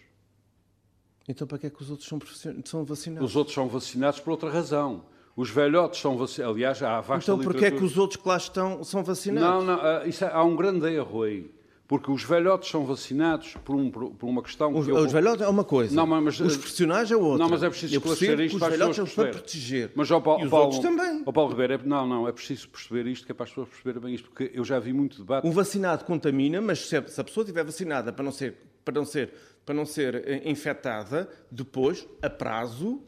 Então 1.28 1.46
para 1.46 1.58
que 1.58 1.66
é 1.66 1.70
que 1.70 1.82
os 1.82 1.90
outros 1.90 2.08
são, 2.08 2.18
são 2.64 2.84
vacinados? 2.84 3.28
Os 3.30 3.36
outros 3.36 3.54
são 3.54 3.68
vacinados 3.68 4.20
por 4.20 4.30
outra 4.30 4.48
razão. 4.50 5.04
Os 5.36 5.50
velhotes 5.50 6.00
são 6.00 6.16
vacinados. 6.16 6.54
Aliás, 6.56 6.82
há 6.82 7.00
vasta 7.00 7.32
Então 7.32 7.44
porquê 7.44 7.58
é 7.66 7.70
que 7.70 7.74
literatura- 7.76 7.84
os 7.92 7.98
outros 7.98 8.22
que 8.22 8.28
lá 8.28 8.36
estão 8.38 8.82
são 8.84 9.04
vacinados? 9.04 9.64
Não, 9.66 9.76
não, 9.76 9.84
ah, 9.84 10.06
isso 10.06 10.24
é- 10.24 10.32
há 10.32 10.42
um 10.42 10.56
grande 10.56 10.86
erro 10.90 11.22
aí. 11.24 11.50
Porque 11.88 12.10
os 12.10 12.24
velhotes 12.24 12.68
são 12.68 12.84
vacinados 12.84 13.54
por, 13.64 13.76
um- 13.76 13.90
por- 13.90 14.12
uma 14.22 14.42
questão 14.42 14.74
Os, 14.76 14.84
que 14.86 14.90
eu- 14.90 14.96
os 14.96 15.12
velhotes 15.12 15.42
é 15.42 15.48
uma 15.48 15.62
coisa. 15.62 15.94
Não, 15.94 16.04
mas- 16.04 16.40
os 16.40 16.56
profissionais 16.56 17.10
é 17.12 17.16
outra. 17.16 17.38
Não, 17.38 17.48
mas 17.48 17.62
é 17.62 17.68
preciso 17.70 17.94
Eu 17.94 17.98
esclarecer 17.98 18.40
isto 18.40 18.54
que 18.54 18.58
para 18.58 18.66
os 18.68 18.72
as 18.72 18.78
velhotes 18.78 18.96
pessoas 18.98 19.12
são 19.14 19.24
para 19.24 19.32
proteger. 19.34 19.92
Mas, 19.94 20.10
ó, 20.10 20.20
Paulo, 20.20 20.42
e 20.42 20.44
os 20.46 20.50
Paulo- 20.50 20.64
outros 20.66 20.82
também. 20.82 21.22
Paulo 21.22 21.50
Ribeiro, 21.50 21.72
é- 21.74 21.80
não, 21.84 22.04
não, 22.04 22.26
é 22.26 22.32
preciso 22.32 22.68
perceber 22.68 23.06
isto, 23.06 23.24
que 23.24 23.30
é 23.30 23.34
para 23.36 23.44
as 23.44 23.50
pessoas 23.50 23.68
perceberem 23.68 24.02
bem 24.02 24.14
isto, 24.14 24.28
porque 24.30 24.50
eu 24.52 24.64
já 24.64 24.80
vi 24.80 24.92
muito 24.92 25.18
debate. 25.18 25.46
Um 25.46 25.52
vacinado 25.52 26.04
contamina, 26.04 26.60
mas 26.60 26.88
se 26.88 26.96
a, 26.96 27.06
se 27.06 27.20
a 27.20 27.24
pessoa 27.24 27.44
estiver 27.44 27.62
vacinada 27.64 28.12
para 28.12 28.24
não 28.24 28.32
ser, 28.32 28.56
para 28.84 28.94
não 28.94 29.04
ser, 29.04 29.32
para 29.64 29.74
não 29.74 29.86
ser 29.86 30.16
eh, 30.26 30.42
infectada, 30.50 31.28
depois, 31.52 32.04
a 32.20 32.28
prazo, 32.28 33.00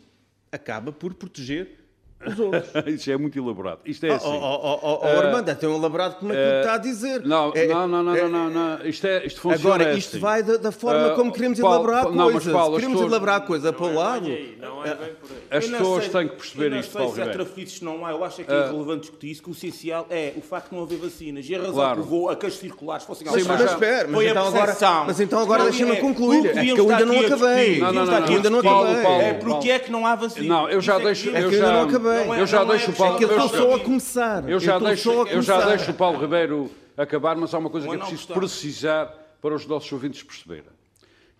acaba 0.52 0.92
por 0.92 1.14
proteger 1.14 1.87
os 2.26 2.38
outros. 2.38 2.64
Isto 2.86 3.10
é 3.10 3.16
muito 3.16 3.38
elaborado. 3.38 3.80
Isto 3.84 4.06
é 4.06 4.10
Oh, 4.10 4.14
assim. 4.14 4.26
oh, 4.28 4.60
oh, 4.62 4.78
oh, 4.82 4.98
oh, 5.02 5.06
Eh, 5.06 5.16
Armando, 5.18 5.48
é 5.48 5.54
tão 5.54 5.74
elaborado 5.76 6.16
como 6.16 6.32
aquilo 6.32 6.48
que 6.50 6.58
está 6.58 6.74
a 6.74 6.78
dizer. 6.78 7.24
Não, 7.24 7.52
É- 7.54 7.66
não, 7.66 7.88
não, 7.88 8.02
não, 8.02 8.16
é- 8.16 8.22
não, 8.22 8.28
não, 8.28 8.50
não. 8.78 8.86
Isto, 8.86 9.06
é, 9.06 9.26
isto 9.26 9.40
funciona 9.40 9.74
Agora, 9.76 9.90
assim. 9.90 9.98
isto 9.98 10.20
vai 10.20 10.42
da, 10.42 10.56
da 10.56 10.72
forma 10.72 11.06
Ah, 11.12 11.14
como 11.14 11.32
queremos 11.32 11.58
Paulo, 11.60 11.76
elaborar 11.76 12.02
Paulo, 12.02 12.16
não, 12.16 12.24
mas 12.26 12.32
coisas. 12.34 12.52
Paulo, 12.52 12.74
queremos 12.76 12.94
pessoas- 12.96 13.12
elaborar 13.12 13.36
a 13.36 13.40
coisa 13.40 13.72
para 13.72 13.86
o 13.86 13.94
lado. 13.94 14.28
Não 14.60 14.84
é 14.84 14.94
bem 14.94 15.14
por 15.14 15.30
aí. 15.30 15.38
As 15.58 15.68
não 15.68 15.78
pessoas 15.78 16.04
sei- 16.04 16.12
têm 16.12 16.28
que 16.28 16.36
perceber 16.36 16.64
eu 16.66 16.70
não 16.70 16.78
isto, 16.80 16.92
Paulo 16.92 17.14
se 17.14 17.20
há 17.20 17.66
se 17.68 17.84
não 17.84 18.04
há. 18.06 18.10
Eu 18.10 18.24
acho 18.24 18.40
é 18.40 18.44
que 18.44 18.52
é 18.52 18.58
irrelevante 18.66 19.00
discutir 19.02 19.30
isso, 19.30 19.42
que 19.42 19.50
o 19.50 19.52
essencial 19.52 20.06
é 20.10 20.32
o 20.36 20.40
facto 20.40 20.70
de 20.70 20.76
não 20.76 20.82
haver 20.82 20.98
vacinas. 20.98 21.48
E 21.48 21.54
a 21.54 21.58
razão 21.58 21.74
Claro. 21.74 21.94
que 21.94 22.00
levou 22.02 22.28
a 22.30 22.36
que 22.36 22.46
as 22.46 22.54
circulares 22.54 23.04
fossem 23.04 23.26
Sim, 23.28 23.34
Mas, 23.34 23.46
mas 23.46 23.60
mas 23.60 23.72
espera, 23.72 24.06
mas 24.08 24.14
Foi 24.16 24.26
a 24.26 24.30
então 24.30 24.46
agora, 24.46 24.76
mas 25.06 25.20
então 25.20 25.40
agora 25.40 25.62
Não, 25.64 25.70
deixa-me 25.70 25.92
é- 25.92 25.96
concluir. 26.00 26.46
É 26.46 26.52
que 26.62 26.70
eu 26.70 26.90
ainda 26.90 27.06
não 27.06 27.20
acabei. 27.20 27.78
Não, 27.78 27.92
não, 27.92 28.06
não, 28.06 28.14
ainda 28.24 28.50
não 28.50 28.58
acabei. 28.60 29.02
Paulo, 29.02 29.20
É 29.22 29.34
porque 29.34 29.70
é 29.70 29.78
que 29.78 29.90
não 29.90 30.06
há 30.06 30.14
vacina. 30.14 30.46
Não, 30.46 30.68
eu 30.68 30.80
já 30.80 30.96
é 30.96 31.04
deixo. 31.04 31.28
Eu 31.30 31.48
ainda 31.50 31.72
não 31.72 31.82
acabei. 31.82 32.07
É- 32.10 32.40
eu 32.40 32.46
já 32.46 32.62
é 32.62 32.64
deixo 32.66 32.90
o 32.90 32.94
Paulo. 32.94 33.14
É 33.14 33.18
que 33.18 33.24
eu 33.24 33.30
estou 33.30 33.48
só 33.48 33.74
a 33.74 33.80
começar. 33.80 34.48
Eu 34.48 34.60
já, 34.60 34.78
deixo, 34.78 35.10
eu 35.10 35.42
já 35.42 35.64
deixo 35.66 35.90
o 35.90 35.94
Paulo 35.94 36.18
Ribeiro 36.18 36.70
acabar, 36.96 37.36
mas 37.36 37.54
há 37.54 37.58
uma 37.58 37.70
coisa 37.70 37.88
que 37.88 37.94
é 37.94 37.98
preciso 37.98 38.34
precisar 38.34 39.06
para 39.40 39.54
os 39.54 39.66
nossos 39.66 39.90
ouvintes 39.92 40.22
perceberem, 40.22 40.72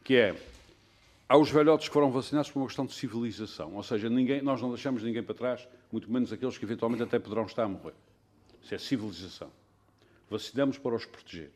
que 0.05 0.15
é, 0.15 0.37
há 1.29 1.37
os 1.37 1.51
velhotes 1.51 1.89
que 1.89 1.93
foram 1.93 2.11
vacinados 2.11 2.51
por 2.51 2.61
uma 2.61 2.67
questão 2.67 2.87
de 2.87 2.95
civilização, 2.95 3.75
ou 3.75 3.83
seja, 3.83 4.09
ninguém, 4.09 4.41
nós 4.41 4.63
não 4.63 4.69
deixamos 4.71 5.03
ninguém 5.03 5.23
para 5.23 5.35
trás, 5.35 5.69
muito 5.91 6.11
menos 6.11 6.33
aqueles 6.33 6.57
que 6.57 6.65
eventualmente 6.65 7.03
até 7.03 7.19
poderão 7.19 7.45
estar 7.45 7.65
a 7.65 7.69
morrer. 7.69 7.95
Isso 8.63 8.75
é 8.75 8.79
civilização. 8.79 9.51
Vacinamos 10.31 10.79
para 10.79 10.95
os 10.95 11.05
proteger. 11.05 11.51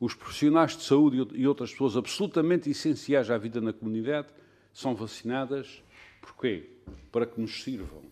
Os 0.00 0.14
profissionais 0.14 0.76
de 0.76 0.82
saúde 0.82 1.28
e 1.34 1.46
outras 1.46 1.70
pessoas 1.70 1.96
absolutamente 1.96 2.68
essenciais 2.68 3.30
à 3.30 3.38
vida 3.38 3.60
na 3.60 3.72
comunidade 3.72 4.28
são 4.72 4.94
vacinadas, 4.94 5.82
porquê? 6.20 6.68
Para 7.12 7.26
que 7.26 7.40
nos 7.40 7.62
sirvam. 7.62 8.02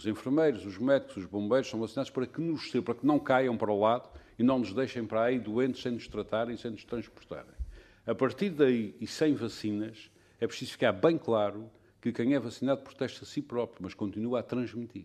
Os 0.00 0.06
enfermeiros, 0.06 0.64
os 0.64 0.78
médicos, 0.78 1.18
os 1.18 1.26
bombeiros 1.26 1.68
são 1.68 1.78
vacinados 1.78 2.10
para 2.10 2.26
que 2.26 2.40
nos 2.40 2.70
para 2.70 2.94
que 2.94 3.06
não 3.06 3.18
caiam 3.18 3.54
para 3.58 3.70
o 3.70 3.78
lado 3.78 4.08
e 4.38 4.42
não 4.42 4.58
nos 4.58 4.72
deixem 4.72 5.04
para 5.04 5.24
aí 5.24 5.38
doentes 5.38 5.82
sem 5.82 5.92
nos 5.92 6.08
tratarem 6.08 6.56
sem 6.56 6.70
nos 6.70 6.84
transportarem. 6.84 7.52
A 8.06 8.14
partir 8.14 8.48
daí, 8.48 8.96
e 8.98 9.06
sem 9.06 9.34
vacinas, 9.34 10.10
é 10.40 10.46
preciso 10.46 10.72
ficar 10.72 10.92
bem 10.92 11.18
claro 11.18 11.70
que 12.00 12.12
quem 12.12 12.32
é 12.32 12.40
vacinado 12.40 12.80
protege-se 12.80 13.24
a 13.24 13.26
si 13.26 13.42
próprio, 13.42 13.82
mas 13.82 13.92
continua 13.92 14.40
a 14.40 14.42
transmitir. 14.42 15.04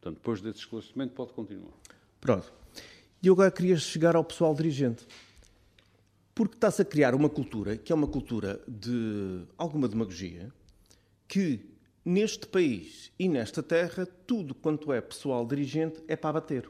Portanto, 0.00 0.18
depois 0.18 0.40
desse 0.40 0.60
esclarecimento, 0.60 1.12
pode 1.12 1.32
continuar. 1.32 1.74
Pronto. 2.20 2.52
E 3.20 3.26
eu 3.26 3.34
agora 3.34 3.50
queria 3.50 3.76
chegar 3.78 4.14
ao 4.14 4.22
pessoal 4.22 4.54
dirigente. 4.54 5.08
Porque 6.36 6.54
está-se 6.54 6.82
a 6.82 6.84
criar 6.84 7.16
uma 7.16 7.28
cultura, 7.28 7.76
que 7.76 7.90
é 7.90 7.94
uma 7.96 8.06
cultura 8.06 8.62
de 8.68 9.42
alguma 9.58 9.88
demagogia, 9.88 10.52
que 11.26 11.69
neste 12.04 12.46
país 12.46 13.12
e 13.18 13.28
nesta 13.28 13.62
terra, 13.62 14.06
tudo 14.26 14.54
quanto 14.54 14.92
é 14.92 15.00
pessoal 15.00 15.46
dirigente 15.46 16.02
é 16.08 16.16
para 16.16 16.34
bater. 16.34 16.68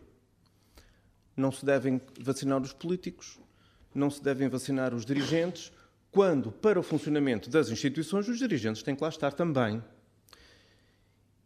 Não 1.36 1.52
se 1.52 1.64
devem 1.64 2.00
vacinar 2.18 2.60
os 2.60 2.72
políticos, 2.72 3.38
não 3.94 4.10
se 4.10 4.22
devem 4.22 4.48
vacinar 4.48 4.94
os 4.94 5.04
dirigentes, 5.04 5.72
quando, 6.10 6.50
para 6.50 6.78
o 6.78 6.82
funcionamento 6.82 7.48
das 7.48 7.70
instituições, 7.70 8.28
os 8.28 8.38
dirigentes 8.38 8.82
têm 8.82 8.96
que 8.96 9.02
lá 9.02 9.08
estar 9.08 9.32
também. 9.32 9.82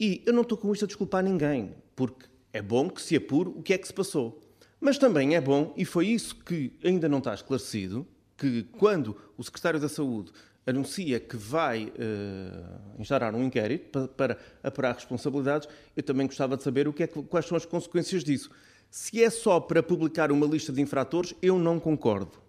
E 0.00 0.22
eu 0.26 0.32
não 0.32 0.42
estou 0.42 0.56
com 0.56 0.72
isto 0.72 0.84
a 0.84 0.88
desculpar 0.88 1.22
ninguém, 1.22 1.74
porque 1.94 2.26
é 2.52 2.62
bom 2.62 2.88
que 2.88 3.02
se 3.02 3.14
apure 3.14 3.50
o 3.50 3.62
que 3.62 3.74
é 3.74 3.78
que 3.78 3.86
se 3.86 3.92
passou. 3.92 4.40
Mas 4.80 4.98
também 4.98 5.34
é 5.34 5.40
bom, 5.40 5.72
e 5.76 5.84
foi 5.84 6.08
isso 6.08 6.36
que 6.36 6.78
ainda 6.82 7.08
não 7.08 7.18
está 7.18 7.34
esclarecido, 7.34 8.06
que 8.36 8.64
quando 8.78 9.16
o 9.36 9.44
Secretário 9.44 9.80
da 9.80 9.88
Saúde 9.88 10.32
anuncia 10.66 11.20
que 11.20 11.36
vai 11.36 11.92
eh, 11.98 12.62
instaurar 12.98 13.34
um 13.34 13.42
inquérito 13.42 14.08
para, 14.08 14.34
para 14.34 14.38
apurar 14.62 14.94
responsabilidades, 14.94 15.68
eu 15.96 16.02
também 16.02 16.26
gostava 16.26 16.56
de 16.56 16.62
saber 16.62 16.88
o 16.88 16.92
que 16.92 17.02
é 17.02 17.06
quais 17.06 17.46
são 17.46 17.56
as 17.56 17.66
consequências 17.66 18.24
disso. 18.24 18.50
Se 18.90 19.22
é 19.22 19.30
só 19.30 19.60
para 19.60 19.82
publicar 19.82 20.30
uma 20.32 20.46
lista 20.46 20.72
de 20.72 20.80
infratores, 20.80 21.34
eu 21.42 21.58
não 21.58 21.78
concordo 21.78 22.44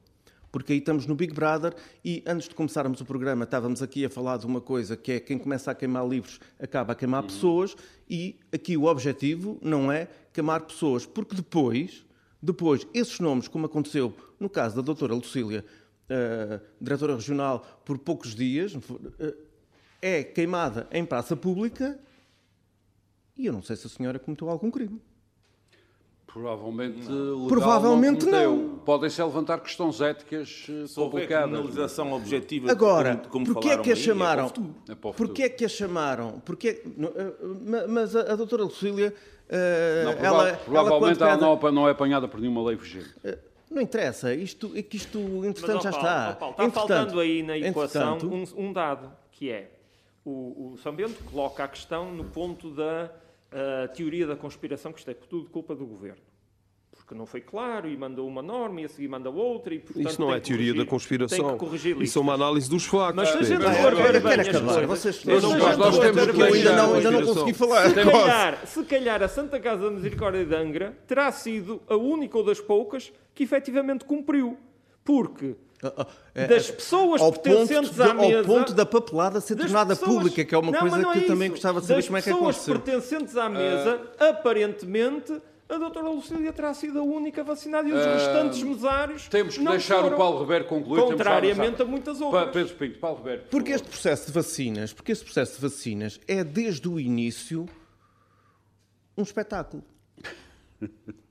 porque 0.56 0.72
aí 0.72 0.80
estamos 0.80 1.06
no 1.06 1.16
Big 1.16 1.34
Brother 1.34 1.76
e 2.02 2.24
antes 2.26 2.48
de 2.48 2.56
começarmos 2.56 3.02
o 3.02 3.06
programa 3.06 3.44
estávamos 3.44 3.82
aqui 3.82 4.06
a 4.06 4.10
falar 4.10 4.38
de 4.38 4.46
uma 4.46 4.62
coisa 4.62 4.96
que 4.96 5.12
é 5.12 5.20
quem 5.20 5.38
começa 5.38 5.70
a 5.70 5.76
queimar 5.76 6.08
livros 6.08 6.40
acaba 6.58 6.94
a 6.94 6.96
queimar 6.96 7.24
pessoas 7.24 7.76
e 8.10 8.40
aqui 8.54 8.78
o 8.78 8.86
objetivo 8.86 9.60
não 9.62 9.92
é 9.92 10.08
queimar 10.32 10.62
pessoas, 10.62 11.06
porque 11.06 11.36
depois, 11.36 12.06
depois 12.42 12.88
esses 12.94 13.20
nomes, 13.20 13.50
como 13.50 13.66
aconteceu 13.66 14.16
no 14.40 14.50
caso 14.50 14.78
da 14.78 14.82
doutora 14.82 15.14
Lucília, 15.14 15.66
eh, 16.10 16.60
diretora 16.80 17.16
regional, 17.16 17.66
por 17.86 17.98
poucos 17.98 18.36
dias, 18.36 18.74
eh, 19.20 19.34
é 20.02 20.24
queimada 20.24 20.88
em 20.92 21.06
praça 21.06 21.36
pública 21.36 21.98
e 23.38 23.46
eu 23.46 23.54
não 23.54 23.62
sei 23.64 23.76
se 23.76 23.88
a 23.88 23.90
senhora 23.90 24.20
cometeu 24.20 24.50
algum 24.50 24.70
crime. 24.72 25.02
Provavelmente, 26.28 27.08
legal 27.10 27.48
Provavelmente 27.48 28.26
cometeu. 28.26 28.56
não. 28.58 28.78
Podem-se 28.80 29.24
levantar 29.24 29.58
questões 29.62 30.02
éticas 30.02 30.68
eh, 30.70 30.74
houver 30.74 30.94
complicadas. 30.96 31.50
criminalização 31.50 32.12
objetiva, 32.12 32.70
Agora, 32.72 33.16
como, 33.16 33.30
como 33.30 33.46
porquê 33.46 33.68
é 33.70 33.72
falaram 33.72 33.84
que 33.84 33.92
a 33.92 33.96
chamaram? 33.96 34.52
É 34.90 34.96
porquê 34.96 35.44
é 35.44 35.50
que 35.50 35.64
a 35.64 35.70
chamaram? 35.70 36.40
Porquê, 36.42 36.84
não, 36.98 37.10
ma- 37.66 37.88
mas 37.88 38.16
a, 38.18 38.34
a 38.34 38.36
doutora 38.36 38.64
Lucília, 38.64 39.14
eh, 39.48 40.02
Não, 40.04 40.12
prova- 40.14 40.26
ela, 40.28 40.48
ela 40.50 40.58
provavelmente 40.58 41.24
ela, 41.24 41.32
pede- 41.38 41.42
não, 41.64 41.72
não 41.72 41.88
é 41.88 41.92
apanhada 41.92 42.28
por 42.28 42.42
nenhuma 42.42 42.62
lei 42.68 42.76
vigente. 42.76 43.16
Eh, 43.24 43.38
não 43.70 43.82
interessa, 43.82 44.34
isto, 44.34 44.72
é 44.76 44.82
que 44.82 44.98
isto, 44.98 45.20
Mas, 45.20 45.46
entretanto, 45.50 45.78
ó, 45.80 45.82
já 45.82 45.92
Paulo, 45.92 46.06
está. 46.08 46.30
ó, 46.30 46.34
Paulo, 46.36 46.52
está 46.54 46.64
Entretanto- 46.66 46.88
faltando 46.88 47.20
aí 47.20 47.44
na 47.44 47.58
equação 47.58 48.16
entretanto- 48.16 48.56
um, 48.60 48.68
um 48.68 48.74
dado, 48.74 49.12
que 49.32 49.50
é 49.50 49.72
o, 50.24 50.74
o 50.74 50.78
São 50.78 50.96
Bento 50.96 51.24
coloca 51.26 51.64
a 51.64 51.68
questão 51.68 52.12
no 52.14 52.24
ponto 52.26 52.72
da 52.74 53.12
ah, 53.52 53.88
teoria 53.90 54.28
da 54.28 54.36
conspiração, 54.36 54.92
que 54.92 55.00
isto 55.00 55.10
é 55.12 55.14
tudo 55.14 55.50
culpa 55.50 55.74
do 55.76 55.86
governo. 55.86 56.22
Porque 57.06 57.14
não 57.14 57.28
foi 57.28 57.40
claro 57.40 57.88
e 57.88 57.96
mandou 57.96 58.28
uma 58.28 58.42
norma 58.42 58.82
e 58.82 58.86
a 58.86 58.90
seguir 58.90 59.08
manda 59.08 59.30
outra. 59.30 59.76
E, 59.76 59.78
portanto, 59.80 60.10
Isso 60.10 60.20
não 60.20 60.30
tem 60.30 60.38
é 60.38 60.40
que 60.40 60.48
teoria 60.48 60.66
corrigir- 60.72 60.86
da 60.86 60.90
conspiração. 60.90 61.38
Tem 61.38 61.48
que 61.54 61.60
corrigir 61.60 62.02
Isso 62.02 62.18
é 62.18 62.22
uma 62.24 62.34
análise 62.34 62.68
dos 62.68 62.84
factos. 62.86 63.16
Mas 63.16 63.30
se 63.30 63.38
a 63.38 63.44
gente 63.44 63.62
for 63.80 63.96
ver 63.96 64.20
bem 64.22 64.40
as 64.40 64.48
coisas, 64.50 64.86
Vocês- 64.88 65.24
eu 65.24 65.36
ainda 66.96 67.12
não, 67.12 67.22
consegui 67.26 67.54
falar. 67.54 67.90
se 67.90 67.94
calhar, 67.96 68.66
se 68.66 68.84
calhar 68.86 69.22
a 69.22 69.28
Santa 69.28 69.60
Casa 69.60 69.84
da 69.84 69.92
Misericórdia 69.92 70.44
de 70.46 70.56
Angra 70.56 70.98
terá 71.06 71.32
sido 71.32 71.80
a 71.88 71.96
única 71.96 72.40
ou 72.40 72.44
das 72.44 72.60
poucas 72.60 73.14
que 73.36 73.44
efetivamente 73.44 74.04
cumpriu. 74.04 74.58
Porque 75.04 75.56
É, 76.34 76.48
das 76.48 76.70
é, 76.70 76.74
pessoas 76.74 77.22
ao 77.22 77.32
pertencentes 77.32 77.92
de- 77.92 78.02
à 78.02 78.16
mesa... 78.16 78.40
Ao 78.40 78.44
ponto 78.46 78.74
da 78.74 78.84
papelada 78.88 79.40
ser 79.40 79.54
das 79.54 79.68
tornada 79.68 79.96
pessoas- 79.96 80.12
pública, 80.18 80.44
que 80.44 80.56
é 80.56 80.58
uma 80.58 80.72
Não, 80.72 80.80
coisa 80.80 80.98
não 80.98 81.12
que 81.12 81.20
é 81.20 81.22
eu 81.22 81.28
também 81.28 81.46
isso. 81.46 81.52
gostava 81.52 81.80
de 81.82 81.86
saber 81.86 81.98
das 82.00 82.06
como 82.08 82.18
é 82.18 82.22
que 82.24 82.30
pessoas 82.32 82.56
aconteceu. 82.56 82.74
pertencentes 82.80 83.38
à 83.38 83.48
mesa, 83.48 84.02
aparentemente, 84.20 85.40
a 85.68 85.78
doutora 85.78 86.10
Lucília 86.10 86.54
terá 86.54 86.74
sido 86.74 87.00
a 87.00 87.04
única 87.04 87.44
vacinada 87.44 87.90
e 87.90 87.92
os 87.92 88.06
restantes 88.06 88.62
mesários 88.62 89.28
Temos 89.28 89.58
que 89.58 89.64
não 89.64 89.72
deixar 89.72 90.02
foram, 90.02 90.16
o 90.16 90.18
Paulo 90.18 90.40
Ribeiro 90.42 90.66
concluir. 90.66 91.02
Contrariamente 91.02 91.82
a 91.82 91.86
muitas 91.86 92.20
Pa- 92.20 92.26
outras. 92.26 92.52
Pedro 92.54 92.76
Pinto, 92.76 93.00
Paulo 93.00 93.18
Ribeiro. 93.18 93.42
por 93.44 93.50
Porque 93.50 93.72
favor. 93.72 93.76
este 93.86 93.90
processo 93.90 94.26
de 94.28 94.32
vacinas, 94.32 94.94
porque 94.94 95.12
este 95.12 95.26
processo 95.26 95.56
de 95.56 95.62
vacinas 95.62 96.20
é 96.28 96.44
desde 96.44 96.88
o 96.88 97.00
início 97.00 97.68
um 99.18 99.24
espetáculo. 99.24 99.84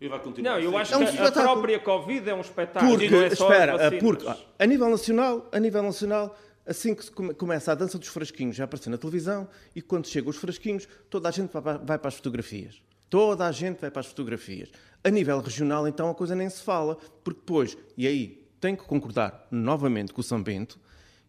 E 0.01 0.09
vai 0.09 0.19
continuar 0.21 0.53
Não, 0.55 0.59
eu 0.61 0.77
acho 0.77 0.95
É 0.95 0.97
um 0.97 1.07
que 1.07 1.19
a 1.19 1.31
própria 1.31 1.79
Covid 1.79 2.29
é 2.31 2.35
um 2.35 2.41
espetáculo. 2.41 2.91
Porque, 2.93 3.07
e 3.07 3.11
não 3.11 3.23
é 3.23 3.27
espera, 3.29 3.93
porque 4.01 4.27
a 4.59 4.67
nível 4.67 4.89
nacional, 4.89 5.49
a 5.53 5.61
nível 5.61 5.83
nacional, 5.83 6.37
assim 6.67 6.95
que 6.95 7.09
começa 7.35 7.71
a 7.71 7.75
dança 7.75 7.99
dos 7.99 8.09
frasquinhos, 8.09 8.57
já 8.57 8.65
apareceu 8.65 8.91
na 8.91 8.99
televisão, 8.99 9.47
e 9.77 9.83
quando 9.83 10.09
chegam 10.09 10.31
os 10.31 10.37
frasquinhos, 10.39 10.89
toda 11.11 11.29
a 11.29 11.31
gente 11.31 11.53
vai 11.53 11.99
para 11.99 12.09
as 12.09 12.15
fotografias. 12.15 12.83
Toda 13.15 13.47
a 13.47 13.53
gente 13.53 13.81
vai 13.81 13.93
para 13.93 14.01
as 14.01 14.07
fotografias. 14.07 14.71
A 15.05 15.09
nível 15.09 15.39
regional, 15.41 15.87
então, 15.87 16.11
a 16.11 16.15
coisa 16.17 16.35
nem 16.35 16.51
se 16.51 16.61
fala, 16.63 16.97
porque 17.23 17.39
depois, 17.39 17.79
e 17.97 18.09
aí 18.09 18.45
tenho 18.61 18.77
que 18.77 18.83
concordar 18.83 19.47
novamente 19.53 20.13
com 20.13 20.21
o 20.21 20.25
São 20.25 20.43
Bento, 20.43 20.81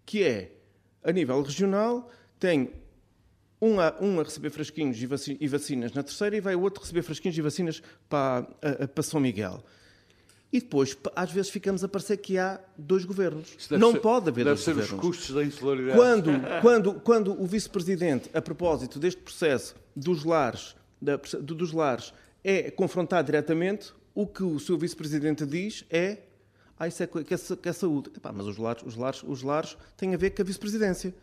que 0.04 0.24
é, 0.24 0.52
a 1.04 1.12
nível 1.12 1.40
regional, 1.44 2.10
tem 2.40 2.72
um 3.62 3.80
a, 3.80 3.94
um 4.02 4.20
a 4.20 4.24
receber 4.24 4.50
frasquinhos 4.50 5.00
e 5.00 5.06
vaci- 5.06 5.38
e 5.40 5.48
vacinas 5.48 5.94
na 5.94 6.02
terceira 6.02 6.36
e 6.36 6.42
vai 6.42 6.56
o 6.56 6.62
outro 6.62 6.82
receber 6.82 7.04
frasquinhos 7.04 7.38
e 7.38 7.42
vacinas 7.42 7.84
para, 8.10 8.48
a- 8.64 8.84
a- 8.86 8.88
para 8.88 9.04
São 9.04 9.20
Miguel. 9.20 9.64
E 10.52 10.60
depois, 10.62 10.98
às 11.16 11.32
vezes, 11.32 11.52
ficamos 11.52 11.84
a 11.84 11.88
parecer 11.88 12.18
que 12.18 12.40
há 12.40 12.60
dois 12.76 13.06
governos. 13.06 13.56
Deve 13.70 13.80
Não 13.80 13.92
ser- 13.92 14.00
pode 14.00 14.30
haver 14.30 14.44
Deve 14.46 14.56
dois 14.56 14.62
ser 14.62 14.74
governos. 14.74 14.94
os 14.96 15.00
custos 15.02 15.36
da 15.36 15.44
insularidade. 15.44 15.98
Quando, 16.00 16.32
quando, 16.62 16.94
quando 17.02 17.40
o 17.40 17.46
vice-presidente, 17.46 18.28
a 18.34 18.42
propósito 18.42 18.98
deste 18.98 19.22
processo 19.22 19.76
dos 19.96 20.24
lares, 20.24 20.76
da- 21.02 21.18
do- 21.18 21.56
dos 21.56 21.72
lares, 21.72 22.14
é 22.44 22.70
confrontado 22.72 23.26
diretamente, 23.26 23.94
o 24.14 24.26
que 24.26 24.44
o 24.44 24.60
seu 24.60 24.78
vice-presidente 24.78 25.46
diz 25.46 25.84
é 25.90 26.20
ah, 26.78 26.88
isso 26.88 27.02
é, 27.04 27.08
que 27.08 27.34
é, 27.34 27.38
que 27.58 27.70
é 27.70 27.74
saúde. 27.74 28.12
Epá, 28.16 28.32
mas 28.34 28.46
os 28.48 28.58
lares, 28.58 28.84
os, 28.84 28.96
lares, 28.96 29.24
os 29.24 29.42
lares 29.42 29.78
têm 29.96 30.14
a 30.14 30.18
ver 30.18 30.32
com 30.32 30.42
a 30.42 30.46
vice-presidência. 30.46 31.16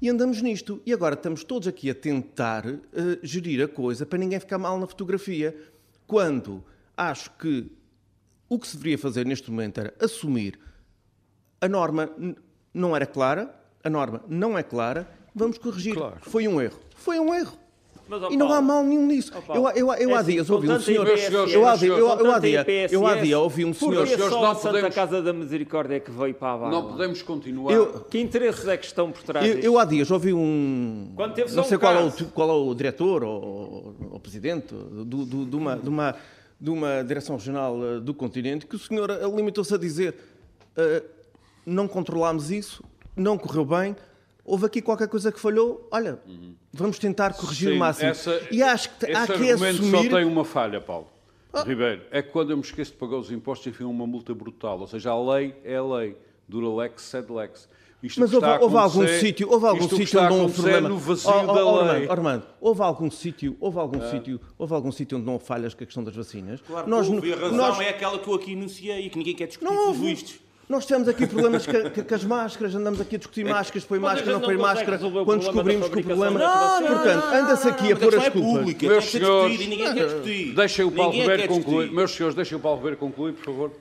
E 0.00 0.08
andamos 0.08 0.40
nisto. 0.40 0.80
E 0.86 0.92
agora 0.92 1.14
estamos 1.14 1.42
todos 1.44 1.66
aqui 1.68 1.90
a 1.90 1.94
tentar 1.94 2.66
eh, 2.66 2.78
gerir 3.22 3.62
a 3.64 3.68
coisa 3.68 4.06
para 4.06 4.18
ninguém 4.18 4.38
ficar 4.40 4.58
mal 4.58 4.78
na 4.78 4.86
fotografia. 4.86 5.56
Quando 6.06 6.64
acho 6.96 7.30
que 7.36 7.70
o 8.48 8.58
que 8.58 8.66
se 8.68 8.76
deveria 8.76 8.96
fazer 8.98 9.26
neste 9.26 9.50
momento 9.50 9.78
era 9.78 9.94
assumir 10.00 10.58
a 11.60 11.68
norma 11.68 12.08
não 12.72 12.94
era 12.96 13.06
clara, 13.06 13.54
a 13.84 13.90
norma 13.90 14.24
não 14.28 14.56
é 14.56 14.62
clara, 14.62 15.08
vamos 15.34 15.58
corrigir. 15.58 15.94
Foi 16.22 16.46
um 16.48 16.60
erro. 16.60 16.80
Foi 16.96 17.18
um 17.20 17.34
erro. 17.34 17.58
Mas, 18.10 18.22
ó, 18.24 18.28
e 18.30 18.36
não 18.36 18.52
há 18.52 18.60
mal 18.60 18.82
nenhum 18.82 19.06
nisso. 19.06 19.30
Paulo, 19.46 19.68
eu, 19.70 19.86
eu, 19.88 19.94
eu 19.94 20.10
é 20.10 20.14
há 20.14 20.18
assim, 20.18 20.32
dias 20.32 20.46
com 20.48 20.54
ouvi 20.54 20.68
um 20.68 20.80
senhor. 20.80 21.06
IPSS, 21.06 21.32
Eu 21.54 21.66
há 21.68 21.76
dias, 21.76 21.98
eu, 21.98 22.10
há 22.10 22.38
dia, 22.40 22.88
eu 22.90 23.06
há 23.06 23.14
dia 23.14 23.38
ouvi 23.38 23.64
um 23.64 23.72
senhor. 23.72 24.04
Senhores, 24.04 24.24
só 24.28 24.40
não 24.42 24.50
a 24.50 24.54
Santa 24.56 24.68
podemos- 24.70 24.94
Casa 24.96 25.22
da 25.22 25.32
Misericórdia 25.32 25.94
é 25.94 26.00
que 26.00 26.10
veio 26.10 26.34
para 26.34 26.52
a 26.54 26.58
barra? 26.58 26.70
Não 26.72 26.88
podemos 26.88 27.22
continuar. 27.22 27.72
Eu- 27.72 28.00
Que 28.10 28.18
interesses 28.18 28.66
é 28.66 28.76
que 28.76 28.84
estão 28.84 29.12
por 29.12 29.22
trás 29.22 29.46
Eu, 29.46 29.58
eu 29.60 29.78
há 29.78 29.84
dias 29.84 30.10
ouvi 30.10 30.32
um. 30.34 31.12
Quando 31.14 31.34
teve 31.34 31.54
não 31.54 31.62
um 31.62 31.66
sei 31.66 31.78
qual 31.78 31.94
é, 31.94 32.02
o, 32.04 32.10
qual 32.34 32.50
é 32.50 32.52
o 32.52 32.74
diretor 32.74 33.22
ou, 33.22 33.94
o 34.10 34.18
presidente 34.18 34.74
do, 34.74 35.24
do- 35.24 35.46
de, 35.46 35.54
uma, 35.56 35.76
de, 35.76 35.88
uma, 35.88 36.16
de 36.60 36.70
uma 36.70 37.02
direção 37.04 37.36
regional 37.36 37.76
eh, 37.84 38.00
do 38.00 38.12
continente 38.12 38.66
que 38.66 38.74
o 38.74 38.78
senhor 38.78 39.08
limitou-se 39.36 39.72
a 39.72 39.78
dizer 39.78 40.16
eh, 40.76 41.04
não 41.64 41.86
controlámos 41.86 42.50
isso, 42.50 42.82
não 43.14 43.38
correu 43.38 43.64
bem, 43.64 43.94
houve 44.50 44.66
aqui 44.66 44.82
qualquer 44.82 45.08
coisa 45.08 45.30
que 45.30 45.38
falhou, 45.38 45.86
olha, 45.90 46.18
vamos 46.72 46.98
tentar 46.98 47.34
corrigir 47.34 47.70
Sim, 47.70 47.76
o 47.76 47.78
máximo. 47.78 48.08
essa- 48.10 48.40
e 48.50 48.62
acho 48.62 48.90
que 48.98 49.06
há 49.06 49.22
esse 49.24 49.32
que 49.32 49.32
argumento 49.50 49.82
assumir. 49.82 50.10
só 50.10 50.16
tem 50.16 50.24
uma 50.26 50.44
falha, 50.44 50.80
Paulo. 50.80 51.06
Ribeiro, 51.66 52.02
é 52.10 52.22
que 52.22 52.30
quando 52.30 52.50
eu 52.50 52.56
me 52.56 52.62
esqueço 52.62 52.92
de 52.92 52.96
pagar 52.98 53.16
os 53.16 53.30
impostos, 53.30 53.66
enfim, 53.68 53.84
uma 53.84 54.06
multa 54.06 54.32
brutal. 54.34 54.78
Ou 54.80 54.86
seja, 54.86 55.10
a 55.10 55.34
lei 55.34 55.54
é 55.64 55.76
a 55.76 55.82
lei. 55.82 56.16
Dura 56.48 56.68
lex, 56.82 57.02
sed 57.02 57.30
lex. 57.32 57.68
Isto 58.02 58.18
Mas 58.20 58.32
houve, 58.32 58.46
está 58.46 58.56
a 58.56 58.60
houve 58.62 58.76
algum 58.76 59.06
sítio, 59.06 59.50
houve 59.52 59.66
algum 59.66 59.84
isto 59.84 59.96
sítio 59.96 60.20
onde 60.20 60.28
não 60.30 60.40
houve 60.42 60.54
problema. 60.54 60.88
no 60.88 60.96
vazio 60.96 61.30
Oh, 61.30 61.42
oh, 61.42 61.46
da 61.54 61.64
oh, 61.66 61.76
lei. 61.82 61.86
Armando, 61.90 62.10
Armando, 62.10 62.46
houve 62.60 62.82
algum 62.82 63.10
sítio, 63.10 63.56
houve 63.60 63.78
algum 63.78 64.00
sítio, 64.10 64.40
houve 64.56 64.72
algum 64.74 64.90
sítio 64.90 65.18
onde 65.18 65.26
não 65.26 65.34
houve 65.34 65.44
falhas 65.44 65.74
com 65.74 65.82
a 65.84 65.86
questão 65.86 66.02
das 66.02 66.16
vacinas? 66.16 66.60
Claro 66.62 66.88
nós, 66.88 67.08
houve, 67.08 67.30
a 67.32 67.36
razão 67.36 67.56
nós, 67.58 67.78
é 67.80 67.90
aquela 67.90 68.18
que 68.18 68.26
eu 68.26 68.34
aqui 68.34 68.52
enunciei 68.52 69.06
e 69.06 69.10
que 69.10 69.18
ninguém 69.18 69.34
quer 69.34 69.48
discutir 69.48 69.70
não 69.70 69.88
houve. 69.88 70.00
vistos. 70.06 70.40
Nós 70.70 70.86
tivemos 70.86 71.08
aqui 71.08 71.26
problemas 71.26 71.66
com, 71.66 72.14
as 72.14 72.22
máscaras, 72.22 72.76
andamos 72.76 73.00
aqui 73.00 73.16
a 73.16 73.18
discutir 73.18 73.44
máscaras, 73.44 73.84
põe 73.84 73.98
máscara, 73.98 74.34
não 74.34 74.40
põe 74.40 74.54
não 74.54 74.62
máscara, 74.62 74.98
quando 75.00 75.40
descobrimos 75.40 75.88
que 75.88 75.98
o 75.98 76.04
problema... 76.04 76.38
das 76.38 76.48
vacinas. 76.48 76.92
Portanto, 76.92 77.24
anda-se 77.34 77.68
aqui 77.68 77.92
a 77.92 77.96
pôr 77.96 78.06
a 78.06 78.10
questão 78.10 78.20
é 78.20 78.30
desculpa. 78.30 78.58
pública, 78.60 78.86
Meus 78.86 79.04
senhores- 79.06 79.50
discutido 79.50 79.62
e 79.64 79.66
ninguém 79.66 79.94
quer 79.94 80.06
discutir. 80.06 80.54
Deixem 80.54 80.84
o 80.84 80.92
Paulo 80.92 81.12
Ribeiro 81.12 81.48
concluir. 81.48 81.90
Meus 81.90 82.12
senhores, 82.12 82.36
deixem 82.36 82.56
o 82.56 82.60
Paulo 82.60 82.76
Ribeiro 82.76 82.96
concluir, 82.98 83.32
por 83.32 83.44
favor. 83.44 83.72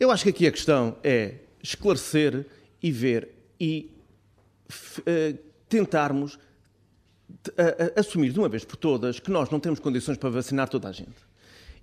Eu 0.00 0.10
acho 0.10 0.24
que 0.24 0.30
aqui 0.30 0.46
a 0.46 0.50
questão 0.50 0.96
é 1.04 1.34
esclarecer 1.62 2.46
e 2.82 2.90
ver 2.90 3.28
e 3.60 3.90
eh, 5.04 5.34
tentarmos 5.68 6.38
assumir 7.94 8.32
de 8.32 8.38
uma 8.38 8.48
vez 8.48 8.64
por 8.64 8.76
todas 8.76 9.20
que 9.20 9.30
nós 9.30 9.50
não 9.50 9.60
temos 9.60 9.80
condições 9.80 10.16
para 10.16 10.30
vacinar 10.30 10.66
toda 10.66 10.88
a 10.88 10.92
gente. 10.92 11.27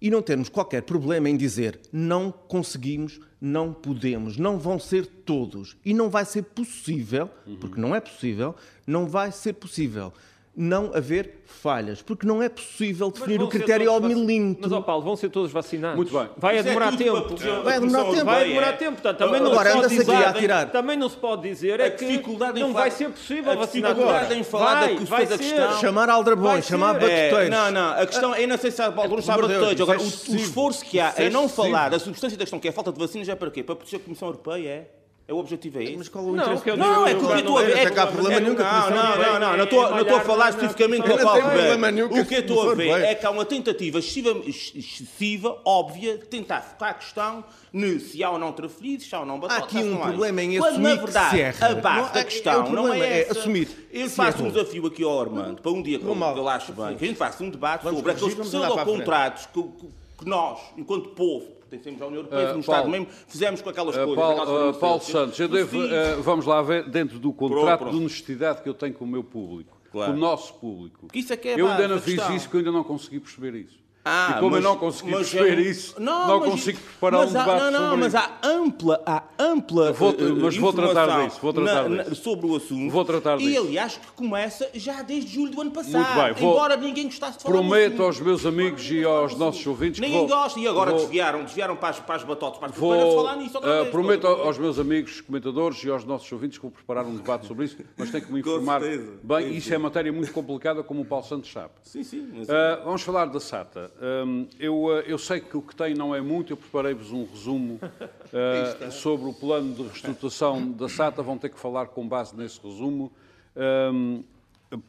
E 0.01 0.09
não 0.09 0.21
termos 0.21 0.49
qualquer 0.49 0.81
problema 0.83 1.29
em 1.29 1.37
dizer 1.37 1.79
não 1.91 2.31
conseguimos, 2.31 3.19
não 3.39 3.73
podemos, 3.73 4.37
não 4.37 4.59
vão 4.59 4.79
ser 4.79 5.05
todos. 5.05 5.75
E 5.85 5.93
não 5.93 6.09
vai 6.09 6.25
ser 6.25 6.43
possível, 6.43 7.29
porque 7.59 7.79
não 7.79 7.95
é 7.95 7.99
possível, 7.99 8.55
não 8.85 9.07
vai 9.07 9.31
ser 9.31 9.53
possível 9.53 10.13
não 10.57 10.91
haver 10.93 11.41
falhas, 11.45 12.01
porque 12.01 12.25
não 12.25 12.41
é 12.41 12.47
possível 12.47 13.11
definir 13.11 13.41
o 13.41 13.47
critério 13.47 13.89
ao 13.91 13.99
vac- 13.99 14.09
milímetro. 14.13 14.61
Mas, 14.63 14.71
ó 14.71 14.81
Paulo, 14.81 15.03
vão 15.03 15.15
ser 15.15 15.29
todos 15.29 15.51
vacinados. 15.51 15.97
Muito 15.97 16.17
bem. 16.17 16.29
Vai 16.37 16.57
é 16.57 16.63
demorar 16.63 16.87
para 16.89 16.97
tempo. 16.97 17.21
proteger 17.21 17.61
Vai 17.61 17.79
demorar 17.79 18.03
tempo. 18.05 18.25
Vai 18.25 18.47
demorar 18.47 18.73
tempo, 18.73 18.91
portanto, 18.93 19.17
também 19.17 19.41
não 19.41 19.51
Agora 19.51 19.71
se 19.71 19.77
anda-se 19.77 20.01
aqui 20.01 20.11
a 20.11 20.29
atirar. 20.29 20.71
também 20.71 20.97
não 20.97 21.09
se 21.09 21.17
pode 21.17 21.41
dizer 21.41 21.79
é 21.79 21.87
A 21.87 21.91
que 21.91 22.21
não 22.55 22.71
vai 22.73 22.89
ser 22.91 23.09
possível 23.09 23.51
a 23.51 23.55
vacinar 23.55 23.91
dificuldade 23.93 24.25
agora. 24.25 24.39
em 24.39 24.43
falar 24.43 24.87
da 24.87 25.05
vai, 25.05 25.25
da 25.25 25.37
ser. 25.37 25.43
questão. 25.43 25.79
Chamar 25.79 26.09
aldrabões, 26.09 26.65
chamar 26.65 26.99
ser. 26.99 27.09
É, 27.09 27.29
batuteiros. 27.29 27.49
não, 27.49 27.71
não, 27.71 27.89
a 27.91 28.05
questão, 28.05 28.35
eu 28.35 28.47
não 28.47 28.57
sei 28.57 28.71
se 28.71 28.81
há 28.81 28.91
Paulo 28.91 29.21
sabe 29.21 29.41
batuteiros. 29.41 29.81
Agora, 29.81 29.99
é 29.99 30.01
o, 30.01 30.35
esforço 30.35 30.85
que 30.85 30.99
há 30.99 31.13
é 31.17 31.27
em 31.27 31.29
não 31.29 31.49
falar 31.49 31.89
da 31.89 31.99
substância 31.99 32.37
da 32.37 32.43
questão, 32.43 32.59
que 32.59 32.67
é 32.67 32.71
a 32.71 32.73
falta 32.73 32.91
de 32.91 32.99
vacinas, 32.99 33.27
é 33.27 33.35
para 33.35 33.51
quê? 33.51 33.63
Para 33.63 33.75
proteger 33.75 33.99
a 33.99 34.03
Comissão 34.03 34.27
Europeia, 34.29 34.69
é? 34.69 34.87
É 35.27 35.33
o 35.33 35.37
objetivo, 35.37 35.79
é 35.79 35.83
Mas 35.85 36.01
esse? 36.01 36.09
qual 36.11 36.23
é 36.23 36.27
o 36.27 36.31
Não, 36.33 36.43
interesse? 36.43 36.63
que 36.63 36.69
eu 36.69 36.77
Não, 36.77 37.07
é 37.07 37.09
que 37.09 37.15
o 37.15 37.19
que 37.19 37.25
eu 37.25 37.29
não 37.29 37.37
estou 37.39 37.57
a 37.57 37.61
ver. 37.63 37.77
é 37.77 37.81
há 37.87 37.89
que- 37.89 38.13
problema 38.13 38.33
é- 38.35 38.39
nenhum 38.41 38.53
Não, 38.55 38.63
não, 38.91 39.17
não, 39.17 39.39
não, 39.39 39.57
não 39.57 39.63
estou 39.63 39.89
não 39.89 39.99
estou 40.01 40.17
a 40.17 40.19
falar 40.19 40.43
Não, 40.45 40.49
especificamente 40.51 40.99
não, 40.99 41.07
do 41.07 41.15
não 41.17 41.23
Paulo 41.23 41.41
Ribeiro. 41.49 42.05
O 42.05 42.25
que 42.27 42.35
eu 42.35 42.39
estou 42.41 42.69
a 42.69 42.75
ver 42.75 42.89
é 43.03 43.15
que 43.15 43.25
há 43.25 43.29
uma 43.31 43.43
tentativa 43.45 43.97
excessiva, 43.97 44.39
excessiva, 44.45 45.57
óbvia, 45.65 46.19
de 46.19 46.25
tentar 46.25 46.61
focar 46.61 46.89
a 46.91 46.93
questão 46.93 47.43
no 47.73 47.99
se 47.99 48.23
há 48.23 48.29
ou 48.29 48.37
não 48.37 48.51
trafolhidos, 48.51 49.07
se 49.09 49.15
há 49.15 49.19
ou 49.21 49.25
não 49.25 49.39
batotas. 49.39 49.63
aqui 49.65 49.77
um 49.79 49.85
não 49.85 49.97
há 49.97 49.99
isso. 50.01 50.07
problema 50.09 50.43
em 50.43 50.57
Quando, 50.59 50.69
assumir 50.69 50.83
na 50.89 50.91
que 50.97 51.03
verdade, 51.05 51.41
a 51.41 51.75
base 51.75 51.99
Não, 52.01 52.07
é- 52.07 52.13
da 52.13 52.19
é 52.19 52.23
questão 52.23 52.69
não 52.71 52.93
é 52.93 52.99
é 52.99 53.21
essa. 53.21 53.39
assumir 53.39 53.87
Eu 53.91 54.03
que 54.03 54.09
faço 54.09 54.43
um 54.43 54.49
desafio 54.51 54.85
aqui 54.85 55.03
ao 55.03 55.19
Armando, 55.21 55.59
para 55.59 55.71
um 55.71 55.81
dia 55.81 55.97
que 55.97 56.05
eu, 56.05 56.15
que 56.15 56.47
acho 56.49 56.71
bem, 56.71 56.95
que 56.97 57.03
a 57.03 57.07
gente 57.07 57.17
faça 57.17 57.43
um 57.43 57.49
debate 57.49 57.83
Vamos 57.83 57.97
sobre 57.97 58.11
aqueles 58.11 58.35
pseudo-contratos 58.35 59.47
que, 59.47 59.63
que- 59.63 59.89
que 60.19 60.29
nós, 60.29 60.59
enquanto 60.77 61.09
povo, 61.09 61.47
pertencemos 61.69 62.01
à 62.01 62.05
União 62.07 62.19
Europeia, 62.19 62.49
Ah, 62.49 62.53
no 62.53 62.63
Paulo. 62.63 62.79
Estado 62.81 62.89
mesmo, 62.89 63.07
fizemos 63.27 63.61
com 63.61 63.69
aquelas 63.69 63.95
Uh, 63.95 63.99
coisas. 64.05 64.15
Paulo, 64.15 64.41
aquelas 64.41 64.75
uh, 64.75 64.79
Paulo. 64.79 65.01
Santos, 65.01 65.39
eu 65.39 65.47
devo, 65.47 65.77
uh, 65.79 66.21
vamos 66.21 66.45
lá 66.45 66.61
ver, 66.61 66.89
dentro 66.89 67.19
do 67.19 67.33
contrato 67.33 67.79
pronto. 67.79 67.91
de 67.95 67.99
honestidade 68.01 68.61
que 68.61 68.69
eu 68.69 68.73
tenho 68.73 68.93
com 68.93 69.05
o 69.05 69.07
meu 69.07 69.23
público, 69.23 69.75
Claro. 69.91 70.11
com 70.11 70.17
o 70.17 70.19
nosso 70.21 70.53
público. 70.55 71.07
Que 71.07 71.19
isso 71.19 71.33
é 71.33 71.37
que 71.37 71.47
é 71.49 71.59
eu 71.59 71.67
ainda 71.67 71.87
não 71.87 71.99
fiz 71.99 72.21
isso, 72.29 72.49
que 72.49 72.55
eu 72.55 72.59
ainda 72.59 72.71
não 72.71 72.83
consegui 72.83 73.19
perceber 73.19 73.55
isso. 73.55 73.84
Ah, 74.07 74.35
e 74.37 74.39
como 74.39 74.51
mas- 74.51 74.63
eu 74.63 74.69
não 74.69 74.79
mas 74.79 75.01
perceber 75.01 75.57
é- 75.57 75.61
isso, 75.61 75.95
não, 75.99 76.39
mas- 76.39 76.49
consigo 76.51 76.79
preparar 76.79 77.21
mas 77.21 77.33
um 77.33 77.37
há- 77.37 77.43
debate 77.43 77.59
não, 77.63 77.71
não, 77.71 77.79
sobre 77.89 77.97
mas 78.01 78.13
isso. 78.13 78.23
há 78.23 78.47
ampla, 78.47 79.03
há 79.03 79.23
ampla 79.39 79.93
Vou- 79.93 80.11
eh, 80.11 80.15
mas 80.43 80.57
vou 80.57 80.73
tratar 80.73 81.25
disso, 81.25 81.39
vou 81.41 81.53
tratar 81.53 81.89
na- 81.89 82.03
disso. 82.03 82.21
sobre 82.23 82.45
o 82.45 82.55
assunto. 82.55 82.91
Vou 82.91 83.03
tratar 83.03 83.39
E 83.41 83.47
disso. 83.47 83.61
aliás 83.61 83.97
que 83.97 84.11
começa 84.11 84.69
já 84.75 85.01
desde 85.01 85.33
julho 85.33 85.51
do 85.51 85.61
ano 85.61 85.71
passado. 85.71 85.93
Muito 85.93 86.23
bem, 86.23 86.33
vou- 86.33 86.51
embora 86.53 86.77
ninguém 86.77 87.05
gostasse 87.05 87.37
de 87.39 87.43
falar 87.45 87.55
Prometo 87.55 88.03
aos 88.03 88.19
meus 88.19 88.45
amigos 88.45 88.91
e 88.91 89.03
aos 89.03 89.35
nossos 89.35 89.65
ouvintes 89.65 89.99
que 89.99 90.05
Ninguém 90.05 90.27
vou, 90.27 90.37
gosta 90.37 90.59
e 90.59 90.67
agora 90.67 90.91
vou- 90.91 90.99
desviaram, 90.99 91.43
desviaram 91.43 91.75
para 91.75 91.89
as, 91.89 91.99
para 91.99 92.15
as 92.15 92.23
batotas, 92.23 92.59
para 92.59 92.69
as 92.69 92.75
Vou, 92.75 93.15
falar 93.23 93.35
nisso 93.37 93.55
outra 93.55 93.71
uh, 93.71 93.81
vez. 93.81 93.89
prometo 93.91 94.23
Outra 94.25 94.35
vez. 94.35 94.47
aos 94.47 94.57
meus 94.59 94.77
amigos 94.77 95.21
comentadores 95.21 95.83
e 95.83 95.89
aos 95.89 96.05
nossos 96.05 96.31
ouvintes 96.31 96.59
que 96.59 96.61
vou 96.61 96.71
preparar 96.71 97.05
um 97.05 97.15
debate 97.15 97.47
sobre 97.47 97.65
isso, 97.65 97.77
mas 97.97 98.11
tenho 98.11 98.23
que 98.23 98.31
me 98.31 98.39
informar 98.41 98.81
bem. 99.23 99.55
Isso 99.57 99.73
é 99.73 99.79
matéria 99.79 100.13
muito 100.13 100.31
complicada, 100.31 100.83
como 100.83 101.01
o 101.01 101.05
Paulo 101.05 101.25
Santos 101.25 101.51
sabe. 101.51 101.71
Sim, 101.81 102.03
sim. 102.03 102.29
mas- 102.35 102.47
Uh, 102.47 102.83
vamos 102.85 103.01
falar 103.01 103.25
da 103.25 103.39
SATA. 103.39 103.94
Um, 104.01 104.47
eu, 104.59 104.83
uh, 104.85 104.99
eu 105.01 105.17
sei 105.17 105.39
que 105.39 105.55
o 105.55 105.61
que 105.61 105.73
tem 105.73 105.93
não 105.93 106.13
é 106.13 106.19
muito, 106.19 106.51
eu 106.51 106.57
preparei-vos 106.57 107.11
um 107.11 107.25
resumo 107.25 107.79
uh, 107.81 108.91
sobre 108.91 109.29
o 109.29 109.33
plano 109.33 109.73
de 109.73 109.83
reestruturação 109.83 110.71
da 110.73 110.89
SATA, 110.89 111.23
vão 111.23 111.37
ter 111.37 111.49
que 111.49 111.59
falar 111.59 111.87
com 111.87 112.07
base 112.07 112.35
nesse 112.35 112.59
resumo. 112.61 113.11
Um, 113.55 114.23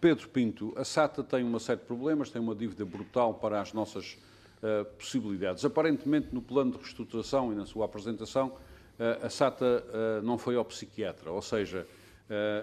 Pedro 0.01 0.29
Pinto, 0.29 0.73
a 0.77 0.85
SATA 0.85 1.23
tem 1.23 1.45
uma 1.45 1.61
série 1.61 1.79
de 1.79 1.87
problemas, 1.87 2.31
tem 2.31 2.43
uma 2.43 2.55
dívida 2.55 2.85
brutal 2.85 3.35
para 3.35 3.61
as 3.61 3.73
nossas 3.73 4.19
uh, 4.59 4.85
possibilidades. 4.97 5.65
Aparentemente, 5.65 6.29
no 6.33 6.43
plano 6.43 6.73
de 6.73 6.79
reestruturação 6.79 7.53
e 7.53 7.55
na 7.55 7.65
sua 7.65 7.85
apresentação, 7.85 8.49
uh, 8.49 9.25
a 9.25 9.31
SATA 9.31 9.85
não 10.25 10.37
foi 10.37 10.57
ao 10.57 10.65
psiquiatra, 10.65 11.31
ou 11.31 11.43
seja, 11.43 11.87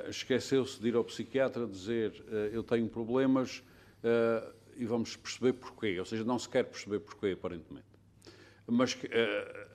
esqueceu-se 0.10 0.82
de 0.82 0.90
ir 0.90 0.96
ao 0.96 1.06
psiquiatra 1.06 1.66
dizer 1.66 2.22
eu 2.52 2.62
tenho 2.64 2.90
problemas 2.90 3.64
uh, 4.04 4.63
e 4.78 4.86
vamos 4.86 5.16
perceber 5.16 5.54
porquê. 5.54 6.00
Ou 6.00 6.06
seja, 6.06 6.24
não 6.24 6.40
se 6.40 6.50
quer 6.50 6.64
perceber 6.64 7.00
porquê, 7.00 7.32
aparentemente. 7.32 7.88
Mas 8.68 8.98
eh, 9.10 9.68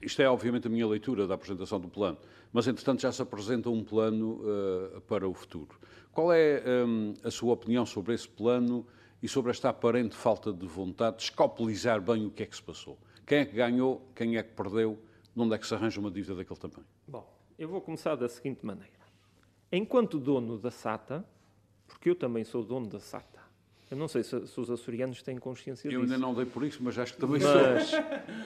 isto 0.00 0.20
é, 0.20 0.28
obviamente, 0.28 0.66
a 0.66 0.70
minha 0.70 0.86
leitura 0.86 1.26
da 1.26 1.34
apresentação 1.34 1.80
do 1.80 1.88
plano. 1.88 2.18
Mas, 2.52 2.68
entretanto, 2.68 3.02
já 3.02 3.10
se 3.10 3.22
apresenta 3.22 3.70
um 3.70 3.82
plano 3.82 4.40
eh, 4.44 5.00
para 5.08 5.28
o 5.28 5.34
futuro. 5.34 5.78
Qual 6.12 6.32
é 6.32 6.62
hum, 6.86 7.14
a 7.24 7.30
sua 7.30 7.54
opinião 7.54 7.84
sobre 7.84 8.14
esse 8.14 8.28
plano 8.28 8.86
e 9.22 9.28
sobre 9.28 9.50
esta 9.50 9.70
aparente 9.70 10.14
falta 10.14 10.52
de 10.52 10.66
vontade 10.66 11.16
de 11.16 11.22
escopelizar 11.24 12.00
bem 12.00 12.26
o 12.26 12.30
que 12.30 12.42
é 12.42 12.46
que 12.46 12.54
se 12.54 12.62
passou? 12.62 12.98
Quem 13.26 13.38
é 13.38 13.44
que 13.44 13.56
ganhou, 13.56 14.06
quem 14.14 14.36
é 14.36 14.42
que 14.42 14.52
perdeu, 14.52 14.98
de 15.34 15.40
onde 15.40 15.54
é 15.54 15.58
que 15.58 15.66
se 15.66 15.74
arranja 15.74 15.98
uma 15.98 16.10
dívida 16.10 16.36
daquele 16.36 16.60
tamanho? 16.60 16.86
Bom, 17.08 17.26
eu 17.58 17.68
vou 17.68 17.80
começar 17.80 18.14
da 18.16 18.28
seguinte 18.28 18.64
maneira. 18.64 18.92
Enquanto 19.72 20.20
dono 20.20 20.58
da 20.58 20.70
SATA, 20.70 21.24
porque 21.86 22.10
eu 22.10 22.14
também 22.14 22.44
sou 22.44 22.62
dono 22.62 22.86
da 22.86 23.00
SATA, 23.00 23.33
eu 23.90 23.96
não 23.96 24.08
sei 24.08 24.22
se, 24.22 24.46
se 24.46 24.60
os 24.60 24.70
açorianos 24.70 25.22
têm 25.22 25.36
consciência 25.38 25.86
Eu 25.88 26.00
disso. 26.00 26.12
ainda 26.14 26.18
não 26.18 26.34
dei 26.34 26.44
por 26.46 26.64
isso, 26.64 26.78
mas 26.82 26.98
acho 26.98 27.14
que 27.14 27.20
também 27.20 27.40
sou. 27.40 27.50
Mas 27.52 27.92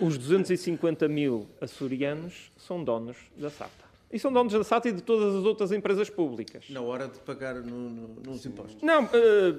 os 0.01 0.19
250 0.19 1.09
mil 1.09 1.47
açorianos 1.61 2.51
são 2.57 2.83
donos 2.83 3.17
da 3.37 3.49
SATA. 3.51 3.87
E 4.11 4.19
são 4.19 4.33
donos 4.33 4.53
da 4.53 4.65
SATA 4.65 4.89
e 4.89 4.93
de 4.93 5.03
todas 5.03 5.35
as 5.35 5.45
outras 5.45 5.71
empresas 5.71 6.09
públicas. 6.09 6.65
Na 6.71 6.81
hora 6.81 7.09
de 7.09 7.19
pagar 7.21 7.55
no- 7.57 7.91
no- 7.91 8.21
nos 8.27 8.45
impostos. 8.47 8.83
Não, 8.83 9.05
eh, 9.13 9.55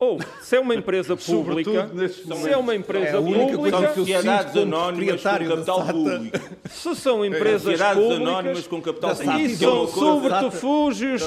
Ou, 0.00 0.18
se 0.40 0.56
é 0.56 0.60
uma 0.60 0.74
empresa 0.74 1.14
pública, 1.14 1.90
se 2.10 2.50
é 2.50 2.56
uma 2.56 2.74
empresa 2.74 3.18
É 3.18 3.20
pública, 3.20 3.94
sociedades 3.94 4.56
anónimas 4.56 5.22
com 5.22 5.46
capital 5.46 5.86
público. 5.86 6.38
se 6.70 6.94
são 6.96 7.22
empresas 7.22 7.62
Sociedades 7.62 8.02
públicas, 8.02 8.28
anónimas 8.28 8.66
com 8.66 8.80
capital 8.80 9.14
público. 9.14 9.38
e 9.38 9.44
é 9.44 9.48
são 9.50 9.86
subterfúgios, 9.86 11.22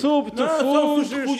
subterfúgios 0.00 1.30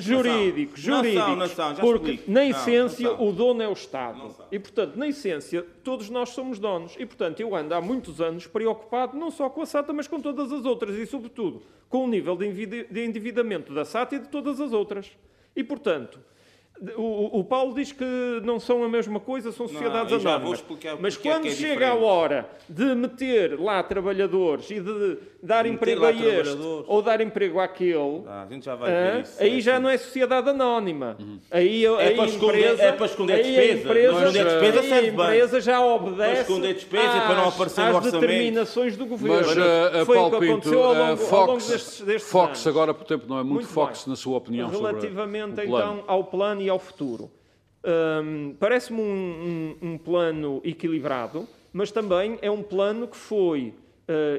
jurídicos, 0.00 0.86
não 0.86 1.04
são. 1.04 1.36
Não 1.36 1.46
jurídicos, 1.46 1.80
porque 1.80 2.20
na 2.26 2.46
essência 2.46 3.12
o 3.12 3.30
dono 3.30 3.62
é 3.62 3.68
o 3.68 3.74
Estado. 3.74 4.34
E 4.50 4.58
portanto, 4.58 4.96
na 4.96 5.08
essência, 5.08 5.66
todos 5.84 6.08
nós 6.08 6.30
somos 6.30 6.58
donos. 6.58 6.94
E 6.98 7.04
portanto, 7.04 7.40
eu 7.40 7.54
ando 7.54 7.74
há 7.74 7.80
muitos 7.82 8.22
anos 8.22 8.46
preocupado 8.46 9.18
não 9.18 9.30
só 9.30 9.50
com 9.50 9.60
a 9.60 9.66
SATA, 9.66 9.92
mas 9.92 10.08
com 10.08 10.18
todas 10.18 10.50
as 10.50 10.64
outras 10.64 10.96
e 10.96 11.04
sobretudo 11.04 11.62
com 11.90 12.06
o 12.06 12.08
nível 12.08 12.34
de 12.34 13.04
endividamento 13.04 13.74
da 13.74 13.84
SATA 13.84 14.14
e 14.14 14.18
de 14.18 14.28
todas 14.28 14.58
as 14.58 14.72
outras. 14.72 15.10
E 15.54 15.62
portanto, 15.62 16.18
o, 16.96 17.40
o 17.40 17.44
Paulo 17.44 17.74
diz 17.74 17.92
que 17.92 18.04
não 18.42 18.58
são 18.58 18.82
a 18.82 18.88
mesma 18.88 19.20
coisa, 19.20 19.52
são 19.52 19.68
sociedades 19.68 20.12
anónimas. 20.12 20.50
Mas 21.00 21.16
porque 21.16 21.28
é 21.28 21.32
quando 21.32 21.42
que 21.42 21.48
é 21.48 21.52
chega 21.52 21.88
a 21.90 21.94
hora 21.94 22.48
de 22.68 22.94
meter 22.94 23.58
lá 23.58 23.82
trabalhadores 23.82 24.70
e 24.70 24.80
de 24.80 25.18
dar 25.42 25.66
emprego 25.66 26.04
a 26.04 26.12
este 26.12 26.56
ou 26.86 27.02
dar 27.02 27.20
emprego 27.20 27.58
àquele, 27.58 28.22
Ah, 28.28 28.44
a 28.48 28.52
gente 28.52 28.64
já 28.64 28.76
vai 28.76 28.90
ver 28.92 29.22
isso. 29.22 29.42
aí 29.42 29.58
É 29.58 29.60
já 29.60 29.72
assim. 29.74 29.82
não 29.82 29.90
é 29.90 29.98
sociedade 29.98 30.48
anónima. 30.50 31.16
Aí, 31.50 31.84
É 31.84 31.88
aí 31.88 32.14
para 32.14 32.24
esconder- 32.26 32.58
empresa, 32.60 32.82
é 32.84 32.92
para 32.92 33.06
esconder 33.06 33.32
aí 33.32 33.40
a 33.40 33.42
despesa. 33.44 33.88
empresa, 33.88 34.12
Não 34.12 34.18
é 34.18 34.22
esconder 34.22 34.44
despesa, 34.44 34.80
aí 34.80 34.88
serve 34.88 35.08
a 35.08 35.12
empresa 35.12 35.60
já 35.60 35.84
obedece 35.84 36.40
esconder 36.42 36.74
despesa 36.74 37.04
e 37.16 37.20
para 37.20 37.34
não 37.34 37.48
às- 37.48 37.54
aparecer 37.54 37.80
às 37.82 38.04
determinações 38.12 38.96
do 38.96 39.04
governo. 39.06 39.36
Mas, 39.36 39.56
uh, 39.56 40.06
Foi 40.06 40.16
o 40.16 40.20
Paulo 40.20 40.30
que 40.30 40.38
Pinto, 40.46 40.52
aconteceu 40.52 40.82
ao 40.84 40.90
uh, 40.92 40.98
longo, 40.98 41.02
ao 41.02 41.08
longo 41.08 41.22
Fox, 41.50 41.68
destes, 41.68 42.00
destes 42.02 42.30
Fox 42.30 42.48
anos. 42.50 42.66
agora, 42.68 42.94
por 42.94 43.04
tempo, 43.04 43.24
não 43.28 43.36
é 43.38 43.42
muito, 43.42 43.54
Muito 43.54 43.68
Fox 43.68 44.04
bem. 44.04 44.10
na 44.10 44.16
sua 44.16 44.38
opinião 44.38 44.70
sobre 44.72 44.86
Relativamente 44.86 45.60
o 45.60 45.66
plano. 45.68 45.92
então 45.98 46.04
ao 46.06 46.24
plano 46.24 46.62
e 46.62 46.68
ao 46.68 46.78
futuro. 46.78 47.30
Hum, 47.84 48.54
Parece-me 48.60 49.00
um, 49.00 49.76
um- 49.82 49.88
um 49.94 49.98
plano 49.98 50.60
equilibrado, 50.62 51.48
mas 51.72 51.90
também 51.90 52.38
é 52.40 52.48
um 52.50 52.62
plano 52.62 53.08
que 53.08 53.16
foi 53.16 53.74
eh, 53.74 53.81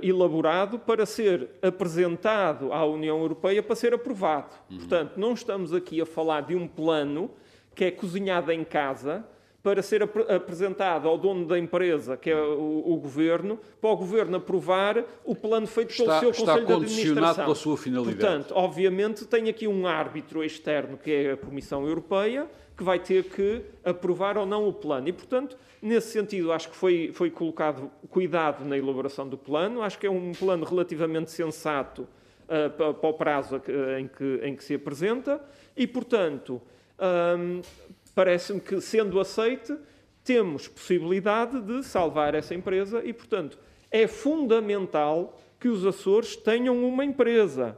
elaborado 0.02 0.78
para 0.78 1.06
ser 1.06 1.50
apresentado 1.62 2.72
à 2.74 2.86
União 2.86 3.20
Europeia 3.20 3.62
para 3.64 3.76
ser 3.76 3.94
aprovado. 3.94 4.56
Portanto, 4.70 5.14
não 5.18 5.34
estamos 5.34 5.74
aqui 5.74 6.02
a 6.02 6.06
falar 6.06 6.42
de 6.42 6.56
um 6.56 6.68
plano 6.68 7.32
que 7.76 7.86
é 7.86 7.92
cozinhado 7.92 8.52
em 8.52 8.64
casa 8.64 9.26
para 9.64 9.82
ser 9.82 10.04
ap- 10.04 10.30
apresentado 10.30 11.08
ao 11.08 11.18
dono 11.18 11.46
da 11.48 11.58
empresa, 11.58 12.18
que 12.18 12.30
é 12.30 12.36
o, 12.36 12.84
o 12.86 12.98
governo, 12.98 13.58
para 13.80 13.90
o 13.92 13.96
governo 13.96 14.36
aprovar 14.36 15.04
o 15.24 15.34
plano 15.34 15.66
feito 15.66 15.92
Está- 15.92 16.20
pelo 16.20 16.20
seu 16.20 16.30
está 16.32 16.46
Conselho 16.46 16.68
de 16.68 16.74
condicionado 16.74 17.08
Administração. 17.20 17.44
pela 17.46 17.56
sua 17.56 17.78
finalidade. 17.78 18.18
Portanto, 18.20 18.54
obviamente, 18.56 19.26
tem 19.26 19.48
aqui 19.50 19.66
um 19.68 19.88
árbitro 19.88 20.44
externo, 20.44 20.98
que 20.98 21.10
é 21.12 21.32
a 21.32 21.38
Comissão 21.38 21.88
Europeia, 21.88 22.46
que 22.76 22.84
vai 22.84 23.00
ter 23.00 23.26
que 23.26 23.62
aprovar 23.84 24.38
ou 24.38 24.46
não 24.46 24.68
o 24.68 24.74
plano. 24.74 25.08
E, 25.08 25.14
portanto, 25.14 25.58
nesse 25.82 26.12
sentido, 26.12 26.52
acho 26.52 26.70
que 26.70 26.76
foi, 26.76 27.12
foi 27.14 27.30
colocado 27.30 27.92
cuidado 28.10 28.66
na 28.66 28.78
elaboração 28.78 29.28
do 29.28 29.38
plano. 29.38 29.82
Acho 29.82 30.00
que 30.00 30.08
é 30.08 30.12
um 30.12 30.32
plano 30.32 30.66
relativamente 30.66 31.30
sensato 31.32 32.08
ah, 32.50 32.70
pa- 32.70 32.94
para 32.94 33.10
o 33.10 33.14
prazo 33.14 33.62
em 34.00 34.08
que, 34.08 34.40
em 34.44 34.56
que 34.56 34.64
se 34.64 34.74
apresenta. 34.74 35.40
E, 35.78 35.86
portanto, 35.86 36.62
hum, 37.38 37.62
parece-me 38.16 38.60
que, 38.60 38.82
sendo 38.82 39.20
aceite, 39.20 39.76
temos 40.24 40.68
possibilidade 40.68 41.62
de 41.62 41.84
salvar 41.84 42.34
essa 42.34 42.56
empresa 42.56 43.04
e, 43.06 43.14
portanto, 43.14 43.58
é 43.92 44.08
fundamental 44.08 45.40
que 45.60 45.68
os 45.68 45.86
Açores 45.86 46.36
tenham 46.36 46.84
uma 46.84 47.06
empresa 47.06 47.78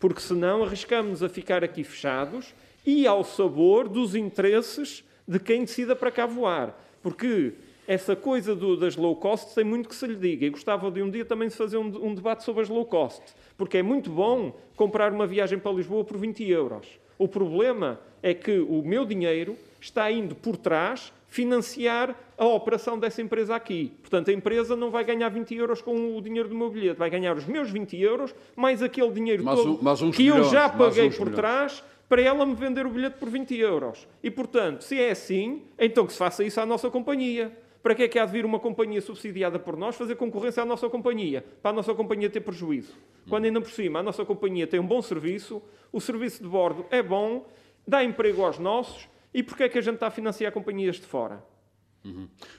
porque 0.00 0.20
senão 0.20 0.62
arriscamos 0.64 1.22
a 1.22 1.28
ficar 1.28 1.62
aqui 1.62 1.84
fechados 1.84 2.52
e 2.90 3.06
ao 3.06 3.22
sabor 3.22 3.86
dos 3.86 4.14
interesses 4.14 5.04
de 5.26 5.38
quem 5.38 5.60
decida 5.64 5.94
para 5.94 6.10
cá 6.10 6.24
voar. 6.24 6.74
Porque 7.02 7.52
essa 7.86 8.16
coisa 8.16 8.54
do- 8.56 8.78
das 8.78 8.96
low 8.96 9.14
cost 9.14 9.54
tem 9.54 9.62
muito 9.62 9.88
que 9.90 9.94
se 9.94 10.06
lhe 10.06 10.16
diga. 10.16 10.46
E 10.46 10.50
gostava 10.50 10.90
de 10.90 11.02
um 11.02 11.10
dia 11.10 11.24
também 11.24 11.48
de 11.48 11.54
fazer 11.54 11.76
um, 11.76 12.06
um 12.06 12.14
debate 12.14 12.44
sobre 12.44 12.62
as 12.62 12.68
low 12.70 12.86
cost. 12.86 13.20
Porque 13.58 13.76
é 13.76 13.82
muito 13.82 14.08
bom 14.10 14.58
comprar 14.74 15.12
uma 15.12 15.26
viagem 15.26 15.58
para 15.58 15.70
Lisboa 15.72 16.02
por 16.02 16.16
20 16.16 16.42
euros. 16.48 16.86
O 17.18 17.28
problema 17.28 18.00
é 18.22 18.32
que 18.32 18.58
o 18.58 18.82
meu 18.82 19.04
dinheiro 19.04 19.54
está 19.80 20.10
indo 20.10 20.34
por 20.34 20.56
trás 20.56 21.12
financiar 21.28 22.16
a 22.38 22.46
operação 22.46 22.98
dessa 22.98 23.20
empresa 23.20 23.54
aqui. 23.54 23.92
Portanto, 24.00 24.30
a 24.30 24.32
empresa 24.32 24.74
não 24.74 24.90
vai 24.90 25.04
ganhar 25.04 25.28
20 25.28 25.54
euros 25.54 25.82
com 25.82 26.16
o 26.16 26.22
dinheiro 26.22 26.48
do 26.48 26.54
meu 26.54 26.70
bilhete, 26.70 26.98
vai 26.98 27.10
ganhar 27.10 27.36
os 27.36 27.44
meus 27.44 27.70
20 27.70 28.00
euros, 28.00 28.34
mais 28.56 28.82
aquele 28.82 29.10
dinheiro 29.10 29.44
Mais 29.44 29.60
todo 29.60 29.76
que 30.12 30.26
eu 30.26 30.34
milhões, 30.36 30.50
já 30.50 30.68
mais 30.68 30.76
paguei 30.78 31.10
por 31.10 31.26
milhões. 31.26 31.36
trás 31.36 31.84
para 32.08 32.22
ela 32.22 32.46
me 32.46 32.54
vender 32.54 32.86
o 32.86 32.90
bilhete 32.90 33.18
por 33.18 33.28
20 33.28 33.54
euros. 33.56 34.08
E, 34.22 34.30
portanto, 34.30 34.82
se 34.82 34.98
é 35.00 35.10
assim, 35.10 35.62
então 35.78 36.06
que 36.06 36.12
se 36.12 36.18
faça 36.18 36.42
isso 36.42 36.60
à 36.60 36.66
nossa 36.66 36.90
companhia. 36.90 37.56
Para 37.82 37.94
que 37.94 38.02
é 38.02 38.08
que 38.08 38.18
há 38.18 38.26
de 38.26 38.32
vir 38.32 38.44
uma 38.44 38.58
companhia 38.58 39.00
subsidiada 39.00 39.58
por 39.58 39.76
nós 39.76 39.94
fazer 39.94 40.16
concorrência 40.16 40.62
à 40.62 40.66
nossa 40.66 40.88
companhia? 40.90 41.44
Para 41.62 41.70
a 41.70 41.74
nossa 41.74 41.94
companhia 41.94 42.28
ter 42.28 42.40
prejuízo. 42.40 42.94
Quando 43.28 43.44
ainda 43.44 43.60
por 43.60 43.70
cima 43.70 44.00
a 44.00 44.02
nossa 44.02 44.24
companhia 44.24 44.66
tem 44.66 44.80
um 44.80 44.86
bom 44.86 45.00
serviço, 45.00 45.62
o 45.92 46.00
serviço 46.00 46.42
de 46.42 46.48
bordo 46.48 46.84
é 46.90 47.02
bom, 47.02 47.46
dá 47.86 48.02
emprego 48.02 48.44
aos 48.44 48.58
nossos, 48.58 49.08
e 49.32 49.42
porquê 49.42 49.64
é 49.64 49.68
que 49.68 49.78
a 49.78 49.80
gente 49.80 49.94
está 49.94 50.08
a 50.08 50.10
financiar 50.10 50.50
companhias 50.50 50.96
de 50.96 51.06
fora? 51.06 51.42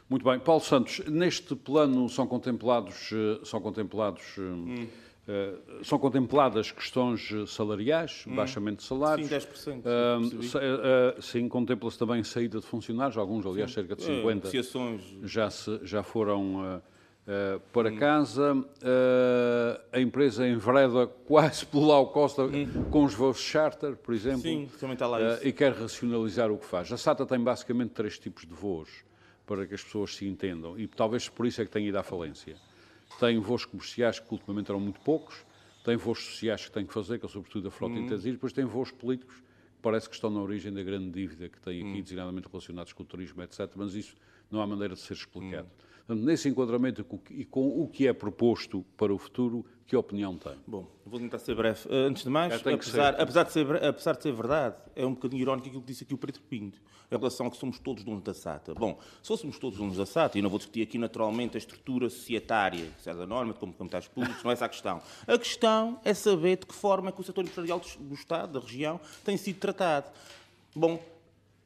Muito 0.08 0.24
bem. 0.24 0.40
Paulo 0.40 0.62
Santos, 0.62 1.00
neste 1.08 1.56
plano 1.56 2.08
são 2.08 2.28
contemplados, 2.28 3.10
eh, 3.12 3.40
são 3.44 3.60
contemplados, 3.60 4.38
eh, 4.38 4.42
Hum. 4.42 4.88
Eh, 5.32 5.54
são 5.84 6.00
contempladas 6.00 6.72
questões 6.72 7.30
eh, 7.32 7.46
salariais, 7.46 8.24
baixamento 8.28 8.78
de 8.78 8.84
salários. 8.84 9.28
Sim, 9.30 9.36
10%, 9.36 9.84
Ah, 9.86 10.18
percebi. 10.20 10.48
sa- 10.48 10.60
ah, 10.60 11.22
sim, 11.22 11.48
contempla-se 11.48 12.00
também 12.00 12.24
saída 12.24 12.60
de 12.60 12.66
funcionários, 12.66 13.16
alguns, 13.16 13.46
aliás, 13.46 13.72
cerca 13.72 13.96
de 13.96 14.02
É, 14.02 14.06
50 14.06 14.34
negociações. 14.48 15.02
já, 15.24 15.50
se- 15.52 15.80
já 15.84 16.02
foram 16.02 16.60
ah, 16.66 16.82
Hum. 17.28 17.60
para 17.72 17.92
casa. 17.92 18.56
A 19.92 20.00
empresa 20.00 20.48
envereda 20.48 21.06
quase 21.28 21.64
pelo 21.64 21.86
low 21.86 22.08
cost 22.08 22.38
com 22.90 23.04
os 23.06 23.14
voos 23.14 23.38
charter, 23.40 23.96
por 23.98 24.16
exemplo. 24.16 24.40
Hum. 24.50 24.68
Sim, 24.68 24.70
também 24.80 24.94
está 24.94 25.06
lá 25.06 25.36
isso. 25.36 25.48
e 25.48 25.52
quer 25.54 25.74
racionalizar 25.74 26.52
o 26.52 26.58
que 26.58 26.66
faz. 26.66 26.92
A 26.92 26.98
SATA 26.98 27.28
tem 27.28 27.40
basicamente 27.40 27.92
três 27.92 28.18
tipos 28.18 28.48
de 28.48 28.54
voos, 28.56 28.90
para 29.46 29.66
que 29.68 29.76
as 29.76 29.84
pessoas 29.84 30.16
se 30.16 30.28
entendam, 30.28 30.80
e 30.80 30.88
talvez 30.88 31.30
por 31.30 31.46
isso 31.46 31.62
é 31.62 31.66
que 31.66 31.72
tem 31.72 31.88
ido 31.88 31.98
à 32.00 32.04
falência. 32.04 32.56
Tem 33.20 33.38
voos 33.40 33.66
comerciais 33.66 34.20
que 34.20 34.32
ultimamente 34.32 34.70
eram 34.72 34.80
muito 34.80 35.00
poucos, 35.02 35.46
tem 35.84 35.98
voos 35.98 36.24
sociais 36.24 36.66
que 36.66 36.72
tem 36.72 36.86
que 36.86 36.94
fazer, 36.94 37.20
que 37.20 37.26
é 37.26 37.30
sobretudo 37.30 37.68
a 37.68 37.72
frota 37.72 37.96
intensiva, 37.96 38.30
e 38.30 38.34
depois 38.34 38.54
tem 38.54 38.66
voos 38.66 38.92
políticos 38.92 39.36
que 39.36 39.82
parece 39.82 40.08
que 40.08 40.16
estão 40.16 40.30
na 40.30 40.42
origem 40.42 40.72
da 40.72 40.84
grande 40.84 41.10
dívida 41.12 41.50
que 41.50 41.60
tem 41.60 41.82
aqui, 41.82 42.02
designadamente 42.02 42.48
relacionados 42.48 42.94
com 42.94 43.04
o 43.04 43.06
turismo, 43.06 43.42
etc. 43.44 43.70
Mas 43.76 43.94
isso 43.94 44.16
não 44.50 44.62
há 44.62 44.68
maneira 44.68 44.94
de 44.94 45.00
ser 45.02 45.14
explicado. 45.14 45.68
Hum. 45.68 45.84
Portanto, 46.08 46.26
nesse 46.26 46.50
enquadramento 46.50 47.06
e 47.30 47.46
com 47.46 47.68
o 47.68 47.88
que 47.88 48.08
é 48.08 48.14
proposto 48.14 48.84
para 48.98 49.14
o 49.14 49.18
futuro, 49.18 49.66
que 49.90 49.96
opinião 49.98 50.38
tem? 50.38 50.54
Bom, 50.68 50.86
vou 51.04 51.20
tentar 51.20 51.40
ser 51.40 51.56
breve. 51.56 51.80
Uh, 51.90 52.08
Antes 52.08 52.22
de 52.22 52.30
mais, 52.30 52.54
apesar, 52.54 53.16
ser. 53.16 53.22
apesar, 53.22 53.44
de 53.44 53.52
ser, 53.52 53.84
apesar 53.84 54.16
de 54.16 54.22
ser 54.22 54.32
verdade, 54.32 54.76
é 54.96 55.04
um 55.04 55.16
bocadinho 55.16 55.42
irónico 55.42 55.68
aquilo 55.68 55.82
que 55.82 55.88
disse 55.88 56.04
aqui 56.04 56.14
o 56.14 56.18
Pedro 56.18 56.40
Pinto, 56.44 56.80
em 57.12 57.18
relação 57.18 57.48
a 57.48 57.50
que 57.50 57.58
somos 57.58 57.80
todos 57.80 58.04
donos 58.04 58.22
da 58.22 58.36
SATA. 58.36 58.76
Bom, 58.76 59.00
se 59.20 59.28
fôssemos 59.28 59.58
todos 59.58 59.80
donos 59.80 59.98
da 59.98 60.06
SATA, 60.06 60.38
e 60.38 60.44
não 60.44 60.50
vou 60.52 60.60
discutir 60.60 60.84
aqui 60.84 61.00
naturalmente 61.00 61.58
a 61.58 61.58
estrutura 61.58 62.08
societária, 62.08 62.92
se 63.00 63.10
é 63.10 63.16
da 63.16 63.26
norma, 63.26 63.52
como 63.56 63.74
capitais 63.74 64.08
públicos, 64.08 64.44
não 64.44 64.52
é 64.52 64.54
essa 64.54 64.66
a 64.66 64.70
questão. 64.70 65.02
A 65.26 65.38
questão 65.40 66.00
é 66.06 66.14
saber 66.14 66.60
de 66.60 66.68
que 66.68 66.76
forma 66.76 67.10
é 67.10 67.12
que 67.12 67.22
o 67.22 67.24
setor 67.24 67.44
empresarial 67.44 67.80
do 67.80 68.04
do 68.04 68.14
Estado, 68.14 68.54
da 68.54 68.60
região, 68.60 69.00
tem 69.26 69.38
sido 69.38 69.58
tratado. 69.58 70.12
Bom, 70.76 71.02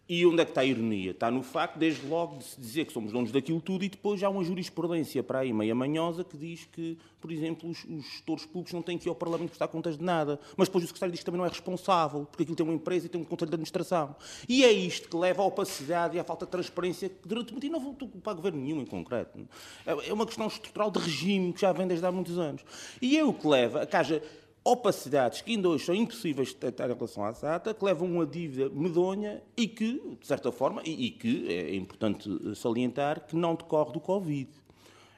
e 0.07 0.25
onde 0.25 0.41
é 0.41 0.45
que 0.45 0.51
está 0.51 0.61
a 0.61 0.65
ironia? 0.65 1.11
Está 1.11 1.31
no 1.31 1.41
facto, 1.41 1.77
desde 1.77 2.05
logo, 2.05 2.37
de 2.37 2.43
se 2.43 2.59
dizer 2.59 2.85
que 2.85 2.93
somos 2.93 3.11
donos 3.11 3.31
daquilo 3.31 3.61
tudo 3.61 3.85
e 3.85 3.89
depois 3.89 4.21
há 4.21 4.29
uma 4.29 4.43
jurisprudência 4.43 5.23
para 5.23 5.39
aí 5.39 5.53
meia 5.53 5.73
manhosa 5.73 6.23
que 6.23 6.37
diz 6.37 6.65
que, 6.71 6.97
por 7.21 7.31
exemplo, 7.31 7.69
os, 7.69 7.83
os 7.85 8.03
gestores 8.03 8.45
públicos 8.45 8.73
não 8.73 8.81
têm 8.81 8.97
que 8.97 9.07
ir 9.07 9.09
ao 9.09 9.15
Parlamento 9.15 9.49
prestar 9.49 9.67
contas 9.69 9.97
de 9.97 10.03
nada. 10.03 10.39
Mas 10.57 10.67
depois 10.67 10.83
o 10.83 10.87
secretário 10.87 11.11
diz 11.11 11.21
que 11.21 11.25
também 11.25 11.39
não 11.39 11.45
é 11.45 11.49
responsável, 11.49 12.25
porque 12.25 12.43
aquilo 12.43 12.55
tem 12.55 12.65
uma 12.65 12.75
empresa 12.75 13.05
e 13.05 13.09
tem 13.09 13.21
um 13.21 13.23
conselho 13.23 13.49
de 13.49 13.55
administração. 13.55 14.15
E 14.47 14.63
é 14.65 14.71
isto 14.71 15.09
que 15.09 15.15
leva 15.15 15.41
à 15.41 15.45
opacidade 15.45 16.17
e 16.17 16.19
à 16.19 16.23
falta 16.23 16.45
de 16.45 16.51
transparência 16.51 17.07
que 17.09 17.27
durante 17.27 17.51
muito 17.51 17.65
e 17.65 17.69
não 17.69 17.79
vou 17.79 17.93
para 18.21 18.33
governo 18.33 18.59
nenhum 18.59 18.81
em 18.81 18.85
concreto. 18.85 19.39
É 19.85 19.93
é 20.09 20.13
uma 20.13 20.25
questão 20.25 20.47
estrutural 20.47 20.91
de 20.91 20.99
regime 20.99 21.53
que 21.53 21.61
já 21.61 21.71
vem 21.71 21.87
desde 21.87 22.05
há 22.05 22.11
muitos 22.11 22.37
anos. 22.37 22.63
E 23.01 23.17
é 23.17 23.23
o 23.23 23.33
que 23.33 23.47
leva 23.47 23.81
a 23.83 23.85
que 23.85 23.95
haja 23.95 24.21
opacidades 24.63 25.41
que 25.41 25.51
ainda 25.51 25.67
hoje 25.69 25.85
são 25.85 25.93
impossíveis 25.95 26.49
de 26.49 26.53
detectar 26.55 26.89
em 26.89 26.93
relação 26.93 27.25
à 27.25 27.33
SATA, 27.33 27.73
que 27.73 27.83
levam 27.83 28.07
a 28.07 28.11
uma 28.11 28.25
dívida 28.25 28.69
medonha 28.69 29.41
e 29.57 29.67
que, 29.67 29.93
de 30.19 30.25
certa 30.27 30.51
forma, 30.51 30.81
e, 30.85 31.07
e 31.07 31.11
que 31.11 31.47
é 31.49 31.75
importante 31.75 32.29
salientar, 32.55 33.25
que 33.27 33.35
não 33.35 33.55
decorre 33.55 33.91
do 33.91 33.99
Covid. 33.99 34.49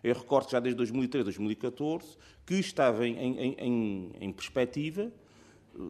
Eu 0.04 0.16
recordo 0.16 0.50
já 0.52 0.60
desde 0.60 0.78
2013, 0.78 1.24
2014, 1.26 2.18
que 2.46 2.56
estava 2.56 3.08
em, 3.08 3.16
em- 3.18 3.56
em- 3.58 4.12
em 4.22 4.32
perspectiva, 4.32 5.12
eh, 5.76 5.82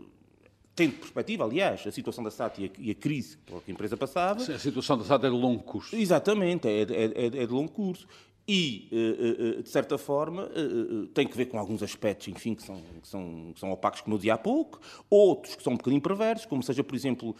tendo 0.73 0.93
perspectiva, 0.97 1.43
aliás, 1.45 1.85
a 1.87 1.91
situação 1.91 2.23
da 2.23 2.31
SATA 2.31 2.61
e 2.61 2.65
a, 2.65 2.69
e 2.79 2.91
a 2.91 2.95
crise 2.95 3.37
que 3.45 3.53
a 3.53 3.71
empresa 3.71 3.95
passava, 3.97 4.41
A 4.41 4.59
situação 4.59 4.97
da 4.97 5.03
SATA 5.05 5.27
é 5.27 5.29
de 5.29 5.35
longo 5.35 5.63
curso. 5.63 5.95
Exatamente, 5.95 6.67
é, 6.67 6.81
é- 6.81 6.83
é- 6.83 7.25
é 7.25 7.29
de 7.45 7.53
longo 7.53 7.71
curso. 7.71 8.07
E, 8.47 8.87
eh, 8.91 9.57
eh, 9.57 9.61
de 9.63 9.69
certa 9.69 9.97
forma, 9.97 10.43
eh, 10.55 11.07
tem 11.13 11.27
que 11.27 11.35
ver 11.35 11.47
com 11.47 11.57
alguns 11.57 11.81
aspectos, 11.81 12.27
enfim, 12.27 12.53
que 12.53 12.61
são, 12.61 12.79
que 13.01 13.07
são, 13.07 13.51
que 13.53 13.59
são 13.59 13.71
opacos, 13.71 14.01
como 14.01 14.15
eu 14.15 14.17
dizia 14.19 14.35
há 14.35 14.37
pouco, 14.37 14.79
outros 15.09 15.55
que 15.55 15.63
são 15.63 15.73
um 15.73 15.77
bocadinho 15.77 16.01
perversos, 16.01 16.45
como 16.45 16.61
seja, 16.61 16.83
por 16.83 16.95
exemplo, 16.95 17.35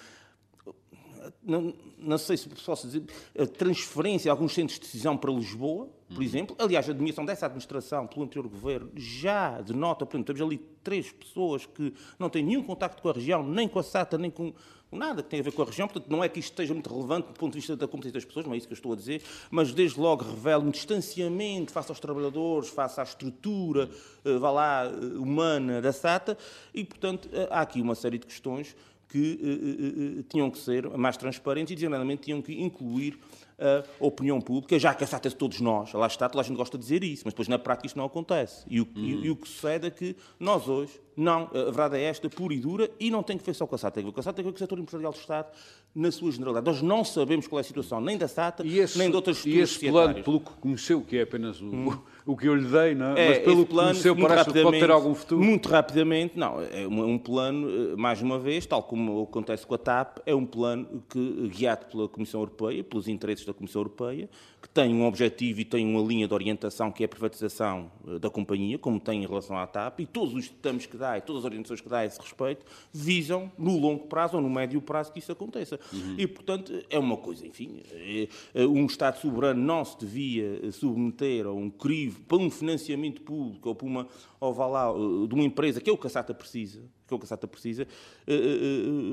não, 1.43 1.73
não, 1.99 2.17
sei 2.17 2.37
se 2.37 2.49
posso 2.49 2.87
dizer, 2.87 3.03
a 3.37 3.45
transferência 3.45 4.23
de 4.23 4.29
alguns 4.29 4.53
centros 4.53 4.79
de 4.79 4.85
decisão 4.85 5.15
para 5.15 5.31
Lisboa, 5.31 5.87
por 6.07 6.17
uhum. 6.17 6.23
exemplo. 6.23 6.55
Aliás, 6.59 6.87
a 6.89 6.91
admissão 6.91 7.23
dessa 7.23 7.45
administração 7.45 8.07
pelo 8.07 8.25
anterior 8.25 8.47
governo 8.47 8.91
já 8.95 9.61
denota, 9.61 10.05
por 10.05 10.15
exemplo, 10.15 10.33
temos 10.33 10.41
ali 10.41 10.57
três 10.83 11.11
pessoas 11.11 11.65
que 11.67 11.93
não 12.17 12.29
têm 12.29 12.43
nenhum 12.43 12.63
contacto 12.63 13.01
com 13.01 13.09
a 13.09 13.13
região, 13.13 13.43
nem 13.43 13.67
com 13.67 13.79
a 13.79 13.83
SATA, 13.83 14.17
nem 14.17 14.31
com 14.31 14.53
nada 14.95 15.21
que 15.21 15.29
tem 15.29 15.39
a 15.39 15.43
ver 15.43 15.51
com 15.51 15.61
a 15.61 15.65
região. 15.65 15.87
Portanto, 15.87 16.09
não 16.09 16.23
é 16.23 16.29
que 16.29 16.39
isto 16.39 16.51
esteja 16.51 16.73
muito 16.73 16.89
relevante 16.89 17.27
do 17.27 17.33
ponto 17.33 17.53
de 17.53 17.59
vista 17.59 17.75
da 17.75 17.87
competência 17.87 18.13
das 18.13 18.25
pessoas, 18.25 18.45
não 18.45 18.53
é 18.53 18.57
isso 18.57 18.67
que 18.67 18.73
eu 18.73 18.77
estou 18.77 18.93
a 18.93 18.95
dizer, 18.95 19.21
mas 19.51 19.73
desde 19.73 19.99
logo 19.99 20.23
revela 20.23 20.63
um 20.63 20.71
distanciamento 20.71 21.71
face 21.71 21.91
aos 21.91 21.99
trabalhadores, 21.99 22.69
face 22.69 22.99
à 22.99 23.03
estrutura, 23.03 23.89
uh, 24.23 24.39
vá 24.39 24.51
lá, 24.51 24.89
uh, 24.89 25.21
humana 25.21 25.81
da 25.81 25.91
SATA, 25.91 26.37
e, 26.73 26.83
portanto, 26.83 27.25
uh, 27.25 27.47
há 27.49 27.61
aqui 27.61 27.81
uma 27.81 27.95
série 27.95 28.17
de 28.17 28.25
questões 28.25 28.75
que 29.07 30.25
tinham 30.27 30.49
que 30.49 30.57
ser 30.57 30.89
mais 30.97 31.15
transparentes 31.15 31.71
e, 31.71 31.75
designadamente, 31.75 32.23
tinham 32.23 32.41
que 32.41 32.59
incluir 32.61 33.17
a 33.59 33.83
opinião 34.05 34.41
pública, 34.41 34.77
já 34.77 34.93
que 34.93 35.03
a 35.03 35.07
SATA 35.07 35.27
é 35.27 35.29
de 35.29 35.35
todos 35.35 35.61
nós. 35.61 35.93
Lá 35.93 36.07
está, 36.07 36.27
toda 36.27 36.41
a 36.41 36.43
gente 36.43 36.57
gosta 36.57 36.77
de 36.77 36.83
dizer 36.83 37.03
isso, 37.03 37.23
mas 37.25 37.33
depois 37.33 37.47
na 37.47 37.57
prática 37.57 37.87
isto 37.87 37.97
não 37.97 38.05
acontece. 38.05 38.65
E 38.67 38.81
o, 38.81 38.83
uhum. 38.83 38.91
e, 38.95 39.25
e 39.25 39.29
o 39.29 39.35
que 39.35 39.47
sucede 39.47 39.87
é 39.87 39.89
que 39.89 40.15
nós 40.39 40.67
hoje, 40.67 40.99
não, 41.15 41.49
a 41.53 41.71
verdade 41.71 41.97
é 41.97 42.03
esta, 42.03 42.29
pura 42.29 42.53
e 42.53 42.59
dura, 42.59 42.89
e 42.99 43.09
não 43.09 43.23
tem 43.23 43.37
que 43.37 43.45
ver 43.45 43.53
só 43.53 43.65
com 43.65 43.75
a 43.75 43.77
SATA, 43.77 43.95
tem 43.95 44.03
que 44.03 44.09
ver 44.09 44.13
com 44.13 44.19
a 44.19 44.23
SATA, 44.23 44.35
tem 44.35 44.43
que 44.43 44.49
ver 44.49 44.53
com 44.53 44.57
o 44.57 44.59
setor 44.59 44.79
empresarial 44.79 45.11
do 45.11 45.19
Estado, 45.19 45.47
na 45.93 46.11
sua 46.11 46.31
generalidade. 46.31 46.65
Nós 46.65 46.81
não 46.81 47.05
sabemos 47.05 47.47
qual 47.47 47.59
é 47.59 47.61
a 47.61 47.63
situação 47.63 48.01
nem 48.01 48.17
da 48.17 48.27
SATA, 48.27 48.67
esse, 48.67 48.97
nem 48.97 49.09
de 49.09 49.15
outras 49.15 49.45
E 49.45 49.57
esse 49.57 49.89
plano, 49.89 50.21
pelo 50.23 50.41
que 50.41 50.51
conheceu, 50.59 51.01
que 51.01 51.17
é 51.17 51.21
apenas 51.21 51.61
o, 51.61 51.65
hum. 51.65 51.97
O 52.25 52.35
que 52.35 52.47
eu 52.47 52.55
lhe 52.55 52.67
dei, 52.67 52.95
não 52.95 53.15
é? 53.15 53.25
é 53.25 53.29
Mas 53.29 53.39
pelo 53.39 53.65
que 53.65 53.73
conheceu, 53.73 54.15
parece 54.15 54.51
que 54.51 54.61
pode 54.63 54.79
ter 54.79 54.89
algum 54.89 55.13
futuro. 55.13 55.43
Muito 55.43 55.69
rapidamente, 55.69 56.37
não, 56.37 56.59
é 56.59 56.87
um, 56.87 57.19
plano, 57.19 57.69
eh, 57.69 57.95
mais 57.95 58.19
uma 58.19 58.39
vez, 58.39 58.65
tal 58.65 58.81
como 58.81 59.23
acontece 59.23 59.65
com 59.65 59.75
a 59.75 59.77
TAP, 59.77 60.17
é 60.25 60.33
um 60.33 60.45
plano 60.45 61.03
que, 61.07 61.49
guiado 61.49 61.85
pela 61.85 62.09
Comissão 62.09 62.41
Europeia, 62.41 62.83
pelos 62.83 63.07
interesses 63.07 63.45
da 63.45 63.53
Comissão 63.53 63.81
Europeia, 63.81 64.27
que 64.59 64.67
tem 64.69 64.95
um 64.95 65.05
objetivo 65.05 65.59
e 65.59 65.65
tem 65.65 65.85
uma 65.85 66.01
linha 66.01 66.27
de 66.27 66.33
orientação 66.33 66.91
que 66.91 67.03
é 67.03 67.05
a 67.05 67.09
privatização 67.09 67.91
eh, 68.07 68.17
da 68.17 68.29
companhia, 68.31 68.79
como 68.79 68.99
tem 68.99 69.23
em 69.23 69.27
relação 69.27 69.55
à 69.55 69.67
TAP, 69.67 69.99
e 69.99 70.05
todos 70.07 70.33
os 70.33 70.45
ditames 70.45 70.87
que 70.87 70.97
dá 70.97 71.19
e 71.19 71.21
todas 71.21 71.41
as 71.41 71.45
orientações 71.45 71.79
que 71.79 71.89
dá 71.89 71.99
a 71.99 72.05
esse 72.05 72.19
respeito 72.19 72.65
visam, 72.91 73.51
no 73.55 73.77
longo 73.77 74.07
prazo 74.07 74.37
ou 74.37 74.41
no 74.41 74.49
médio 74.49 74.81
prazo, 74.81 75.11
que 75.13 75.19
isso 75.19 75.31
aconteça. 75.31 75.79
Uhum. 75.93 76.15
E, 76.17 76.25
portanto, 76.25 76.73
é 76.89 76.97
uma 76.97 77.17
coisa, 77.17 77.45
enfim, 77.45 77.83
é, 77.93 78.65
um 78.65 78.87
Estado 78.87 79.19
soberano 79.19 79.61
não 79.61 79.85
se 79.85 79.99
devia 79.99 80.71
submeter 80.71 81.45
a 81.45 81.51
um 81.51 81.69
crivo 81.69 82.14
para 82.27 82.37
um 82.37 82.49
financiamento 82.49 83.21
público 83.21 83.69
ou 83.69 83.75
para 83.75 83.87
uma, 83.87 84.07
ou 84.39 84.53
vá 84.53 84.67
lá, 84.67 84.89
eh, 84.89 85.27
de 85.27 85.33
uma 85.33 85.43
empresa, 85.43 85.81
que 85.81 85.89
é 85.89 85.93
o 85.93 85.97
que 85.97 86.07
a 86.07 86.09
SATA 86.09 86.33
precisa, 86.33 86.81
que 87.07 87.13
é 87.13 87.15
o 87.15 87.19
que 87.19 87.25
a 87.25 87.27
SATA 87.27 87.47
precisa, 87.47 87.87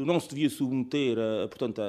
não 0.06 0.18
se 0.18 0.28
devia 0.30 0.48
submeter 0.48 1.18
portanto, 1.50 1.82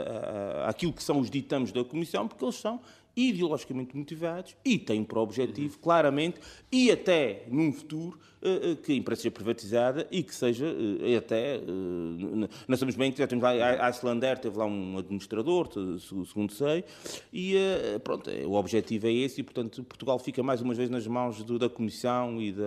aquilo 0.65 0.91
que 0.91 1.01
são 1.01 1.17
os 1.19 1.29
ditames 1.29 1.71
da 1.71 1.81
Comissão, 1.83 2.27
porque 2.27 2.43
eles 2.43 2.55
são 2.55 2.81
ideologicamente 3.15 3.95
motivados 3.95 4.55
e 4.65 4.77
têm 4.77 5.03
por 5.03 5.19
objetivo, 5.19 5.77
claramente, 5.79 6.39
e 6.71 6.91
até 6.91 7.45
num 7.49 7.71
futuro, 7.71 8.19
eh, 8.41 8.71
eh, 8.71 8.75
que 8.75 8.91
a 8.91 8.95
empresa 8.95 9.21
seja 9.21 9.31
privatizada 9.31 10.07
e 10.11 10.21
que 10.21 10.35
seja 10.35 10.65
eh, 10.65 11.15
até. 11.15 11.61
Nós 12.67 12.79
sabemos 12.79 12.95
bem 12.95 13.11
que 13.11 13.19
já 13.19 13.27
temos 13.27 13.43
lá 13.43 13.51
a 13.51 13.87
Icelandair, 13.87 14.39
teve 14.39 14.57
lá 14.57 14.65
um 14.65 14.97
administrador, 14.97 15.69
segundo 16.25 16.51
sei, 16.51 16.83
e 17.31 17.55
pronto, 18.03 18.29
o 18.29 18.53
objetivo 18.53 19.07
é 19.07 19.13
esse 19.13 19.41
e, 19.41 19.43
portanto, 19.43 19.83
Portugal 19.83 20.19
fica 20.19 20.43
mais 20.43 20.61
uma 20.61 20.73
vez 20.73 20.89
nas 20.89 21.07
mãos 21.07 21.43
da 21.43 21.69
Comissão 21.69 22.41
e 22.41 22.51
da, 22.51 22.63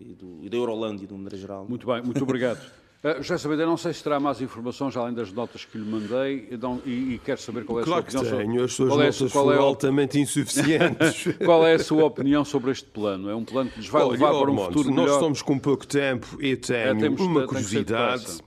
e, 0.00 0.14
do, 0.14 0.40
e 0.42 0.48
da 0.48 0.56
Eurolândia, 0.56 1.06
de 1.06 1.12
uma 1.12 1.18
maneira 1.18 1.38
geral. 1.38 1.66
Muito 1.68 1.86
bem, 1.86 2.02
muito 2.02 2.22
obrigado. 2.22 2.60
Uh, 3.02 3.22
José 3.22 3.56
não 3.56 3.78
sei 3.78 3.94
se 3.94 4.04
terá 4.04 4.20
mais 4.20 4.42
informações 4.42 4.94
além 4.94 5.14
das 5.14 5.32
notas 5.32 5.64
que 5.64 5.78
lhe 5.78 5.84
mandei 5.84 6.48
e, 6.50 6.88
e, 6.88 7.14
e 7.14 7.18
quero 7.24 7.40
saber 7.40 7.64
qual 7.64 7.78
é 7.78 7.82
a 7.82 7.84
claro 7.86 8.10
sua 8.10 8.20
opinião. 8.20 8.30
Claro 8.30 8.46
que 8.46 8.52
tenho, 8.52 8.64
as 8.64 8.72
suas 8.74 8.88
qual 8.90 9.00
é 9.00 9.04
notas 9.04 9.22
é, 9.22 9.28
foram 9.28 9.52
é 9.52 9.58
altamente 9.58 10.20
insuficientes. 10.20 11.36
qual 11.44 11.66
é 11.66 11.74
a 11.74 11.78
sua 11.78 12.04
opinião 12.04 12.44
sobre 12.44 12.70
este 12.72 12.86
plano? 12.86 13.30
É 13.30 13.34
um 13.34 13.44
plano 13.44 13.70
que 13.70 13.78
nos 13.78 13.88
vai 13.88 14.02
Olha, 14.02 14.12
levar 14.12 14.38
para 14.38 14.50
um 14.50 14.54
Monte, 14.54 14.66
futuro 14.66 14.88
nós 14.88 14.94
melhor? 14.96 15.06
Nós 15.06 15.16
estamos 15.16 15.42
com 15.42 15.58
pouco 15.58 15.86
tempo 15.86 16.36
e 16.42 16.56
tenho 16.56 17.06
é, 17.06 17.08
uma 17.08 17.46
curiosidade 17.46 18.42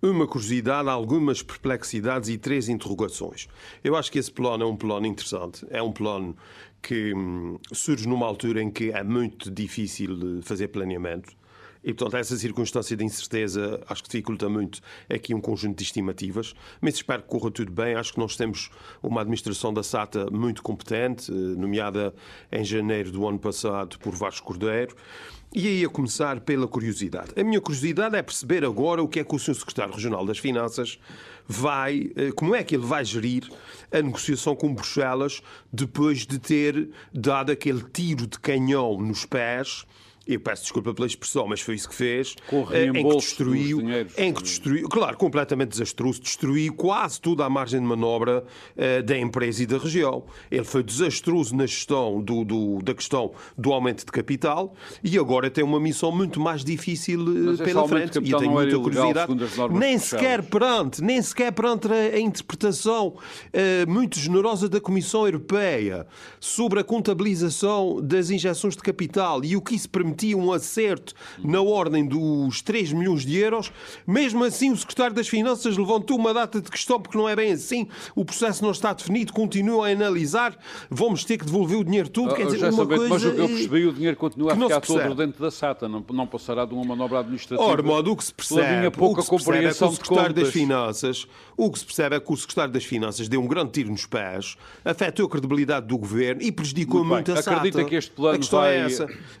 uma 0.00 0.26
curiosidade, 0.26 0.88
algumas 0.88 1.42
perplexidades 1.42 2.28
e 2.28 2.36
três 2.36 2.68
interrogações. 2.68 3.48
Eu 3.84 3.94
acho 3.94 4.10
que 4.10 4.18
esse 4.18 4.32
plano 4.32 4.64
é 4.64 4.66
um 4.66 4.76
plano 4.76 5.06
interessante, 5.06 5.64
é 5.70 5.80
um 5.80 5.92
plano 5.92 6.36
que 6.82 7.14
hum, 7.14 7.58
surge 7.72 8.08
numa 8.08 8.26
altura 8.26 8.60
em 8.60 8.70
que 8.70 8.90
é 8.90 9.04
muito 9.04 9.48
difícil 9.50 10.40
fazer 10.42 10.68
planeamento. 10.68 11.32
E, 11.84 11.92
portanto, 11.92 12.16
essa 12.18 12.36
circunstância 12.36 12.96
de 12.96 13.04
incerteza 13.04 13.80
acho 13.88 14.02
que 14.04 14.08
dificulta 14.08 14.48
muito 14.48 14.80
aqui 15.10 15.34
um 15.34 15.40
conjunto 15.40 15.76
de 15.76 15.82
estimativas, 15.82 16.54
mas 16.80 16.94
espero 16.94 17.22
que 17.22 17.28
corra 17.28 17.50
tudo 17.50 17.72
bem. 17.72 17.94
Acho 17.94 18.12
que 18.12 18.20
nós 18.20 18.36
temos 18.36 18.70
uma 19.02 19.20
administração 19.20 19.74
da 19.74 19.82
SATA 19.82 20.30
muito 20.30 20.62
competente, 20.62 21.30
eh, 21.30 21.34
nomeada 21.34 22.14
em 22.50 22.64
janeiro 22.64 23.10
do 23.10 23.26
ano 23.26 23.38
passado 23.38 23.98
por 23.98 24.14
Vasco 24.14 24.46
Cordeiro. 24.46 24.94
E 25.54 25.68
aí 25.68 25.84
a 25.84 25.88
começar 25.88 26.40
pela 26.40 26.66
curiosidade. 26.66 27.32
A 27.38 27.44
minha 27.44 27.60
curiosidade 27.60 28.16
é 28.16 28.22
perceber 28.22 28.64
agora 28.64 29.02
o 29.02 29.08
que 29.08 29.20
é 29.20 29.24
que 29.24 29.34
o 29.34 29.38
Sr. 29.38 29.54
Secretário 29.54 29.92
Regional 29.92 30.24
das 30.24 30.38
Finanças 30.38 30.98
vai, 31.46 32.10
eh, 32.16 32.30
como 32.32 32.54
é 32.54 32.62
que 32.62 32.76
ele 32.76 32.86
vai 32.86 33.04
gerir 33.04 33.50
a 33.90 34.00
negociação 34.00 34.54
com 34.54 34.72
Bruxelas 34.72 35.42
depois 35.70 36.26
de 36.26 36.38
ter 36.38 36.88
dado 37.12 37.50
aquele 37.50 37.82
tiro 37.82 38.26
de 38.26 38.38
canhão 38.38 38.98
nos 38.98 39.26
pés 39.26 39.84
eu 40.26 40.38
peço 40.38 40.62
desculpa 40.62 40.94
pela 40.94 41.06
expressão, 41.06 41.46
mas 41.46 41.60
foi 41.60 41.74
isso 41.74 41.88
que 41.88 41.94
fez. 41.94 42.34
Com 42.48 42.62
o 42.62 42.76
em 42.76 42.92
que 42.92 43.16
destruiu, 43.16 43.80
em 44.16 44.32
que 44.32 44.42
destruiu, 44.42 44.88
claro, 44.88 45.16
completamente 45.16 45.70
desastroso, 45.70 46.20
destruiu 46.20 46.72
quase 46.74 47.20
toda 47.20 47.44
a 47.44 47.50
margem 47.50 47.80
de 47.80 47.86
manobra 47.86 48.44
uh, 48.76 49.02
da 49.02 49.18
empresa 49.18 49.62
e 49.64 49.66
da 49.66 49.78
região. 49.78 50.24
Ele 50.50 50.64
foi 50.64 50.82
desastroso 50.82 51.56
na 51.56 51.66
gestão 51.66 52.20
do, 52.20 52.44
do, 52.44 52.78
da 52.82 52.94
questão 52.94 53.32
do 53.58 53.72
aumento 53.72 54.04
de 54.04 54.12
capital 54.12 54.74
e 55.02 55.18
agora 55.18 55.50
tem 55.50 55.64
uma 55.64 55.80
missão 55.80 56.12
muito 56.12 56.40
mais 56.40 56.64
difícil 56.64 57.20
uh, 57.20 57.58
pela 57.58 57.86
frente. 57.88 58.18
E 58.18 58.36
tem 58.36 58.48
muita 58.48 58.78
curiosidade. 58.78 59.32
Nem 59.72 59.98
sequer 59.98 60.42
perante, 60.42 61.02
nem 61.02 61.20
sequer 61.20 61.52
perante 61.52 61.88
a, 61.88 61.94
a 61.94 62.20
interpretação 62.20 63.08
uh, 63.08 63.90
muito 63.90 64.18
generosa 64.18 64.68
da 64.68 64.80
Comissão 64.80 65.26
Europeia 65.26 66.06
sobre 66.38 66.80
a 66.80 66.84
contabilização 66.84 68.00
das 68.00 68.30
injeções 68.30 68.76
de 68.76 68.82
capital 68.82 69.44
e 69.44 69.56
o 69.56 69.60
que 69.60 69.74
isso 69.74 69.88
permite 69.88 70.11
permitia 70.12 70.36
um 70.36 70.52
acerto 70.52 71.14
na 71.42 71.60
ordem 71.60 72.06
dos 72.06 72.60
3 72.62 72.92
milhões 72.92 73.24
de 73.24 73.38
euros. 73.38 73.72
Mesmo 74.06 74.44
assim, 74.44 74.70
o 74.70 74.76
secretário 74.76 75.14
das 75.14 75.28
Finanças 75.28 75.76
levantou 75.76 76.18
uma 76.18 76.34
data 76.34 76.60
de 76.60 76.70
questão, 76.70 77.00
porque 77.00 77.16
não 77.16 77.28
é 77.28 77.34
bem 77.34 77.52
assim. 77.52 77.88
O 78.14 78.24
processo 78.24 78.62
não 78.62 78.70
está 78.70 78.92
definido, 78.92 79.32
continua 79.32 79.88
a 79.88 79.92
analisar. 79.92 80.56
Vamos 80.90 81.24
ter 81.24 81.38
que 81.38 81.44
devolver 81.44 81.78
o 81.78 81.84
dinheiro 81.84 82.08
todo. 82.08 82.34
Quer 82.34 82.46
dizer, 82.46 82.72
uma 82.72 82.86
coisa... 82.86 83.08
Mas 83.08 83.24
eu 83.24 83.34
percebi, 83.34 83.86
o 83.86 83.92
dinheiro 83.92 84.16
continua 84.16 84.52
a 84.52 84.56
ficar 84.56 84.80
todo 84.80 85.14
dentro 85.14 85.42
da 85.42 85.50
SATA, 85.50 85.88
não, 85.88 86.04
não 86.10 86.26
passará 86.26 86.64
de 86.64 86.74
uma 86.74 86.84
manobra 86.84 87.20
administrativa. 87.20 87.62
Ora, 87.62 87.82
modo, 87.82 88.12
o 88.12 88.16
que 88.16 88.24
se 88.24 88.34
percebe, 88.34 88.90
pouca 88.90 89.20
o 89.20 89.24
que 89.24 89.38
se 89.38 89.44
percebe 89.44 89.66
é 89.66 89.74
que 89.74 89.84
o 89.84 89.92
secretário 89.92 90.34
das 90.34 90.48
Finanças, 90.48 91.26
o 91.56 91.70
que 91.70 91.78
se 91.78 91.84
percebe 91.84 92.16
é 92.16 92.20
que 92.20 92.32
o 92.32 92.36
secretário 92.36 92.72
das 92.72 92.84
Finanças 92.84 93.28
deu 93.28 93.42
um 93.42 93.46
grande 93.46 93.72
tiro 93.72 93.90
nos 93.90 94.06
pés, 94.06 94.56
afetou 94.84 95.26
a 95.26 95.28
credibilidade 95.30 95.86
do 95.86 95.96
governo 95.96 96.42
e 96.42 96.52
prejudicou 96.52 97.00
muito, 97.00 97.12
muito 97.12 97.32
a 97.32 97.36
SATA. 97.36 97.56
Acredita 97.56 97.84
que 97.84 97.94
este 97.94 98.10
plano 98.10 98.42
é 98.42 98.48
vai, 98.48 98.76
é 98.76 98.88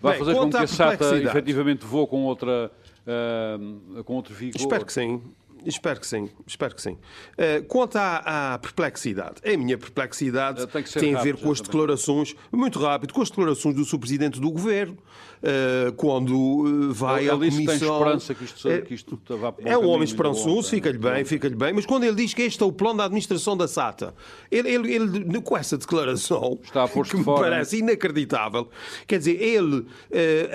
vai 0.00 0.18
fazer 0.18 0.34
com 0.34 0.50
que 0.50 0.56
que 0.66 0.72
a 0.72 0.76
SATA 0.76 1.16
efetivamente 1.16 1.84
voa 1.84 2.06
com 2.06 2.24
outra, 2.24 2.70
uh, 3.06 4.04
com 4.04 4.14
outro 4.14 4.34
vigor? 4.34 4.60
Espero 4.60 4.84
que 4.84 4.92
sim. 4.92 5.22
Espero 5.64 6.00
que 6.00 6.06
sim, 6.06 6.28
espero 6.46 6.74
que 6.74 6.82
sim. 6.82 6.92
Uh, 6.92 7.64
quanto 7.68 7.96
à, 7.96 8.54
à, 8.54 8.58
perplexidade, 8.58 9.36
a 9.44 9.56
minha 9.56 9.78
perplexidade 9.78 10.66
tem, 10.66 11.14
a 11.14 11.22
ver 11.22 11.36
com 11.36 11.50
as 11.50 11.60
declarações, 11.60 12.34
muito 12.50 12.78
rápido, 12.78 13.12
com 13.12 13.22
as 13.22 13.30
declarações 13.30 13.74
do 13.74 13.84
Sr. 13.84 13.98
Presidente 13.98 14.40
do 14.40 14.50
Governo, 14.50 14.96
uh, 15.42 15.92
quando 15.94 16.36
uh, 16.36 16.92
vai 16.92 17.22
ele, 17.22 17.30
à 17.30 17.34
Comissão... 17.34 17.66
Tem 17.66 17.74
esperança 17.74 18.34
que 18.34 18.44
isto, 18.44 18.82
que 18.86 18.94
isto 18.94 19.20
vá 19.38 19.52
para 19.52 19.68
É 19.68 19.78
um 19.78 19.88
homem 19.88 20.04
esperançoso, 20.04 20.68
fica-lhe 20.68 20.98
bem, 20.98 21.24
fica-lhe 21.24 21.56
bem, 21.56 21.72
mas 21.72 21.86
quando 21.86 22.04
ele 22.04 22.16
diz 22.16 22.34
que 22.34 22.42
este 22.42 22.62
é 22.62 22.66
o 22.66 22.72
plano 22.72 22.98
da 22.98 23.04
administração 23.04 23.56
da 23.56 23.68
SATA, 23.68 24.14
ele, 24.50 24.68
ele, 24.68 24.94
ele 24.94 25.40
com 25.40 25.56
essa 25.56 25.78
declaração, 25.78 26.58
Está 26.62 26.84
a 26.84 26.88
que 26.88 27.16
me 27.16 27.24
fora, 27.24 27.50
parece 27.50 27.78
inacreditável, 27.78 28.68
quer 29.06 29.18
dizer, 29.18 29.40
ele, 29.40 29.86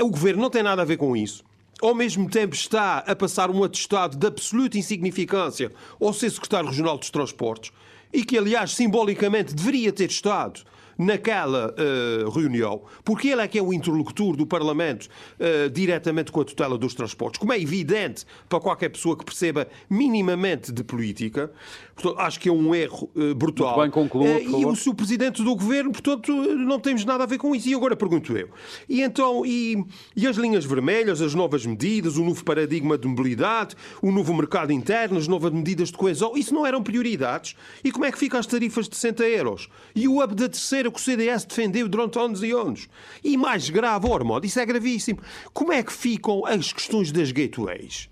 o 0.01 0.09
Governo 0.09 0.41
não 0.41 0.49
tem 0.49 0.63
nada 0.63 0.81
a 0.81 0.85
ver 0.85 0.97
com 0.97 1.15
isso 1.15 1.46
ao 1.81 1.93
mesmo 1.93 2.29
tempo 2.29 2.55
está 2.55 2.99
a 2.99 3.15
passar 3.15 3.49
um 3.49 3.63
atestado 3.63 4.17
de 4.17 4.27
absoluta 4.27 4.77
insignificância 4.77 5.71
ao 5.99 6.13
ser 6.13 6.31
secretário 6.31 6.69
regional 6.69 6.97
dos 6.97 7.09
transportes 7.09 7.71
e 8.11 8.23
que, 8.23 8.37
aliás, 8.37 8.71
simbolicamente 8.71 9.53
deveria 9.53 9.91
ter 9.91 10.09
estado 10.09 10.61
naquela 10.97 11.73
uh, 11.73 12.29
reunião, 12.29 12.81
porque 13.03 13.27
ele 13.29 13.41
é 13.41 13.47
que 13.47 13.57
é 13.57 13.61
o 13.61 13.73
interlocutor 13.73 14.35
do 14.35 14.45
Parlamento 14.45 15.07
uh, 15.39 15.69
diretamente 15.69 16.31
com 16.31 16.41
a 16.41 16.45
tutela 16.45 16.77
dos 16.77 16.93
transportes, 16.93 17.39
como 17.39 17.53
é 17.53 17.61
evidente 17.61 18.25
para 18.49 18.59
qualquer 18.59 18.89
pessoa 18.89 19.17
que 19.17 19.23
perceba 19.23 19.67
minimamente 19.89 20.71
de 20.71 20.83
política. 20.83 21.51
Portanto, 21.95 22.19
acho 22.19 22.39
que 22.39 22.49
é 22.49 22.51
um 22.51 22.73
erro 22.75 23.09
uh, 23.15 23.33
brutal. 23.33 23.77
Muito 23.77 23.81
bem, 23.81 23.91
conclua, 23.91 24.39
e 24.39 24.65
o 24.65 24.75
seu 24.75 24.93
presidente 24.93 25.43
do 25.43 25.55
governo, 25.55 25.91
portanto, 25.91 26.31
não 26.31 26.79
temos 26.79 27.03
nada 27.05 27.23
a 27.23 27.27
ver 27.27 27.37
com 27.37 27.55
isso. 27.55 27.67
E 27.67 27.73
agora 27.73 27.95
pergunto 27.95 28.37
eu. 28.37 28.49
E 28.87 29.01
então, 29.01 29.45
e, 29.45 29.83
e 30.15 30.27
as 30.27 30.35
linhas 30.37 30.65
vermelhas, 30.65 31.21
as 31.21 31.33
novas 31.33 31.65
medidas, 31.65 32.17
o 32.17 32.23
novo 32.23 32.43
paradigma 32.43 32.97
de 32.97 33.07
mobilidade, 33.07 33.75
o 34.01 34.11
novo 34.11 34.33
mercado 34.33 34.71
interno, 34.71 35.17
as 35.17 35.27
novas 35.27 35.51
medidas 35.51 35.89
de 35.89 35.97
coesão, 35.97 36.33
isso 36.35 36.53
não 36.53 36.65
eram 36.65 36.83
prioridades? 36.83 37.55
E 37.83 37.91
como 37.91 38.05
é 38.05 38.11
que 38.11 38.17
ficam 38.17 38.39
as 38.39 38.45
tarifas 38.45 38.87
de 38.87 38.95
60 38.95 39.23
euros? 39.23 39.69
E 39.95 40.07
o 40.07 40.23
hub 40.23 40.35
da 40.35 40.47
terceira 40.47 40.86
que 40.91 40.99
o 40.99 41.01
CDS 41.01 41.45
defendeu 41.45 41.87
durante 41.87 42.19
anos 42.19 42.43
e 42.43 42.51
anos? 42.51 42.87
E 43.23 43.37
mais 43.37 43.69
grave, 43.69 44.07
Ormond, 44.07 44.45
isso 44.45 44.59
é 44.59 44.65
gravíssimo. 44.65 45.19
Como 45.53 45.71
é 45.71 45.83
que 45.83 45.93
ficam 45.93 46.45
as 46.45 46.71
questões 46.71 47.11
das 47.11 47.31
gateways? 47.31 48.09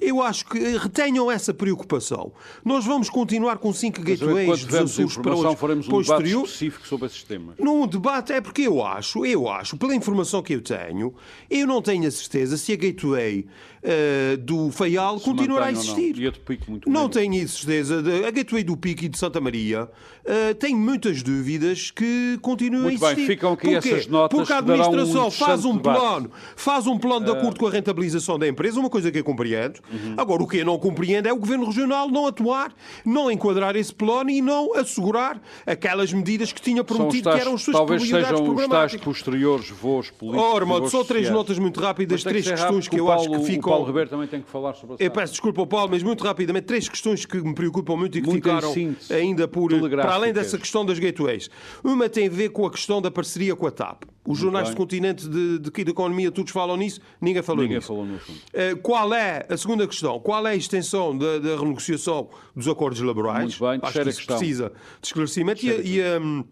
Eu 0.00 0.22
acho 0.22 0.46
que 0.46 0.58
retenham 0.76 1.30
essa 1.30 1.52
preocupação. 1.52 2.32
Nós 2.64 2.84
vamos 2.84 3.10
continuar 3.10 3.58
com 3.58 3.72
cinco 3.72 4.00
gateways 4.00 4.64
dos 4.64 4.74
Açores 4.74 5.16
para 5.16 5.34
hoje. 5.34 5.56
faremos 5.56 5.88
um 5.88 6.00
debate 6.00 6.32
específico 6.32 6.86
sobre 6.86 7.06
esses 7.06 7.22
temas. 7.22 7.56
Num 7.58 7.86
debate 7.86 8.32
é 8.32 8.40
porque 8.40 8.62
eu 8.62 8.84
acho, 8.84 9.24
eu 9.26 9.48
acho, 9.48 9.76
pela 9.76 9.94
informação 9.94 10.42
que 10.42 10.52
eu 10.52 10.60
tenho, 10.60 11.14
eu 11.50 11.66
não 11.66 11.82
tenho 11.82 12.06
a 12.06 12.10
certeza 12.10 12.56
se 12.56 12.72
a 12.72 12.76
gateway 12.76 13.46
uh, 13.82 14.36
do 14.38 14.70
Faial 14.70 15.18
se 15.18 15.24
continuará 15.24 15.66
a 15.66 15.72
existir. 15.72 16.14
Não. 16.14 16.22
E 16.22 16.26
a 16.26 16.30
do 16.30 16.40
Pico, 16.40 16.70
muito 16.70 16.90
não 16.90 17.08
tenho 17.08 17.44
a 17.44 17.48
certeza. 17.48 18.02
A 18.26 18.30
gateway 18.30 18.62
do 18.62 18.76
Pico 18.76 19.04
e 19.04 19.08
de 19.08 19.18
Santa 19.18 19.40
Maria 19.40 19.84
uh, 19.84 20.54
tenho 20.54 20.78
muitas 20.78 21.22
dúvidas 21.22 21.90
que 21.90 22.38
continuam 22.40 22.84
muito 22.84 23.04
a 23.04 23.12
existir. 23.12 23.26
Bem, 23.26 23.36
ficam 23.36 23.52
aqui 23.52 23.72
Porquê? 23.72 23.88
essas 23.88 24.06
notas 24.06 24.38
Porque 24.38 24.52
a 24.52 24.58
administração 24.58 25.26
um 25.26 25.30
faz 25.30 25.64
um 25.64 25.78
plano, 25.78 26.30
faz 26.54 26.86
um 26.86 26.98
plano 26.98 27.24
de 27.24 27.32
eh, 27.32 27.38
acordo 27.38 27.58
com 27.58 27.66
a 27.66 27.70
rentabilização 27.70 28.38
da 28.38 28.46
empresa, 28.46 28.78
uma 28.78 28.90
coisa 28.90 29.10
que 29.10 29.18
eu 29.18 29.24
compreendo. 29.24 29.55
Uhum. 29.90 30.14
Agora, 30.16 30.42
o 30.42 30.46
que 30.46 30.58
eu 30.58 30.64
não 30.64 30.78
compreendo 30.78 31.26
é 31.26 31.32
o 31.32 31.36
Governo 31.36 31.66
Regional 31.66 32.08
não 32.10 32.26
atuar, 32.26 32.74
não 33.04 33.30
enquadrar 33.30 33.76
esse 33.76 33.94
plano 33.94 34.30
e 34.30 34.40
não 34.40 34.74
assegurar 34.74 35.40
aquelas 35.66 36.12
medidas 36.12 36.52
que 36.52 36.60
tinha 36.60 36.84
prometido 36.84 37.24
tais, 37.24 37.36
que 37.36 37.40
eram 37.42 37.54
as 37.54 37.62
suas 37.62 37.76
talvez 37.76 38.02
prioridades 38.02 38.38
sejam 38.38 38.54
os 38.54 38.68
tais 38.68 38.96
posteriores 38.96 39.70
voos 39.70 40.10
políticos. 40.10 40.52
Ora, 40.52 40.66
oh, 40.66 40.88
só 40.88 41.04
três 41.04 41.30
notas 41.30 41.58
muito 41.58 41.80
rápidas, 41.80 42.22
três 42.22 42.48
questões 42.48 42.88
que 42.88 42.98
eu 42.98 43.06
Paulo, 43.06 43.20
acho 43.20 43.30
que 43.30 43.46
ficam. 43.46 43.72
O 43.72 43.74
Paulo 43.74 43.86
Ribeiro 43.86 44.10
também 44.10 44.28
tem 44.28 44.40
que 44.40 44.50
falar 44.50 44.74
sobre 44.74 44.96
a 45.00 45.04
Eu 45.04 45.10
peço 45.10 45.32
desculpa 45.32 45.66
Paulo, 45.66 45.90
mas 45.90 46.02
muito 46.02 46.22
rapidamente, 46.24 46.66
três 46.66 46.88
questões 46.88 47.24
que 47.24 47.36
me 47.38 47.54
preocupam 47.54 47.96
muito 47.96 48.18
e 48.18 48.22
que 48.22 48.28
muito 48.28 48.42
ficaram 48.42 48.74
ainda 49.10 49.48
por. 49.48 49.70
Para 49.90 50.14
além 50.14 50.32
dessa 50.32 50.58
questão 50.58 50.84
das 50.84 50.98
gateways. 50.98 51.48
Uma 51.82 52.08
tem 52.08 52.26
a 52.26 52.30
ver 52.30 52.50
com 52.50 52.66
a 52.66 52.70
questão 52.70 53.00
da 53.00 53.10
parceria 53.10 53.54
com 53.54 53.66
a 53.66 53.70
TAP. 53.70 54.04
Os 54.26 54.38
jornais 54.38 54.70
do 54.70 54.76
continente 54.76 55.28
de, 55.28 55.58
de, 55.58 55.70
de, 55.70 55.90
economia 55.90 56.30
todos 56.30 56.52
falam 56.52 56.76
nisso, 56.76 57.00
ninguém 57.20 57.42
falou 57.42 57.62
ninguém 57.62 57.76
nisso. 57.76 57.88
Falou 57.88 58.04
no 58.04 58.16
assunto. 58.16 58.38
Uh, 58.38 58.76
qual 58.82 59.14
é 59.14 59.46
a 59.48 59.56
segunda 59.56 59.86
questão? 59.86 60.18
Qual 60.20 60.46
é 60.46 60.50
a 60.50 60.56
extensão 60.56 61.16
da, 61.16 61.38
da 61.38 61.56
renegociação 61.56 62.28
dos 62.54 62.66
acordos 62.68 63.00
laborais? 63.00 63.58
Muito 63.58 63.64
bem, 63.64 63.80
Acho 63.82 64.02
que 64.02 64.08
isso 64.08 64.26
precisa 64.26 64.72
de 65.00 65.06
esclarecimento. 65.06 65.64
E 65.64 65.70
a, 65.70 65.74
e, 65.74 66.00
a, 66.00 66.44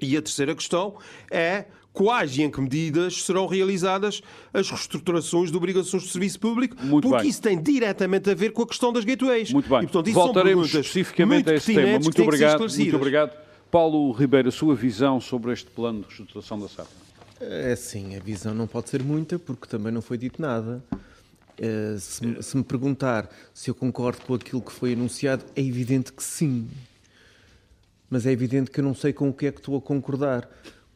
e 0.00 0.16
a 0.16 0.22
terceira 0.22 0.54
questão 0.54 0.96
é 1.30 1.66
quais 1.92 2.36
e 2.36 2.42
em 2.42 2.50
que 2.50 2.60
medidas 2.60 3.22
serão 3.24 3.46
realizadas 3.46 4.22
as 4.52 4.70
reestruturações 4.70 5.50
de 5.50 5.56
obrigações 5.56 6.04
de 6.04 6.08
serviço 6.10 6.38
público, 6.38 6.76
muito 6.82 7.08
porque 7.08 7.22
bem. 7.22 7.30
isso 7.30 7.42
tem 7.42 7.60
diretamente 7.60 8.30
a 8.30 8.34
ver 8.34 8.52
com 8.52 8.62
a 8.62 8.66
questão 8.66 8.92
das 8.92 9.04
gateways. 9.04 9.52
Muito 9.52 9.68
bem. 9.68 9.80
E, 9.80 9.86
portanto, 9.86 10.12
Voltaremos 10.12 10.68
especificamente 10.68 11.50
a 11.50 11.54
esse 11.54 11.74
tema. 11.74 11.98
Muito 11.98 12.22
obrigado. 12.22 12.60
Muito 12.60 12.96
obrigado. 12.96 13.50
Paulo 13.70 14.10
Ribeiro, 14.12 14.48
a 14.48 14.52
sua 14.52 14.74
visão 14.74 15.20
sobre 15.20 15.52
este 15.52 15.70
plano 15.70 16.00
de 16.00 16.06
reestruturação 16.06 16.58
da 16.58 16.68
SAP? 16.68 16.88
É 17.40 17.74
sim, 17.74 18.14
a 18.16 18.20
visão 18.20 18.54
não 18.54 18.66
pode 18.66 18.90
ser 18.90 19.02
muita, 19.02 19.38
porque 19.38 19.66
também 19.66 19.90
não 19.90 20.02
foi 20.02 20.18
dito 20.18 20.42
nada. 20.42 20.82
Uh, 21.58 21.98
se, 21.98 22.42
se, 22.42 22.56
me 22.56 22.62
perguntar 22.62 23.28
se 23.54 23.70
eu 23.70 23.74
concordo 23.74 24.22
com 24.22 24.34
aquilo 24.34 24.60
que 24.60 24.72
foi 24.72 24.92
anunciado, 24.92 25.44
é 25.56 25.60
evidente 25.60 26.12
que 26.12 26.22
sim. 26.22 26.68
Mas 28.10 28.26
é 28.26 28.32
evidente 28.32 28.70
que 28.70 28.80
eu 28.80 28.84
não 28.84 28.94
sei 28.94 29.12
com 29.12 29.30
o 29.30 29.32
que 29.32 29.46
é 29.46 29.52
que 29.52 29.58
estou 29.58 29.76
a 29.76 29.80
concordar. 29.80 30.48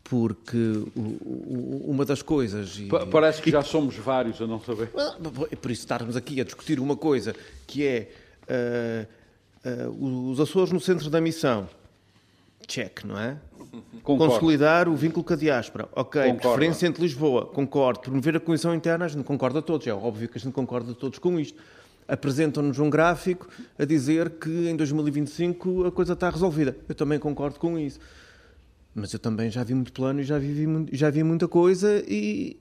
Porque 0.03 0.57
o, 0.95 1.01
o, 1.01 1.85
uma 1.89 2.05
das 2.05 2.21
coisas. 2.21 2.79
E, 2.79 2.89
Parece 3.11 3.41
que 3.41 3.49
e, 3.49 3.53
já 3.53 3.63
somos 3.63 3.97
vários 3.97 4.41
a 4.43 4.47
não 4.47 4.61
saber. 4.61 4.91
É 5.51 5.57
por 5.57 5.71
isso 5.71 5.81
estarmos 5.81 6.15
aqui 6.15 6.43
a 6.43 6.45
discutir 6.45 6.79
uma 6.79 6.95
coisa 6.95 7.35
que 7.67 7.87
é 7.87 8.11
uh, 9.65 9.89
uh, 9.91 10.31
os 10.31 10.39
Açores 10.41 10.71
no 10.71 10.81
centro 10.81 11.09
da 11.09 11.23
missão. 11.23 11.67
Check, 12.67 13.05
não 13.05 13.19
é? 13.19 13.37
Concordo. 14.03 14.35
Consolidar 14.35 14.89
o 14.89 14.95
vínculo 14.95 15.25
com 15.25 15.33
a 15.33 15.37
diáspora. 15.37 15.89
Ok, 15.93 16.21
Concordo. 16.23 16.41
preferência 16.41 16.87
entre 16.87 17.03
Lisboa. 17.03 17.47
Concordo. 17.47 18.01
Promover 18.01 18.37
a 18.37 18.41
coesão 18.41 18.75
interna, 18.75 19.05
a 19.05 19.09
gente 19.09 19.25
concorda 19.25 19.61
todos. 19.63 19.87
É 19.87 19.93
óbvio 19.93 20.29
que 20.29 20.39
a 20.39 20.41
gente 20.41 20.53
concorda 20.53 20.95
todos 20.95 21.19
com 21.19 21.39
isto. 21.41 21.61
Apresentam-nos 22.07 22.79
um 22.79 22.91
gráfico 22.91 23.49
a 23.79 23.85
dizer 23.85 24.31
que 24.31 24.69
em 24.69 24.77
2025 24.77 25.87
a 25.87 25.93
coisa 25.93 26.13
está 26.13 26.29
resolvida. 26.29 26.77
Eu 26.89 26.95
também 26.95 27.19
concordo 27.19 27.59
com 27.59 27.79
isso. 27.79 27.99
Mas 28.95 29.13
eu 29.13 29.19
também 29.19 29.51
já 29.51 29.65
vi 29.65 29.75
muito 29.75 29.93
plano 29.93 30.21
e 30.21 30.25
já 30.25 30.39
vi, 30.39 30.67
já 30.93 31.11
vi 31.11 31.25
muita 31.25 31.49
coisa 31.49 32.05
e, 32.07 32.61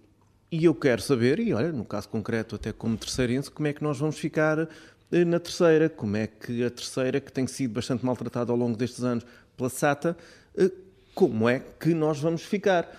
e 0.52 0.66
eu 0.66 0.74
quero 0.74 1.02
saber, 1.02 1.40
e 1.40 1.54
olha, 1.54 1.72
no 1.72 1.86
caso 1.86 2.10
concreto, 2.10 2.56
até 2.56 2.72
como 2.72 2.98
terceirense, 2.98 3.52
como 3.52 3.68
é 3.68 3.74
que 3.74 3.84
nós 3.84 4.00
vamos 4.00 4.18
ficar 4.18 4.68
eh, 5.12 5.24
na 5.24 5.40
terceira, 5.40 5.90
como 5.90 6.18
é 6.18 6.26
que 6.26 6.64
a 6.64 6.72
terceira, 6.72 7.22
que 7.22 7.32
tem 7.32 7.46
sido 7.46 7.74
bastante 7.76 8.04
maltratada 8.04 8.52
ao 8.52 8.58
longo 8.58 8.76
destes 8.76 9.04
anos 9.04 9.24
pela 9.64 9.70
SATA, 9.70 10.18
eh, 10.58 10.72
como 11.16 11.48
é 11.48 11.60
que 11.80 11.94
nós 11.94 12.20
vamos 12.20 12.42
ficar? 12.42 12.90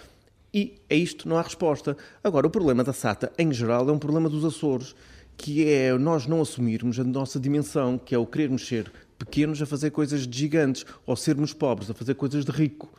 E 0.52 0.74
a 0.88 0.94
isto 0.94 1.28
não 1.28 1.36
há 1.36 1.42
resposta. 1.42 1.96
Agora, 2.22 2.46
o 2.46 2.50
problema 2.50 2.82
da 2.82 2.92
SATA, 2.92 3.30
em 3.36 3.52
geral, 3.52 3.88
é 3.88 3.92
um 3.92 3.98
problema 3.98 4.30
dos 4.30 4.44
Açores, 4.44 4.94
que 5.36 5.68
é 5.68 5.92
nós 5.98 6.26
não 6.26 6.40
assumirmos 6.40 6.98
a 6.98 7.04
nossa 7.04 7.38
dimensão, 7.38 7.98
que 7.98 8.14
é 8.14 8.18
o 8.18 8.24
querermos 8.24 8.66
ser 8.66 8.90
pequenos 9.18 9.60
a 9.60 9.66
fazer 9.66 9.90
coisas 9.90 10.26
de 10.26 10.38
gigantes, 10.38 10.86
ou 11.04 11.16
sermos 11.16 11.52
pobres 11.52 11.90
a 11.90 11.94
fazer 11.94 12.14
coisas 12.14 12.44
de 12.44 12.52
rico. 12.52 12.90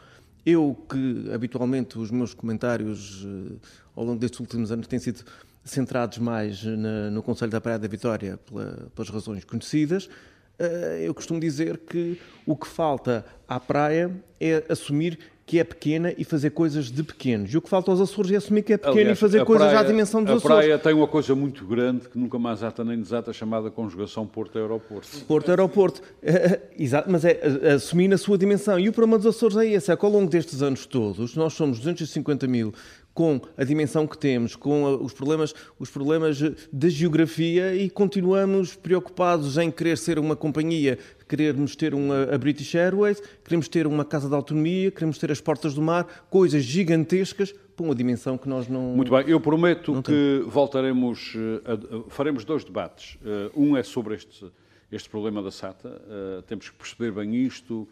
Eu, 0.46 0.78
que 0.88 1.32
habitualmente 1.34 1.98
os 1.98 2.12
meus 2.12 2.34
comentários 2.34 3.26
eh, 3.26 3.56
ao 3.96 4.04
longo 4.04 4.20
destes 4.20 4.40
últimos 4.40 4.72
anos 4.72 4.86
têm 4.86 5.00
sido 5.00 5.24
centrados 5.64 6.20
mais 6.20 6.64
no 7.12 7.24
Conselho 7.24 7.52
da 7.52 7.60
Praia 7.60 7.80
da 7.80 7.88
Vitória 7.88 8.38
pela, 8.38 8.88
pelas 8.94 9.10
razões 9.10 9.44
conhecidas, 9.44 10.08
eu 11.02 11.14
costumo 11.14 11.40
dizer 11.40 11.78
que 11.78 12.20
o 12.46 12.56
que 12.56 12.68
falta 12.68 13.26
à 13.48 13.60
praia 13.60 14.12
é 14.40 14.64
assumir 14.70 15.18
que 15.46 15.60
é 15.60 15.64
pequena 15.64 16.12
e 16.18 16.24
fazer 16.24 16.50
coisas 16.50 16.90
de 16.90 17.04
pequenos. 17.04 17.54
E 17.54 17.58
o 17.58 17.62
que 17.62 17.70
falta 17.70 17.92
aos 17.92 18.02
Açores 18.02 18.32
é 18.32 18.38
assumir 18.38 18.64
que 18.64 18.74
é 18.74 18.78
pequena 18.78 19.02
Aliás, 19.02 19.18
e 19.18 19.22
fazer 19.22 19.46
coisas 19.46 19.68
praia, 19.68 19.80
à 19.80 19.84
dimensão 19.84 20.24
dos 20.24 20.38
Açores. 20.38 20.58
A 20.58 20.60
praia 20.60 20.80
tem 20.80 20.94
uma 20.94 21.08
coisa 21.08 21.36
muito 21.36 21.64
grande 21.66 22.10
que 22.10 22.18
nunca 22.18 22.40
mais 22.40 22.64
ata 22.64 22.84
nem 22.84 23.00
desata, 23.00 23.32
chamada 23.32 23.70
conjugação 23.70 24.26
Porto-Aeroporto. 24.26 25.08
Porto-Aeroporto. 25.28 26.02
Exato, 26.78 27.12
mas 27.12 27.24
é 27.24 27.40
assumir 27.76 28.08
na 28.08 28.18
sua 28.18 28.40
dimensão. 28.40 28.80
E 28.80 28.90
o 28.90 28.92
problema 28.92 29.20
dos 29.20 29.28
Açores 29.28 29.56
é 29.58 29.68
esse, 29.68 29.92
é 29.92 29.96
que 29.96 30.04
ao 30.04 30.12
longo 30.12 30.30
destes 30.32 30.64
anos 30.64 30.88
todos, 30.88 31.36
nós 31.36 31.54
somos 31.54 31.78
250 31.78 32.48
mil 32.48 32.74
com 33.16 33.40
a 33.58 33.64
dimensão 33.64 34.06
que 34.06 34.18
temos, 34.18 34.58
com 34.58 35.02
os 35.02 35.14
problemas, 35.14 35.56
os 35.80 35.90
problemas 35.90 36.38
da 36.72 36.90
geografia 36.90 37.74
e 37.74 37.90
continuamos 37.90 38.76
preocupados 38.76 39.58
em 39.58 39.72
querer 39.72 39.98
ser 39.98 40.20
uma 40.20 40.36
companhia, 40.36 41.00
querermos 41.28 41.78
ter 41.78 41.94
uma, 41.94 42.24
a 42.24 42.38
British 42.38 42.76
Airways, 42.76 43.24
queremos 43.42 43.70
ter 43.70 43.88
uma 43.88 44.04
casa 44.04 44.28
de 44.28 44.36
autonomia, 44.36 44.92
queremos 44.92 45.18
ter 45.18 45.32
as 45.32 45.40
portas 45.40 45.74
do 45.74 45.82
mar, 45.82 46.26
coisas 46.30 46.62
gigantescas 46.64 47.54
para 47.54 47.86
uma 47.86 47.96
dimensão 47.96 48.38
que 48.38 48.50
nós 48.50 48.68
não. 48.68 48.82
Muito 48.82 49.12
bem, 49.12 49.24
eu 49.30 49.40
prometo 49.40 50.04
que 50.04 50.44
voltaremos, 50.46 51.34
eh, 51.36 51.72
a, 51.72 52.10
faremos 52.10 52.44
dois 52.44 52.66
debates. 52.66 53.18
Eh, 53.26 53.52
um 53.56 53.78
é 53.78 53.84
sobre 53.84 54.16
este, 54.16 54.46
este 54.92 55.10
problema 55.10 55.42
da 55.42 55.52
SATA, 55.52 56.02
eh, 56.06 56.44
temos 56.48 56.70
que 56.70 56.76
perceber 56.76 57.12
bem 57.12 57.34
isto, 57.34 57.88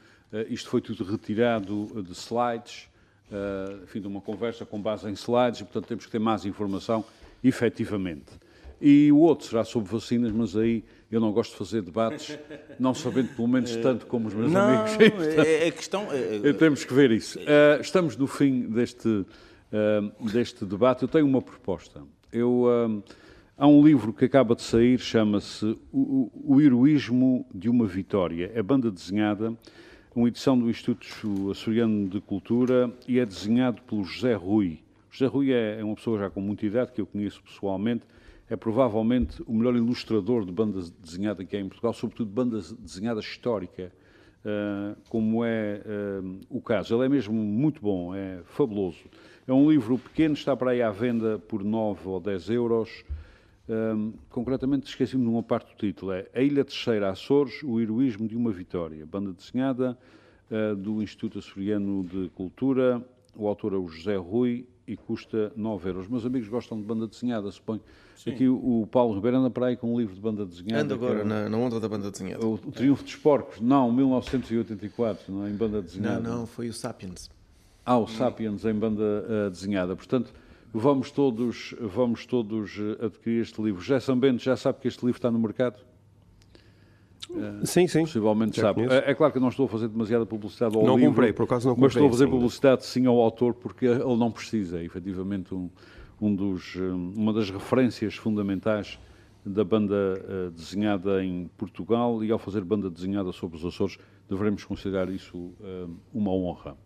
isto 0.49 0.67
foi 0.67 0.82
tudo 0.82 1.03
retirado 1.03 2.03
de 2.03 2.11
slides 2.13 2.89
uh, 3.34 3.84
enfim, 3.84 3.99
de 3.99 4.07
uma 4.07 4.21
conversa 4.21 4.65
com 4.65 4.79
base 4.79 5.09
em 5.09 5.13
slides 5.13 5.61
e, 5.61 5.63
portanto, 5.63 5.88
temos 5.88 6.05
que 6.05 6.11
ter 6.11 6.19
mais 6.19 6.45
informação, 6.45 7.03
efetivamente. 7.43 8.31
E 8.79 9.11
o 9.11 9.17
outro 9.17 9.47
será 9.47 9.63
sobre 9.63 9.89
vacinas, 9.89 10.31
mas 10.31 10.55
aí 10.55 10.84
eu 11.09 11.19
não 11.19 11.31
gosto 11.31 11.51
de 11.51 11.57
fazer 11.57 11.81
debates, 11.81 12.38
não 12.79 12.93
sabendo 12.93 13.29
pelo 13.36 13.47
menos 13.47 13.75
tanto 13.77 14.05
como 14.05 14.27
os 14.27 14.34
meus 14.34 14.51
não, 14.51 14.61
amigos. 14.61 15.25
é, 15.38 15.67
é 15.67 15.71
questão. 15.71 16.07
É. 16.11 16.51
Temos 16.53 16.84
que 16.84 16.93
ver 16.93 17.11
isso. 17.11 17.39
Uh, 17.39 17.81
estamos 17.81 18.17
no 18.17 18.27
fim 18.27 18.61
deste, 18.61 19.07
uh, 19.07 20.29
deste 20.31 20.65
debate. 20.65 21.03
Eu 21.03 21.07
tenho 21.07 21.25
uma 21.25 21.41
proposta. 21.41 22.01
Eu, 22.31 22.65
há 23.55 23.67
um 23.67 23.86
livro 23.86 24.11
que 24.11 24.25
acaba 24.25 24.55
de 24.55 24.63
sair, 24.63 24.99
chama-se 24.99 25.77
o, 25.91 26.31
o 26.34 26.59
Heroísmo 26.59 27.45
de 27.53 27.69
uma 27.69 27.86
Vitória. 27.86 28.51
É 28.55 28.61
banda 28.63 28.89
desenhada 28.89 29.55
uma 30.16 30.28
edição 30.28 30.57
do 30.57 30.70
Instituto 30.70 31.49
Açoriano 31.49 32.07
de 32.07 32.22
Cultura 32.22 32.91
e 33.07 33.20
é 33.20 33.26
desenhado 33.26 33.82
pelo 33.82 34.03
José 34.03 34.36
Rui. 34.36 34.80
José 35.09 35.26
Rui 35.26 35.51
é, 35.51 35.80
é 35.80 35.84
uma 35.84 35.95
pessoa 35.95 36.20
já 36.20 36.30
com 36.30 36.39
muita 36.39 36.66
idade, 36.66 36.91
que 36.91 37.01
eu 37.01 37.05
conheço 37.05 37.41
pessoalmente, 37.41 38.03
é 38.49 38.55
provavelmente 38.55 39.41
o 39.47 39.53
melhor 39.53 39.76
ilustrador 39.76 40.45
de 40.45 40.51
banda 40.51 40.82
desenhada 40.99 41.43
que 41.43 41.55
há 41.55 41.59
em 41.59 41.68
Portugal, 41.68 41.93
sobretudo 41.93 42.30
banda 42.30 42.61
desenhada 42.80 43.20
histórica. 43.20 43.91
uh, 44.43 44.95
como 45.09 45.43
é 45.43 45.82
uh, 45.86 46.39
o 46.49 46.61
caso. 46.61 46.93
Ele 46.95 47.05
é 47.05 47.09
mesmo 47.09 47.34
muito 47.34 47.82
bom, 47.82 48.14
é 48.14 48.41
fabuloso. 48.45 48.99
É 49.47 49.53
um 49.53 49.70
livro 49.70 49.97
pequeno, 49.97 50.34
está 50.34 50.55
para 50.55 50.72
aí 50.72 50.82
à 50.82 50.91
venda 50.91 51.39
por 51.39 51.64
9 51.64 52.07
ou 52.07 52.20
10 52.20 52.49
euros. 52.49 53.03
Um, 53.68 54.14
concretamente, 54.30 54.88
esqueci-me 54.88 55.24
de 55.24 55.30
uma 55.30 55.43
parte 55.43 55.74
do 55.74 55.78
título. 55.78 56.11
É 56.11 56.28
A 56.34 56.41
Ilha 56.41 56.66
Terceira, 56.66 57.09
Açores, 57.09 57.64
o 57.64 57.80
heroísmo 57.80 58.28
de 58.28 58.36
uma 58.36 58.51
vitória. 58.51 59.05
Banda 59.05 59.32
desenhada 59.32 59.97
uh, 60.51 60.76
do 60.76 61.01
Instituto 61.01 61.39
Açoriano 61.39 62.03
de 62.03 62.30
Cultura. 62.30 63.01
O 63.36 63.47
autor 63.47 63.74
é 63.74 63.78
o 63.78 63.88
José 63.88 64.16
Rui 64.18 64.68
e 64.86 64.97
custa 64.97 65.51
9 65.55 65.89
euros. 65.89 66.07
Meus 66.07 66.26
amigos 66.26 66.47
gostam 66.49 66.80
de 66.80 66.86
banda 66.86 67.07
desenhada, 67.07 67.49
suponho. 67.51 67.82
Sim. 68.18 68.32
Aqui 68.32 68.47
o, 68.47 68.82
o, 68.82 68.88
Paulo 68.88 69.16
Ribeiro 69.16 69.38
anda 69.38 69.49
para 69.49 69.68
aí 69.68 69.78
com 69.78 69.93
um 69.93 69.99
livro 69.99 70.14
de 70.14 70.22
banda 70.22 70.45
desenhada. 70.45 70.84
Anda 70.84 70.93
agora 70.93 71.22
é, 71.22 71.24
na, 71.24 71.49
na, 71.49 71.57
onda 71.57 71.80
da 71.80 71.88
banda 71.88 72.11
desenhada. 72.11 72.45
O, 72.45 72.55
o 72.55 72.72
Triunfo 72.72 73.03
dos 73.03 73.16
Porcos. 73.16 73.61
Não, 73.61 73.91
1984, 73.91 75.34
não 75.34 75.45
é? 75.45 75.49
Em 75.49 75.55
banda 75.55 75.82
desenhada. 75.82 76.20
Não, 76.20 76.39
não, 76.39 76.45
foi 76.45 76.68
o 76.68 76.74
Sapiens. 76.74 77.30
Ah, 77.86 77.97
o 77.97 78.07
Sapiens 78.07 78.64
em 78.66 78.74
banda 78.74 79.03
uh, 79.03 79.49
desenhada. 79.49 79.95
Portanto, 79.95 80.34
vamos 80.74 81.11
todos, 81.11 81.76
vamos 81.80 82.26
todos 82.26 82.78
eh, 82.80 83.05
adquirir 83.05 83.41
este 83.41 83.61
livro. 83.61 83.80
José 83.80 83.99
Sambento 83.99 84.41
já 84.41 84.57
sabe 84.57 84.80
que 84.80 84.88
este 84.88 85.05
livro 85.05 85.19
está 85.19 85.30
no 85.30 85.38
mercado? 85.38 85.78
Sim, 87.63 87.88
sim. 87.88 88.01
Possivelmente 88.01 88.57
já 88.57 88.63
sabe. 88.63 88.82
É, 88.84 89.11
é, 89.11 89.15
claro 89.15 89.32
que 89.32 89.39
não 89.39 89.47
estou 89.47 89.65
a 89.65 89.69
fazer 89.69 89.88
demasiada 89.88 90.26
publicidade 90.26 90.76
ao 90.76 90.84
não 90.84 90.95
livro. 90.95 91.03
Não 91.03 91.11
comprei, 91.11 91.32
por 91.32 91.43
acaso 91.43 91.67
não 91.67 91.76
comprei. 91.76 91.86
Mas 91.86 91.93
estou 91.93 92.07
a 92.07 92.11
fazer 92.11 92.28
publicidade 92.28 92.86
sim 92.86 93.05
ao 93.05 93.19
autor 93.19 93.53
porque 93.53 93.86
ele 93.86 94.17
não 94.17 94.32
precisa. 94.32 94.80
É 94.80 94.84
efetivamente 94.84 95.53
um, 95.53 95.69
um 96.19 96.36
dos, 96.36 96.76
uma 96.76 97.32
das 97.32 97.49
referências 97.49 98.15
fundamentais 98.15 98.99
da 99.45 99.63
banda 99.63 100.51
desenhada 100.55 101.24
em 101.24 101.49
Portugal 101.57 102.24
e 102.24 102.32
ao 102.32 102.39
fazer 102.39 102.63
banda 102.63 102.89
desenhada 102.89 103.32
sobre 103.32 103.57
os 103.57 103.65
Açores 103.65 103.97
devemos 104.30 104.63
considerar 104.63 105.09
isso 105.09 105.53
uma 106.13 106.32
honra. 106.32 106.78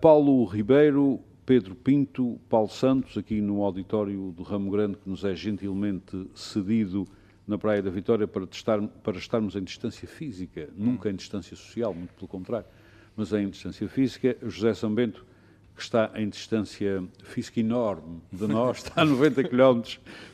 Paulo 0.00 0.44
Ribeiro, 0.44 1.20
Pedro 1.50 1.74
Pinto, 1.74 2.38
Paulo 2.48 2.68
Santos, 2.68 3.18
aqui 3.18 3.40
no 3.40 3.64
auditório 3.64 4.32
do 4.36 4.44
Ramo 4.44 4.70
Grande, 4.70 4.96
que 4.96 5.10
nos 5.10 5.24
é 5.24 5.34
gentilmente 5.34 6.30
cedido 6.32 7.04
na 7.44 7.58
Praia 7.58 7.82
da 7.82 7.90
Vitória 7.90 8.28
para, 8.28 8.46
testar, 8.46 8.80
para 8.80 9.18
estarmos 9.18 9.56
em 9.56 9.64
distância 9.64 10.06
física, 10.06 10.68
nunca 10.76 11.10
em 11.10 11.14
distância 11.16 11.56
social, 11.56 11.92
muito 11.92 12.14
pelo 12.14 12.28
contrário, 12.28 12.68
mas 13.16 13.32
em 13.32 13.50
distância 13.50 13.88
física. 13.88 14.36
José 14.46 14.74
Sambento, 14.74 15.26
que 15.74 15.82
está 15.82 16.12
em 16.14 16.28
distância 16.28 17.02
física 17.24 17.58
enorme 17.58 18.20
de 18.32 18.46
nós, 18.46 18.76
está 18.76 19.02
a 19.02 19.04
90 19.04 19.42
km 19.42 19.82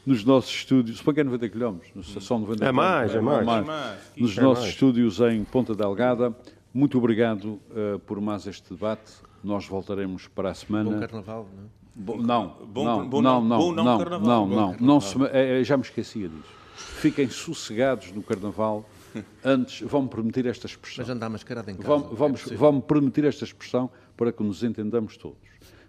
nos 0.05 0.23
nossos 0.23 0.55
estúdios, 0.55 0.99
suponho 0.99 1.15
que 1.15 1.21
é 1.23 1.25
90 1.25 1.49
km, 1.49 1.79
são 2.21 2.41
90 2.41 2.63
é 2.63 2.71
mais, 2.71 3.15
é 3.15 3.21
mais, 3.23 3.41
é 3.41 3.45
mais. 3.63 3.99
Nos 4.19 4.37
é 4.37 4.43
nossos 4.43 4.65
mais. 4.65 4.75
estúdios 4.75 5.21
em 5.21 5.43
Ponta 5.45 5.75
Delgada. 5.75 6.37
Muito 6.75 6.99
obrigado 6.99 7.59
uh, 7.71 7.99
por 8.01 8.21
mais 8.21 8.47
este 8.47 8.69
debate. 8.75 9.25
Nós 9.47 9.65
voltaremos 9.65 10.27
para 10.27 10.51
a 10.51 10.55
semana. 10.55 10.91
Bom 10.91 10.99
carnaval, 10.99 11.49
não 11.55 11.63
é? 11.63 11.67
Bo, 11.95 12.17
não, 12.21 12.49
bom, 12.67 12.85
não, 12.85 13.09
bom, 13.09 13.23
não, 13.23 13.41
não, 13.41 13.59
bom 13.59 13.73
não, 13.73 13.85
não, 13.85 13.99
carnaval. 13.99 14.47
Não, 14.47 14.57
não, 14.57 14.73
não, 14.73 14.77
não 14.81 15.01
se, 15.01 15.17
é, 15.31 15.63
já 15.63 15.77
me 15.77 15.85
esquecia 15.85 16.29
disso. 16.29 16.53
Fiquem 16.75 17.31
sossegados 17.31 18.11
no 18.11 18.25
carnaval. 18.25 18.85
Antes, 19.45 19.83
vão-me 19.83 20.09
permitir 20.09 20.47
esta 20.47 20.67
expressão. 20.67 21.05
Mas 21.05 21.15
andar 21.15 21.31
mascarado 21.31 21.71
em 21.71 21.77
casa. 21.77 21.89
Vão, 21.89 22.01
vamos, 22.13 22.51
é 22.51 22.57
vão-me 22.57 22.83
permitir 22.83 23.25
esta 23.25 23.45
expressão 23.45 23.89
para 24.17 24.33
que 24.33 24.43
nos 24.43 24.65
entendamos 24.65 25.17
todos. 25.17 25.39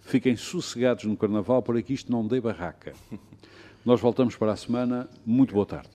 Fiquem 0.02 0.36
sossegados 0.36 1.06
no 1.06 1.18
carnaval 1.18 1.64
para 1.64 1.82
que 1.82 1.94
isto 1.94 2.12
não 2.12 2.26
dê 2.28 2.40
barraca. 2.40 2.94
Nós 3.84 4.00
voltamos 4.00 4.36
para 4.36 4.52
a 4.52 4.56
semana. 4.56 5.10
Muito 5.26 5.56
boa 5.56 5.66
tarde. 5.66 5.90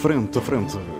Frente 0.00 0.38
a 0.38 0.40
frente. 0.40 0.99